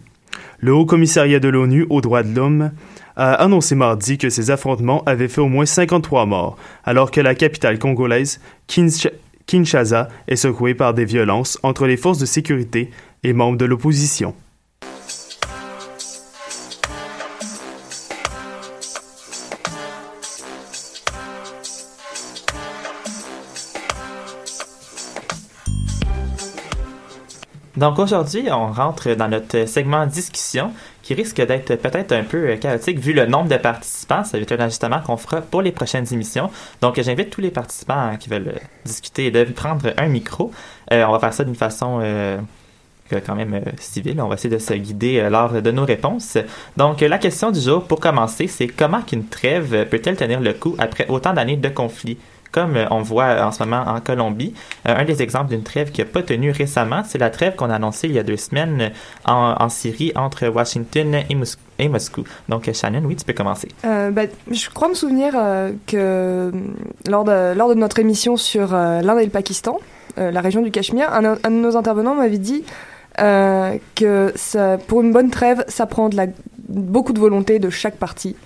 Le 0.61 0.73
Haut 0.73 0.87
Commissariat 0.87 1.41
de 1.41 1.49
l'ONU 1.49 1.85
aux 1.91 2.01
droits 2.01 2.23
de 2.23 2.33
l'homme 2.33 2.71
a 3.17 3.33
annoncé 3.35 3.75
mardi 3.75 4.19
que 4.19 4.31
ces 4.31 4.53
affrontements 4.53 5.03
avaient 5.05 5.27
fait 5.27 5.41
au 5.41 5.49
moins 5.49 5.67
53 5.67 6.27
morts, 6.27 6.57
alors 6.85 7.11
que 7.11 7.21
la 7.21 7.35
capitale 7.35 7.81
congolaise, 7.81 8.41
Kinshasa, 8.69 10.09
est 10.29 10.37
secouée 10.37 10.75
par 10.75 10.95
des 10.95 11.05
violences 11.05 11.59
entre 11.65 11.89
les 11.89 11.97
forces 11.97 12.19
de 12.19 12.27
sécurité 12.27 12.93
et 13.25 13.33
membres 13.33 13.59
de 13.59 13.65
l'opposition. 13.65 14.33
Donc 27.79 28.01
aujourd'hui, 28.01 28.49
on 28.51 28.73
rentre 28.73 29.15
dans 29.15 29.29
notre 29.29 29.67
segment 29.69 30.05
discussion 30.05 30.73
qui 31.01 31.15
risque 31.15 31.41
d'être 31.41 31.77
peut-être 31.77 32.11
un 32.11 32.25
peu 32.25 32.57
chaotique 32.57 32.99
vu 32.99 33.13
le 33.13 33.25
nombre 33.27 33.49
de 33.49 33.57
participants. 33.57 34.25
Ça 34.25 34.37
va 34.37 34.43
être 34.43 34.51
un 34.51 34.65
ajustement 34.65 35.01
qu'on 35.01 35.17
fera 35.17 35.41
pour 35.41 35.63
les 35.63 35.71
prochaines 35.71 36.13
émissions. 36.13 36.51
Donc 36.81 37.01
j'invite 37.01 37.31
tous 37.31 37.41
les 37.41 37.53
participants 37.53 38.17
qui 38.19 38.29
veulent 38.29 38.53
discuter 38.85 39.31
de 39.31 39.45
prendre 39.45 39.93
un 39.97 40.09
micro. 40.09 40.51
Euh, 40.93 41.05
on 41.07 41.13
va 41.13 41.21
faire 41.21 41.33
ça 41.33 41.45
d'une 41.45 41.55
façon 41.55 42.01
euh, 43.13 43.21
quand 43.25 43.37
même 43.37 43.55
euh, 43.55 43.61
civile. 43.79 44.21
On 44.21 44.27
va 44.27 44.35
essayer 44.35 44.53
de 44.53 44.61
se 44.61 44.75
guider 44.75 45.21
euh, 45.21 45.31
lors 45.31 45.63
de 45.63 45.71
nos 45.71 45.85
réponses. 45.85 46.37
Donc 46.77 47.01
la 47.01 47.19
question 47.19 47.53
du 47.53 47.61
jour 47.61 47.85
pour 47.85 48.01
commencer, 48.01 48.49
c'est 48.49 48.67
comment 48.67 49.03
qu'une 49.03 49.27
trêve 49.27 49.87
peut-elle 49.89 50.17
tenir 50.17 50.41
le 50.41 50.53
coup 50.53 50.75
après 50.79 51.07
autant 51.09 51.33
d'années 51.33 51.57
de 51.57 51.69
conflit? 51.69 52.19
Comme 52.53 52.77
euh, 52.77 52.87
on 52.91 53.01
voit 53.01 53.45
en 53.45 53.53
ce 53.53 53.63
moment 53.63 53.85
en 53.87 54.01
Colombie. 54.01 54.55
Euh, 54.87 54.95
un 54.97 55.05
des 55.05 55.23
exemples 55.23 55.51
d'une 55.51 55.63
trêve 55.63 55.91
qui 55.91 56.01
n'a 56.01 56.07
pas 56.07 56.23
tenu 56.23 56.51
récemment, 56.51 57.03
c'est 57.05 57.19
la 57.19 57.31
trêve 57.31 57.55
qu'on 57.57 57.71
a 57.71 57.77
annoncée 57.77 58.09
il 58.09 58.15
y 58.15 58.19
a 58.19 58.23
deux 58.23 58.37
semaines 58.37 58.91
en, 59.25 59.69
Syrie 59.69 60.13
entre 60.17 60.49
Washington 60.49 61.23
et, 61.29 61.89
Moscou. 61.89 62.25
Donc, 62.49 62.71
Shannon, 62.73 63.03
oui, 63.05 63.17
tu 63.17 63.25
peux 63.25 63.35
commencer. 63.35 63.69
Euh, 63.85 64.11
bah, 64.11 64.23
je 64.51 64.71
crois 64.71 64.89
me 64.89 64.95
souvenir 64.95 65.35
que 65.87 66.51
lors 67.07 67.25
de, 67.25 67.75
notre 67.75 67.99
émission 67.99 68.37
sur 68.37 68.73
l'Inde 68.73 69.21
et 69.21 69.25
le 69.25 69.31
Pakistan, 69.31 69.79
la 70.17 70.41
région 70.41 70.63
du 70.63 70.71
Cachemire, 70.71 71.13
un, 71.13 71.23
de 71.23 71.49
nos 71.51 71.77
intervenants 71.77 72.15
m'avait 72.15 72.39
dit 72.39 72.65
que 73.17 74.33
pour 74.87 75.03
une 75.03 75.13
bonne 75.13 75.31
trêve, 75.31 75.65
ça 75.69 75.87
prend 75.87 76.09
beaucoup 76.69 77.13
de 77.13 77.21
volonté 77.21 77.59
de 77.59 77.69
chaque 77.69 77.97
partie 77.97 78.37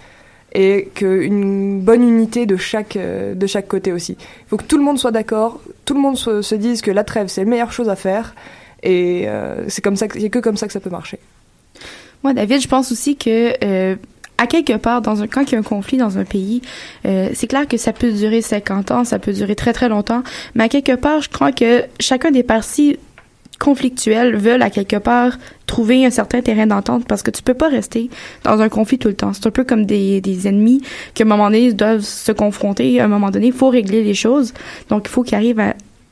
et 0.55 0.89
qu'une 0.95 1.81
bonne 1.81 2.03
unité 2.03 2.47
de 2.47 2.57
chaque, 2.57 2.97
euh, 2.97 3.35
de 3.35 3.47
chaque 3.47 3.69
côté 3.69 3.93
aussi. 3.93 4.17
Il 4.21 4.49
faut 4.49 4.57
que 4.57 4.65
tout 4.65 4.77
le 4.77 4.85
monde 4.85 4.99
soit 4.99 5.11
d'accord, 5.11 5.61
tout 5.85 5.95
le 5.95 6.01
monde 6.01 6.17
se, 6.17 6.55
dise 6.55 6.83
que 6.83 6.91
la 6.91 7.05
trêve, 7.05 7.29
c'est 7.29 7.45
la 7.45 7.51
meilleure 7.51 7.73
chose 7.73 7.89
à 7.89 7.97
faire, 7.97 8.35
et 8.83 9.25
euh, 9.27 9.69
c'est 9.69 9.83
comme 9.83 9.97
ça, 9.97 10.09
que, 10.09 10.19
que 10.19 10.39
comme 10.39 10.57
ça 10.57 10.67
que 10.67 10.73
ça 10.73 10.81
peut 10.81 10.91
marcher. 10.91 11.19
Moi, 12.23 12.35
David, 12.35 12.61
je 12.61 12.69
pense 12.69 12.93
aussi 12.93 13.17
que 13.17 13.53
euh, 13.65 13.97
à 14.39 14.47
quelque 14.47 14.77
part, 14.77 15.01
dans 15.01 15.23
un, 15.23 15.27
quand 15.27 15.43
il 15.43 15.53
y 15.53 15.57
a 15.57 15.59
un 15.59 15.63
conflit 15.63 15.97
dans 15.99 16.19
un 16.19 16.25
pays, 16.25 16.63
c'est 17.05 17.47
clair 17.47 17.67
que 17.69 17.77
ça 17.77 17.93
peut 17.93 18.13
durer 18.13 18.43
50 18.43 18.91
ans, 18.91 19.05
ça 19.05 19.19
peut 19.19 19.33
durer 19.33 19.55
très 19.55 19.73
très 19.73 19.89
longtemps, 19.89 20.23
mais 20.55 20.65
à 20.65 20.69
quelque 20.69 20.97
part, 20.97 21.23
je 21.23 21.29
crois 21.29 21.53
que 21.53 21.85
chacun 22.01 22.31
des 22.31 22.43
partis 22.43 22.99
conflictuels 23.63 24.35
veulent 24.37 24.63
à 24.63 24.71
quelque 24.71 24.97
part 24.97 25.39
trouver 25.67 26.05
un 26.05 26.11
certain 26.11 26.41
terrain 26.41 26.67
d'entente 26.67 27.07
parce 27.07 27.23
que 27.23 27.31
tu 27.31 27.45
peux 27.45 27.55
pas 27.55 27.69
rester 27.69 28.11
dans 28.43 28.61
un 28.61 28.69
conflit 28.69 28.99
tout 28.99 29.07
le 29.07 29.15
temps. 29.15 29.33
C'est 29.33 29.47
un 29.47 29.53
peu 29.53 29.63
comme 29.63 29.87
des, 29.87 30.21
des 30.21 30.49
ennemis 30.49 30.83
qui 31.15 31.23
à 31.23 31.27
un 31.27 31.29
moment 31.29 31.45
donné 31.45 31.73
doivent 31.73 32.01
se 32.01 32.33
confronter. 32.33 33.01
À 33.01 33.05
un 33.05 33.09
moment 33.09 33.31
donné, 33.31 33.47
il 33.47 33.53
faut 33.53 33.69
régler 33.69 34.03
les 34.03 34.15
choses. 34.15 34.53
Donc 34.89 35.05
il 35.07 35.11
faut 35.11 35.23
qu'ils 35.23 35.37
arrivent 35.37 35.63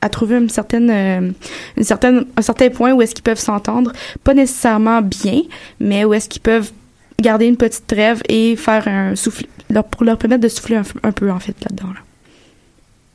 à, 0.01 0.09
trouver 0.09 0.37
une 0.37 0.49
certaine, 0.49 0.89
euh, 0.89 1.31
une 1.75 1.83
certaine, 1.83 2.25
un 2.37 2.41
certain 2.41 2.69
point 2.69 2.93
où 2.93 3.01
est-ce 3.01 3.13
qu'ils 3.13 3.23
peuvent 3.23 3.37
s'entendre, 3.37 3.91
pas 4.23 4.33
nécessairement 4.33 5.01
bien, 5.01 5.41
mais 5.79 6.05
où 6.05 6.13
est-ce 6.13 6.29
qu'ils 6.29 6.41
peuvent 6.41 6.71
garder 7.19 7.47
une 7.47 7.57
petite 7.57 7.85
trêve 7.85 8.21
et 8.29 8.55
faire 8.55 8.87
un 8.87 9.15
souffle, 9.15 9.45
leur, 9.69 9.83
pour 9.83 10.05
leur 10.05 10.17
permettre 10.17 10.41
de 10.41 10.47
souffler 10.47 10.77
un, 10.77 11.11
peu 11.11 11.29
en 11.29 11.39
fait 11.39 11.55
là-dedans. 11.61 11.89
Là. 11.93 11.99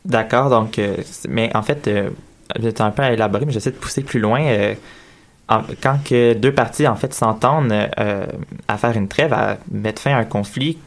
D'accord, 0.04 0.50
donc, 0.50 0.78
euh, 0.78 0.96
mais 1.28 1.50
en 1.56 1.62
fait, 1.62 1.88
euh, 1.88 2.10
c'est 2.60 2.80
un 2.80 2.90
peu 2.90 3.02
à 3.02 3.12
élaborer, 3.12 3.46
mais 3.46 3.52
j'essaie 3.52 3.70
de 3.70 3.76
pousser 3.76 4.02
plus 4.02 4.20
loin. 4.20 4.42
Euh, 4.42 4.74
quand 5.80 5.98
que 6.04 6.34
deux 6.34 6.52
parties 6.52 6.88
en 6.88 6.96
fait 6.96 7.14
s'entendent 7.14 7.72
euh, 7.72 8.26
à 8.68 8.78
faire 8.78 8.96
une 8.96 9.08
trêve, 9.08 9.32
à 9.32 9.58
mettre 9.70 10.02
fin 10.02 10.12
à 10.12 10.18
un 10.18 10.24
conflit, 10.24 10.78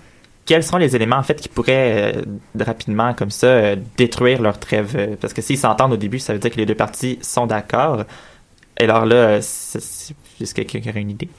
quels 0.46 0.64
sont 0.64 0.78
les 0.78 0.96
éléments 0.96 1.18
en 1.18 1.24
fait 1.24 1.36
qui 1.36 1.48
pourraient 1.48 2.16
euh, 2.16 2.22
rapidement 2.60 3.14
comme 3.14 3.32
ça 3.32 3.76
détruire 3.98 4.42
leur 4.42 4.60
trêve? 4.60 5.18
Parce 5.22 5.34
que 5.34 5.42
s'ils 5.42 5.58
s'entendent 5.58 5.94
au 5.94 5.98
début, 5.98 6.20
ça 6.20 6.34
veut 6.34 6.40
dire 6.40 6.52
que 6.52 6.58
les 6.58 6.66
deux 6.66 6.76
parties 6.76 7.20
sont 7.22 7.46
d'accord. 7.46 8.04
Et 8.78 8.84
alors 8.84 9.06
là, 9.06 9.38
est-ce 9.38 10.14
que 10.54 10.62
quelqu'un 10.62 10.90
aurait 10.90 11.02
une 11.02 11.12
idée? 11.12 11.30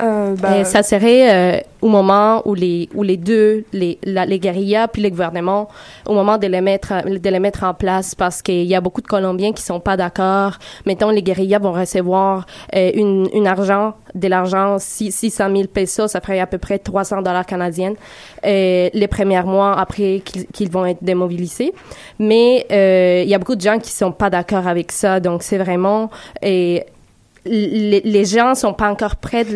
Euh, 0.00 0.36
ben, 0.36 0.64
ça 0.64 0.82
serait 0.82 1.30
euh, 1.30 1.60
au 1.80 1.88
moment 1.88 2.42
où 2.46 2.54
les, 2.54 2.88
où 2.94 3.02
les 3.02 3.16
deux, 3.16 3.64
les, 3.72 3.98
les 4.02 4.38
guérillas 4.38 4.88
puis 4.88 5.02
les 5.02 5.10
gouvernements, 5.10 5.68
au 6.06 6.14
moment 6.14 6.38
de 6.38 6.46
les 6.46 6.60
mettre, 6.60 6.92
de 7.06 7.28
les 7.28 7.38
mettre 7.38 7.64
en 7.64 7.74
place, 7.74 8.14
parce 8.14 8.42
qu'il 8.42 8.64
y 8.64 8.74
a 8.74 8.80
beaucoup 8.80 9.00
de 9.00 9.06
Colombiens 9.06 9.52
qui 9.52 9.62
sont 9.62 9.80
pas 9.80 9.96
d'accord. 9.96 10.58
Mettons, 10.86 11.10
les 11.10 11.22
guérillas 11.22 11.58
vont 11.58 11.72
recevoir 11.72 12.46
euh, 12.74 12.90
une, 12.94 13.46
argent, 13.46 13.94
de 14.14 14.28
l'argent, 14.28 14.76
600 14.78 15.48
000 15.54 15.68
pesos, 15.68 16.08
ça 16.08 16.20
ferait 16.20 16.40
à 16.40 16.46
peu 16.46 16.58
près 16.58 16.78
300 16.78 17.22
dollars 17.22 17.46
canadiens, 17.46 17.94
les 18.44 19.08
premiers 19.10 19.42
mois 19.42 19.78
après 19.78 20.22
qu'ils 20.24 20.70
vont 20.70 20.86
être 20.86 21.02
démobilisés. 21.02 21.72
Mais 22.18 22.66
il 22.70 23.28
y 23.28 23.34
a 23.34 23.38
beaucoup 23.38 23.56
de 23.56 23.60
gens 23.60 23.78
qui 23.78 23.90
sont 23.90 24.12
pas 24.12 24.30
d'accord 24.30 24.66
avec 24.66 24.92
ça, 24.92 25.20
donc 25.20 25.42
c'est 25.42 25.58
vraiment... 25.58 26.10
Et, 26.42 26.84
les, 27.44 28.00
les 28.00 28.24
gens 28.24 28.54
sont 28.54 28.74
pas 28.74 28.90
encore 28.90 29.16
prêts 29.16 29.46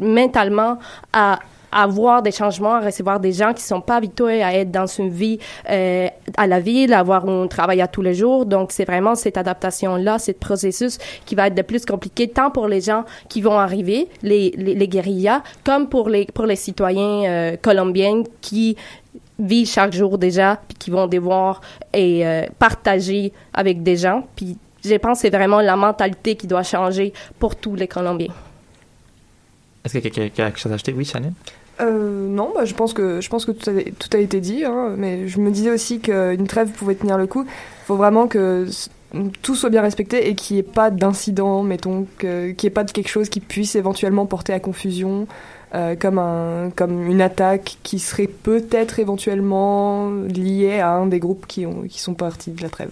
mentalement 0.00 0.78
à 1.12 1.38
avoir 1.72 2.22
des 2.22 2.30
changements, 2.30 2.74
à 2.74 2.80
recevoir 2.80 3.20
des 3.20 3.32
gens 3.32 3.52
qui 3.52 3.62
sont 3.62 3.80
pas 3.80 3.96
habitués 3.96 4.42
à 4.42 4.54
être 4.54 4.70
dans 4.70 4.86
une 4.86 5.10
vie 5.10 5.38
euh, 5.70 6.08
à 6.36 6.46
la 6.46 6.60
ville, 6.60 6.92
à 6.92 7.00
avoir 7.00 7.28
un 7.28 7.46
travail 7.46 7.80
à 7.80 7.88
tous 7.88 8.02
les 8.02 8.14
jours. 8.14 8.46
Donc, 8.46 8.72
c'est 8.72 8.84
vraiment 8.84 9.14
cette 9.14 9.36
adaptation-là, 9.36 10.18
ce 10.18 10.32
processus 10.32 10.98
qui 11.26 11.34
va 11.34 11.48
être 11.48 11.54
de 11.54 11.62
plus 11.62 11.84
compliqué, 11.84 12.28
tant 12.28 12.50
pour 12.50 12.68
les 12.68 12.80
gens 12.80 13.04
qui 13.28 13.42
vont 13.42 13.58
arriver, 13.58 14.08
les, 14.22 14.52
guérillas, 14.88 15.42
comme 15.64 15.88
pour 15.88 16.08
les, 16.08 16.26
pour 16.26 16.46
les 16.46 16.56
citoyens 16.56 17.24
euh, 17.24 17.56
colombiens 17.60 18.22
qui 18.40 18.76
vivent 19.38 19.68
chaque 19.68 19.92
jour 19.92 20.16
déjà, 20.16 20.58
puis 20.68 20.78
qui 20.78 20.90
vont 20.90 21.06
devoir 21.06 21.60
et, 21.92 22.26
euh, 22.26 22.46
partager 22.58 23.32
avec 23.52 23.82
des 23.82 23.96
gens, 23.96 24.26
puis 24.34 24.56
je 24.88 24.94
pense 24.96 25.18
que 25.18 25.22
c'est 25.22 25.36
vraiment 25.36 25.60
la 25.60 25.76
mentalité 25.76 26.36
qui 26.36 26.46
doit 26.46 26.62
changer 26.62 27.12
pour 27.38 27.56
tous 27.56 27.74
les 27.74 27.88
Colombiens. 27.88 28.32
Est-ce 29.84 29.94
que 29.94 29.98
quelqu'un 29.98 30.22
a 30.22 30.28
quelque 30.28 30.58
chose 30.58 30.72
à 30.72 30.74
ajouter? 30.74 30.92
Oui, 30.92 31.04
Chanel? 31.04 31.32
Euh, 31.80 32.26
non, 32.28 32.52
bah, 32.54 32.64
je 32.64 32.74
pense 32.74 32.92
que, 32.92 33.20
je 33.20 33.28
pense 33.28 33.44
que 33.44 33.52
tout, 33.52 33.68
a, 33.70 33.72
tout 33.98 34.08
a 34.16 34.18
été 34.18 34.40
dit, 34.40 34.64
hein, 34.64 34.94
mais 34.96 35.28
je 35.28 35.38
me 35.40 35.50
disais 35.50 35.70
aussi 35.70 36.00
qu'une 36.00 36.46
trêve 36.46 36.70
pouvait 36.70 36.94
tenir 36.94 37.18
le 37.18 37.26
coup. 37.26 37.44
Il 37.44 37.86
faut 37.86 37.96
vraiment 37.96 38.26
que 38.28 38.66
tout 39.42 39.54
soit 39.54 39.70
bien 39.70 39.82
respecté 39.82 40.28
et 40.28 40.34
qu'il 40.34 40.56
n'y 40.56 40.60
ait 40.60 40.62
pas 40.62 40.90
d'incident, 40.90 41.62
mettons, 41.62 42.06
qu'il 42.18 42.56
n'y 42.60 42.66
ait 42.66 42.70
pas 42.70 42.84
de 42.84 42.90
quelque 42.90 43.08
chose 43.08 43.28
qui 43.28 43.40
puisse 43.40 43.76
éventuellement 43.76 44.26
porter 44.26 44.52
à 44.52 44.60
confusion, 44.60 45.26
euh, 45.74 45.96
comme, 45.96 46.18
un, 46.18 46.70
comme 46.74 47.06
une 47.10 47.20
attaque 47.20 47.78
qui 47.82 47.98
serait 47.98 48.26
peut-être 48.26 48.98
éventuellement 48.98 50.10
liée 50.10 50.80
à 50.80 50.92
un 50.92 51.06
des 51.06 51.18
groupes 51.18 51.46
qui, 51.46 51.66
ont, 51.66 51.82
qui 51.82 52.00
sont 52.00 52.14
partis 52.14 52.50
de 52.50 52.62
la 52.62 52.70
trêve. 52.70 52.90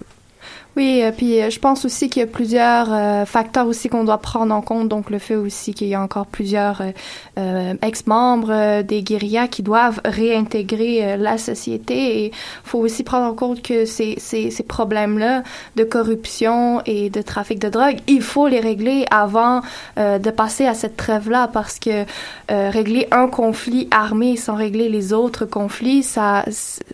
Oui, 0.75 1.01
euh, 1.03 1.11
puis 1.15 1.41
euh, 1.41 1.49
je 1.49 1.59
pense 1.59 1.85
aussi 1.85 2.09
qu'il 2.09 2.19
y 2.19 2.23
a 2.23 2.27
plusieurs 2.27 2.91
euh, 2.91 3.25
facteurs 3.25 3.65
aussi 3.65 3.87
qu'on 3.87 4.03
doit 4.03 4.17
prendre 4.17 4.53
en 4.53 4.61
compte. 4.61 4.89
Donc 4.89 5.09
le 5.09 5.19
fait 5.19 5.35
aussi 5.35 5.73
qu'il 5.73 5.87
y 5.87 5.95
a 5.95 6.01
encore 6.01 6.25
plusieurs 6.25 6.81
ex-membres 7.81 8.81
des 8.81 9.03
guérillas 9.03 9.47
qui 9.47 9.63
doivent 9.63 10.01
réintégrer 10.03 11.17
la 11.17 11.37
société. 11.37 12.25
Et 12.25 12.31
faut 12.63 12.79
aussi 12.79 13.03
prendre 13.03 13.25
en 13.25 13.33
compte 13.33 13.61
que 13.61 13.85
ces, 13.85 14.15
ces, 14.17 14.51
ces 14.51 14.63
problèmes-là 14.63 15.43
de 15.75 15.83
corruption 15.83 16.81
et 16.85 17.09
de 17.09 17.21
trafic 17.21 17.59
de 17.59 17.69
drogue, 17.69 17.97
il 18.07 18.21
faut 18.21 18.47
les 18.47 18.59
régler 18.59 19.05
avant 19.11 19.61
de 19.97 20.29
passer 20.29 20.65
à 20.65 20.73
cette 20.73 20.97
trêve-là 20.97 21.49
parce 21.51 21.79
que 21.79 22.05
régler 22.49 23.07
un 23.11 23.27
conflit 23.27 23.87
armé 23.91 24.37
sans 24.37 24.55
régler 24.55 24.89
les 24.89 25.13
autres 25.13 25.45
conflits, 25.45 26.03
ça 26.03 26.45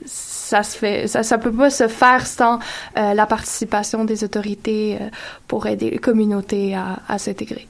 ça 0.06 0.41
se 0.64 0.78
fait, 0.78 1.08
ça, 1.08 1.24
ça 1.24 1.38
peut 1.38 1.52
pas 1.52 1.70
se 1.70 1.88
faire 1.88 2.26
sans 2.28 2.60
euh, 2.98 3.14
la 3.14 3.26
participation 3.26 4.06
des 4.06 4.24
autorités 4.24 4.98
euh, 5.00 5.06
pour 5.48 5.68
aider 5.68 5.90
les 5.90 5.98
communautés 5.98 6.76
à, 6.76 7.00
à 7.08 7.18
s'intégrer. 7.18 7.68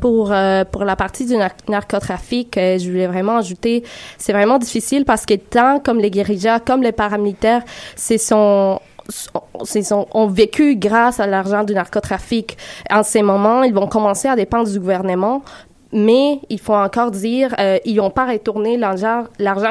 Pour, 0.00 0.32
euh, 0.32 0.64
pour 0.64 0.84
la 0.84 0.96
partie 0.96 1.24
du 1.24 1.34
narcotrafic, 1.68 2.54
je 2.56 2.90
voulais 2.90 3.06
vraiment 3.06 3.38
ajouter, 3.38 3.84
c'est 4.18 4.32
vraiment 4.32 4.58
difficile 4.58 5.04
parce 5.04 5.24
que 5.24 5.34
tant 5.34 5.80
comme 5.80 5.98
les 5.98 6.10
guérillas, 6.10 6.60
comme 6.60 6.82
les 6.82 6.92
paramilitaires, 6.92 7.62
c'est 7.96 8.18
son 8.18 8.80
sont, 9.08 10.06
ont 10.12 10.26
vécu 10.26 10.76
grâce 10.76 11.20
à 11.20 11.26
l'argent 11.26 11.64
du 11.64 11.74
narcotrafic. 11.74 12.56
En 12.90 13.02
ces 13.02 13.22
moments, 13.22 13.62
ils 13.62 13.74
vont 13.74 13.86
commencer 13.86 14.28
à 14.28 14.36
dépendre 14.36 14.68
du 14.70 14.78
gouvernement, 14.78 15.42
mais 15.94 16.40
il 16.50 16.58
faut 16.58 16.74
encore 16.74 17.12
dire, 17.12 17.54
euh, 17.60 17.78
ils 17.84 17.94
n'ont 17.96 18.10
pas 18.10 18.26
retourné 18.26 18.76
l'argent, 18.76 19.26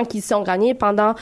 qu'ils 0.09 0.33
ont 0.33 0.41
gagné 0.41 0.73
pendant 0.73 1.15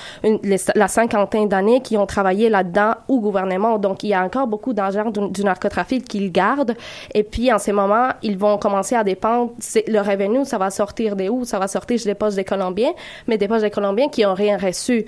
la 0.76 0.88
cinquantaine 0.88 1.50
d'années 1.50 1.82
qu'ils 1.82 1.98
ont 1.98 2.06
travaillé 2.06 2.50
là-dedans 2.50 2.94
au 3.08 3.20
gouvernement. 3.20 3.80
Donc, 3.80 4.04
il 4.04 4.10
y 4.10 4.14
a 4.14 4.24
encore 4.24 4.46
beaucoup 4.46 4.74
d'argent 4.74 5.10
du, 5.10 5.44
narcotrafic 5.44 6.08
qu'ils 6.08 6.32
gardent. 6.32 6.76
Et 7.16 7.24
puis, 7.24 7.52
en 7.52 7.58
ce 7.58 7.72
moment, 7.72 8.10
ils 8.22 8.38
vont 8.38 8.60
commencer 8.60 8.96
à 8.96 9.04
dépendre. 9.04 9.52
le 9.88 10.00
revenu, 10.00 10.46
ça 10.46 10.60
va 10.60 10.70
sortir 10.70 11.16
des 11.16 11.30
où? 11.30 11.46
Ça 11.46 11.58
va 11.58 11.68
sortir 11.68 12.00
des 12.06 12.14
poches 12.14 12.36
des 12.36 12.44
Colombiens, 12.44 12.94
mais 13.28 13.40
des 13.40 13.48
poches 13.48 13.62
des 13.62 13.72
Colombiens 13.72 14.08
qui 14.08 14.22
n'ont 14.22 14.36
rien 14.36 14.58
reçu. 14.58 15.06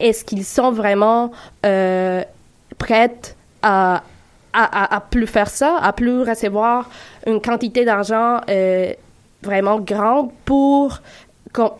Est-ce 0.00 0.24
qu'ils 0.24 0.44
sont 0.44 0.72
vraiment 0.72 1.30
euh, 1.66 2.22
prêts 2.78 3.12
à, 3.60 4.02
à, 4.54 4.96
à, 4.96 5.00
plus 5.00 5.26
faire 5.26 5.50
ça, 5.50 5.76
à 5.82 5.92
plus 5.92 6.22
recevoir 6.22 6.88
une 7.26 7.42
quantité 7.42 7.84
d'argent 7.84 8.40
euh, 8.48 8.92
vraiment 9.46 9.80
grande 9.80 10.30
pour 10.44 11.00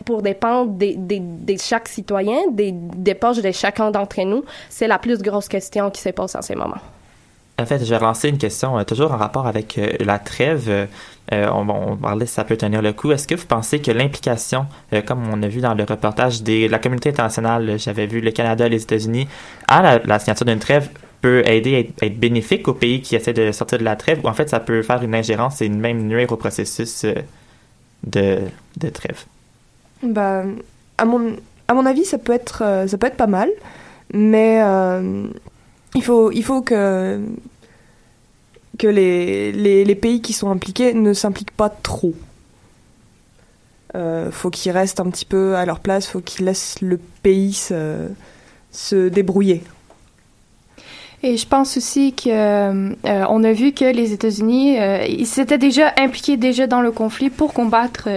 pour 0.05 0.23
dépendre 0.23 0.71
des, 0.71 0.95
des, 0.95 1.19
de 1.19 1.55
chaque 1.59 1.87
citoyen, 1.87 2.49
des, 2.51 2.71
des 2.71 3.13
poches 3.13 3.43
de 3.43 3.51
chacun 3.51 3.91
d'entre 3.91 4.19
nous, 4.21 4.43
c'est 4.69 4.87
la 4.87 4.97
plus 4.97 5.21
grosse 5.21 5.47
question 5.47 5.91
qui 5.91 6.01
se 6.01 6.09
pose 6.09 6.35
en 6.35 6.41
ce 6.41 6.53
moment. 6.53 6.77
En 7.59 7.65
fait, 7.65 7.83
je 7.83 7.91
vais 7.91 7.99
lancer 7.99 8.29
une 8.29 8.37
question 8.37 8.77
euh, 8.77 8.83
toujours 8.83 9.11
en 9.11 9.17
rapport 9.17 9.47
avec 9.47 9.79
euh, 9.79 9.91
la 10.01 10.19
trêve. 10.19 10.69
Euh, 10.69 10.85
on, 11.31 11.67
on 11.67 11.97
parlait 11.97 12.27
si 12.27 12.33
ça 12.33 12.43
peut 12.43 12.55
tenir 12.55 12.83
le 12.83 12.93
coup. 12.93 13.11
Est-ce 13.11 13.27
que 13.27 13.33
vous 13.33 13.47
pensez 13.47 13.81
que 13.81 13.91
l'implication, 13.91 14.67
comme 15.05 15.27
on 15.33 15.41
a 15.43 15.47
vu 15.47 15.59
dans 15.59 15.73
le 15.73 15.83
reportage 15.83 16.43
de 16.43 16.69
la 16.69 16.79
communauté 16.79 17.09
internationale, 17.09 17.77
j'avais 17.79 18.05
vu 18.05 18.21
le 18.21 18.31
Canada 18.31 18.69
les 18.69 18.83
États-Unis, 18.83 19.27
à 19.67 19.99
la, 20.05 20.19
signature 20.19 20.45
d'une 20.45 20.59
trêve, 20.59 20.89
peut 21.19 21.45
aider 21.45 21.91
à 21.99 22.05
être, 22.05 22.17
bénéfique 22.17 22.67
aux 22.67 22.73
pays 22.73 23.01
qui 23.01 23.15
essaient 23.15 23.33
de 23.33 23.51
sortir 23.51 23.79
de 23.79 23.83
la 23.83 23.97
trêve, 23.97 24.21
ou 24.23 24.29
en 24.29 24.33
fait 24.33 24.49
ça 24.49 24.61
peut 24.61 24.83
faire 24.83 25.03
une 25.03 25.15
ingérence 25.15 25.61
et 25.61 25.67
même 25.67 26.07
nuire 26.07 26.31
au 26.31 26.37
processus 26.37 27.05
de, 28.07 28.39
de 28.77 28.89
trêve 28.89 29.25
bah, 30.03 30.43
à, 30.97 31.05
mon, 31.05 31.35
à 31.67 31.73
mon 31.73 31.85
avis, 31.85 32.05
ça 32.05 32.17
peut 32.17 32.33
être, 32.33 32.63
euh, 32.63 32.87
ça 32.87 32.97
peut 32.97 33.07
être 33.07 33.17
pas 33.17 33.27
mal, 33.27 33.49
mais 34.13 34.61
euh, 34.61 35.27
il, 35.95 36.03
faut, 36.03 36.31
il 36.31 36.43
faut 36.43 36.61
que, 36.61 37.19
que 38.77 38.87
les, 38.87 39.51
les, 39.51 39.85
les 39.85 39.95
pays 39.95 40.21
qui 40.21 40.33
sont 40.33 40.49
impliqués 40.49 40.93
ne 40.93 41.13
s'impliquent 41.13 41.55
pas 41.55 41.69
trop. 41.69 42.13
Euh, 43.95 44.31
faut 44.31 44.49
qu'ils 44.49 44.71
restent 44.71 44.99
un 44.99 45.09
petit 45.09 45.25
peu 45.25 45.55
à 45.55 45.65
leur 45.65 45.79
place, 45.79 46.07
faut 46.07 46.19
qu'ils 46.19 46.45
laissent 46.45 46.81
le 46.81 46.97
pays 47.23 47.53
se, 47.53 48.07
se 48.71 49.07
débrouiller 49.07 49.63
et 51.23 51.35
je 51.35 51.47
pense 51.47 51.77
aussi 51.77 52.13
que 52.13 52.29
euh, 52.29 52.93
on 53.03 53.43
a 53.43 53.51
vu 53.51 53.71
que 53.71 53.85
les 53.85 54.13
États-Unis, 54.13 54.79
euh, 54.79 55.03
ils 55.09 55.25
s'étaient 55.25 55.57
déjà 55.57 55.91
impliqués 55.97 56.37
déjà 56.37 56.67
dans 56.67 56.81
le 56.81 56.91
conflit 56.91 57.31
pour 57.31 57.53
combattre 57.53 58.07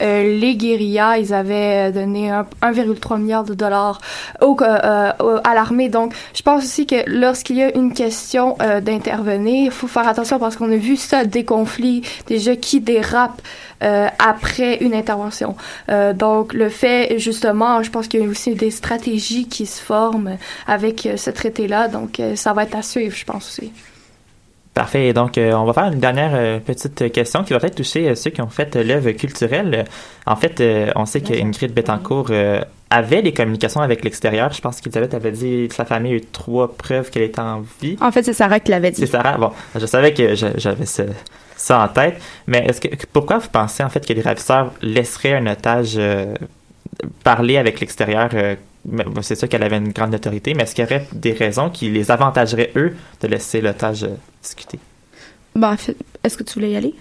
euh, 0.00 0.40
les 0.40 0.56
guérillas. 0.56 1.18
Ils 1.18 1.34
avaient 1.34 1.92
donné 1.92 2.30
1,3 2.62 3.20
milliard 3.20 3.44
de 3.44 3.52
dollars 3.52 4.00
au, 4.40 4.56
à 4.62 5.54
l'armée. 5.54 5.90
Donc, 5.90 6.14
je 6.34 6.40
pense 6.40 6.64
aussi 6.64 6.86
que 6.86 6.96
lorsqu'il 7.06 7.56
y 7.56 7.62
a 7.62 7.76
une 7.76 7.92
question 7.92 8.56
d'intervenir, 8.82 9.66
il 9.66 9.70
faut 9.70 9.86
faire 9.86 10.08
attention 10.08 10.38
parce 10.38 10.56
qu'on 10.56 10.72
a 10.72 10.76
vu 10.76 10.96
ça 10.96 11.26
des 11.26 11.44
conflits 11.44 12.02
déjà 12.26 12.56
qui 12.56 12.80
dérapent 12.80 13.42
euh, 13.82 14.08
après 14.18 14.78
une 14.78 14.94
intervention. 14.94 15.54
Euh, 15.90 16.12
donc 16.12 16.54
le 16.54 16.68
fait 16.68 17.18
justement, 17.18 17.82
je 17.82 17.90
pense 17.90 18.08
qu'il 18.08 18.20
y 18.20 18.24
a 18.24 18.28
aussi 18.28 18.54
des 18.54 18.70
stratégies 18.70 19.48
qui 19.48 19.66
se 19.66 19.80
forment 19.82 20.38
avec 20.66 21.04
euh, 21.04 21.16
ce 21.16 21.30
traité-là. 21.30 21.88
Donc 21.88 22.20
ça 22.34 22.52
va 22.52 22.62
être 22.62 22.76
à 22.76 22.82
suivre, 22.82 23.14
je 23.14 23.24
pense 23.24 23.46
aussi. 23.48 23.72
Parfait. 24.76 25.12
Donc, 25.12 25.38
on 25.38 25.64
va 25.64 25.72
faire 25.72 25.90
une 25.90 26.00
dernière 26.00 26.60
petite 26.60 27.10
question 27.10 27.42
qui 27.44 27.54
va 27.54 27.60
peut-être 27.60 27.76
toucher 27.76 28.14
ceux 28.14 28.30
qui 28.30 28.42
ont 28.42 28.48
fait 28.48 28.76
l'œuvre 28.76 29.10
culturelle. 29.12 29.86
En 30.26 30.36
fait, 30.36 30.62
on 30.94 31.06
sait 31.06 31.22
qu'Ingrid 31.22 31.72
Betancourt 31.72 32.30
avait 32.90 33.22
des 33.22 33.32
communications 33.32 33.80
avec 33.80 34.04
l'extérieur. 34.04 34.52
Je 34.52 34.60
pense 34.60 34.80
qu'Elisabeth 34.80 35.14
avait 35.14 35.32
dit 35.32 35.66
que 35.68 35.74
sa 35.74 35.86
famille 35.86 36.12
a 36.12 36.16
eu 36.16 36.20
trois 36.20 36.76
preuves 36.76 37.10
qu'elle 37.10 37.22
était 37.22 37.40
en 37.40 37.62
vie. 37.80 37.96
En 38.00 38.12
fait, 38.12 38.22
c'est 38.22 38.32
Sarah 38.32 38.60
qui 38.60 38.70
l'avait 38.70 38.90
dit. 38.90 39.00
C'est 39.00 39.06
Sarah. 39.06 39.38
Bon, 39.38 39.50
je 39.74 39.86
savais 39.86 40.12
que 40.12 40.34
j'avais 40.34 40.86
ce, 40.86 41.02
ça 41.56 41.82
en 41.82 41.88
tête. 41.88 42.20
Mais 42.46 42.64
est-ce 42.66 42.80
que 42.80 42.88
pourquoi 43.12 43.38
vous 43.38 43.48
pensez 43.48 43.82
en 43.82 43.88
fait 43.88 44.06
que 44.06 44.12
les 44.12 44.22
ravisseurs 44.22 44.72
laisseraient 44.82 45.34
un 45.34 45.46
otage 45.46 45.94
euh, 45.96 46.34
parler 47.24 47.56
avec 47.56 47.80
l'extérieur 47.80 48.30
euh, 48.34 48.54
C'est 49.22 49.34
sûr 49.36 49.48
qu'elle 49.48 49.62
avait 49.62 49.78
une 49.78 49.92
grande 49.92 50.14
autorité, 50.14 50.54
mais 50.54 50.62
est-ce 50.64 50.74
qu'il 50.74 50.84
y 50.84 50.86
aurait 50.86 51.06
des 51.12 51.32
raisons 51.32 51.70
qui 51.70 51.90
les 51.90 52.10
avantageraient 52.10 52.72
eux 52.76 52.96
de 53.20 53.28
laisser 53.28 53.60
l'otage 53.60 54.04
euh, 54.04 54.16
discuter? 54.42 54.78
Ben, 55.54 55.76
est-ce 56.22 56.36
que 56.36 56.42
tu 56.42 56.54
voulais 56.54 56.72
y 56.72 56.76
aller? 56.76 56.94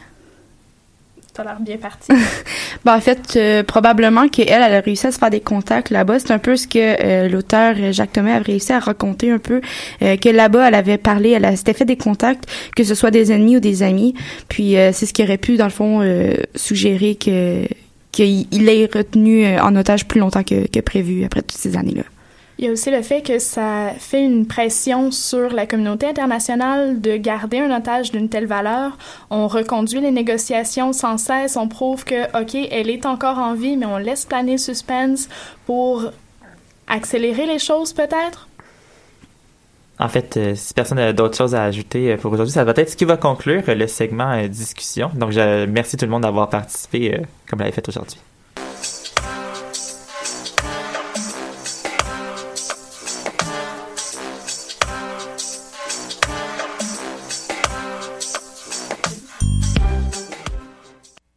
T'as 1.36 1.44
l'air 1.44 1.60
bien 1.60 1.76
parti. 1.76 2.14
ben, 2.86 2.96
en 2.96 3.02
fait, 3.02 3.34
euh, 3.36 3.62
probablement 3.62 4.30
qu'elle, 4.30 4.48
elle 4.48 4.74
a 4.74 4.80
réussi 4.80 5.08
à 5.08 5.12
se 5.12 5.20
faire 5.20 5.30
des 5.30 5.42
contacts 5.42 5.90
là-bas. 5.90 6.20
C'est 6.20 6.32
un 6.32 6.40
peu 6.40 6.56
ce 6.56 6.66
que 6.66 6.80
euh, 6.80 7.28
l'auteur 7.28 7.76
Jacques 7.92 8.14
Thomas 8.14 8.38
a 8.38 8.40
réussi 8.40 8.72
à 8.72 8.80
raconter 8.80 9.32
un 9.32 9.38
peu, 9.38 9.60
euh, 10.02 10.16
que 10.16 10.30
là-bas, 10.30 10.70
elle 10.70 10.76
avait 10.76 10.98
parlé, 10.98 11.32
elle 11.32 11.58
s'était 11.58 11.74
fait 11.74 11.84
des 11.84 11.98
contacts, 11.98 12.46
que 12.78 12.86
ce 12.86 12.96
soit 12.96 13.12
des 13.12 13.34
ennemis 13.34 13.58
ou 13.58 13.60
des 13.60 13.84
amis. 13.84 14.14
Puis 14.48 14.76
c'est 14.94 15.06
ce 15.06 15.14
qui 15.14 15.24
aurait 15.24 15.38
pu, 15.38 15.58
dans 15.58 15.66
le 15.66 15.72
fond, 15.72 16.02
suggérer 16.56 17.16
que 17.16 17.68
qu'il 18.16 18.70
ait 18.70 18.90
retenu 18.92 19.60
en 19.60 19.76
otage 19.76 20.08
plus 20.08 20.22
longtemps 20.22 20.44
que, 20.44 20.80
prévu 20.80 21.26
après 21.26 21.42
toutes 21.42 21.60
ces 21.60 21.76
années-là. 21.76 22.04
Il 22.58 22.64
y 22.64 22.70
a 22.70 22.72
aussi 22.72 22.90
le 22.90 23.02
fait 23.02 23.22
que 23.22 23.38
ça 23.38 23.90
fait 24.00 24.24
une 24.24 24.48
pression 24.48 25.12
sur 25.12 25.52
la 25.52 25.66
communauté 25.66 26.08
internationale 26.08 27.02
de 27.02 27.18
garder 27.18 27.60
un 27.60 27.76
otage 27.76 28.12
d'une 28.12 28.30
telle 28.30 28.46
valeur. 28.46 28.98
On 29.30 29.50
reconduit 29.50 30.00
les 30.00 30.12
négociations 30.12 30.94
sans 30.94 31.18
cesse. 31.18 31.58
On 31.58 31.68
prouve 31.68 32.06
que, 32.06 32.24
OK, 32.42 32.56
elle 32.72 32.90
est 32.90 33.06
encore 33.06 33.40
en 33.40 33.54
vie, 33.54 33.76
mais 33.76 33.86
on 33.86 33.98
laisse 33.98 34.24
planer 34.24 34.58
suspense 34.58 35.28
pour 35.66 36.06
accélérer 36.88 37.46
les 37.46 37.60
choses 37.60 37.92
peut-être? 37.92 38.48
En 39.98 40.10
fait, 40.10 40.36
euh, 40.36 40.56
si 40.56 40.74
personne 40.74 40.98
n'a 40.98 41.14
d'autres 41.14 41.38
choses 41.38 41.56
à 41.56 41.64
ajouter 41.64 42.12
euh, 42.12 42.18
pour 42.18 42.32
aujourd'hui, 42.34 42.54
ça 42.54 42.64
va 42.66 42.74
être 42.76 42.90
ce 42.90 42.98
qui 42.98 43.06
va 43.06 43.16
conclure 43.16 43.64
le 43.68 43.88
segment 43.88 44.32
euh, 44.32 44.48
discussion. 44.48 45.10
Donc, 45.14 45.32
je 45.32 45.40
remercie 45.40 45.96
tout 45.96 46.06
le 46.06 46.12
monde 46.12 46.24
d'avoir 46.24 46.50
participé 46.50 47.22
comme 47.50 47.60
l'avait 47.60 47.72
fait 47.72 47.88
aujourd'hui. 47.88 48.20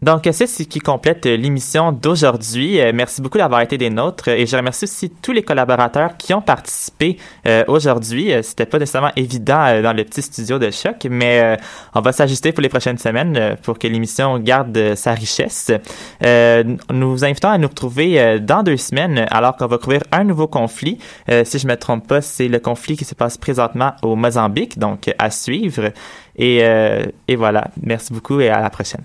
Donc, 0.08 0.26
c'est 0.32 0.46
ce 0.46 0.62
qui 0.62 0.78
complète 0.78 1.26
l'émission 1.26 1.92
d'aujourd'hui. 1.92 2.80
Euh, 2.80 2.92
merci 2.94 3.20
beaucoup 3.20 3.36
d'avoir 3.36 3.60
été 3.60 3.76
des 3.76 3.90
nôtres 3.90 4.28
et 4.28 4.46
je 4.46 4.56
remercie 4.56 4.84
aussi 4.84 5.10
tous 5.10 5.32
les 5.32 5.42
collaborateurs 5.42 6.16
qui 6.16 6.32
ont 6.32 6.40
participé 6.40 7.18
euh, 7.46 7.62
aujourd'hui. 7.68 8.32
Euh, 8.32 8.40
c'était 8.40 8.64
pas 8.64 8.78
nécessairement 8.78 9.12
évident 9.16 9.82
dans 9.82 9.92
le 9.92 10.04
petit 10.04 10.22
studio 10.22 10.58
de 10.58 10.70
choc, 10.70 11.06
mais 11.10 11.58
on 11.94 12.00
va 12.00 12.12
s'ajuster 12.12 12.52
pour 12.52 12.62
les 12.62 12.70
prochaines 12.70 12.96
semaines 12.96 13.58
pour 13.62 13.78
que 13.78 13.86
l'émission 13.86 14.38
garde 14.38 14.94
sa 14.94 15.12
richesse. 15.12 15.70
nous 16.22 17.10
vous 17.10 17.24
invitons 17.26 17.50
à 17.50 17.58
nous 17.58 17.68
retrouver 17.68 18.40
dans 18.40 18.62
deux 18.62 18.78
semaines 18.78 19.26
alors 19.30 19.58
qu'on 19.58 19.66
va 19.66 19.76
couvrir 19.76 20.04
un 20.10 20.24
nouveau 20.24 20.46
conflit. 20.46 20.96
si 21.44 21.58
je 21.58 21.66
me 21.66 21.76
trompe 21.76 22.08
pas, 22.08 22.22
c'est 22.22 22.48
le 22.48 22.60
conflit 22.60 22.96
qui 22.96 23.04
se 23.04 23.14
passe 23.14 23.36
présentement 23.36 23.92
au 24.02 24.16
Mozambique, 24.16 24.78
donc 24.78 25.14
à 25.18 25.30
suivre. 25.30 25.92
Et, 26.36 26.60
et 27.28 27.36
voilà. 27.36 27.68
Merci 27.82 28.14
beaucoup 28.14 28.40
et 28.40 28.48
à 28.48 28.62
la 28.62 28.70
prochaine. 28.70 29.04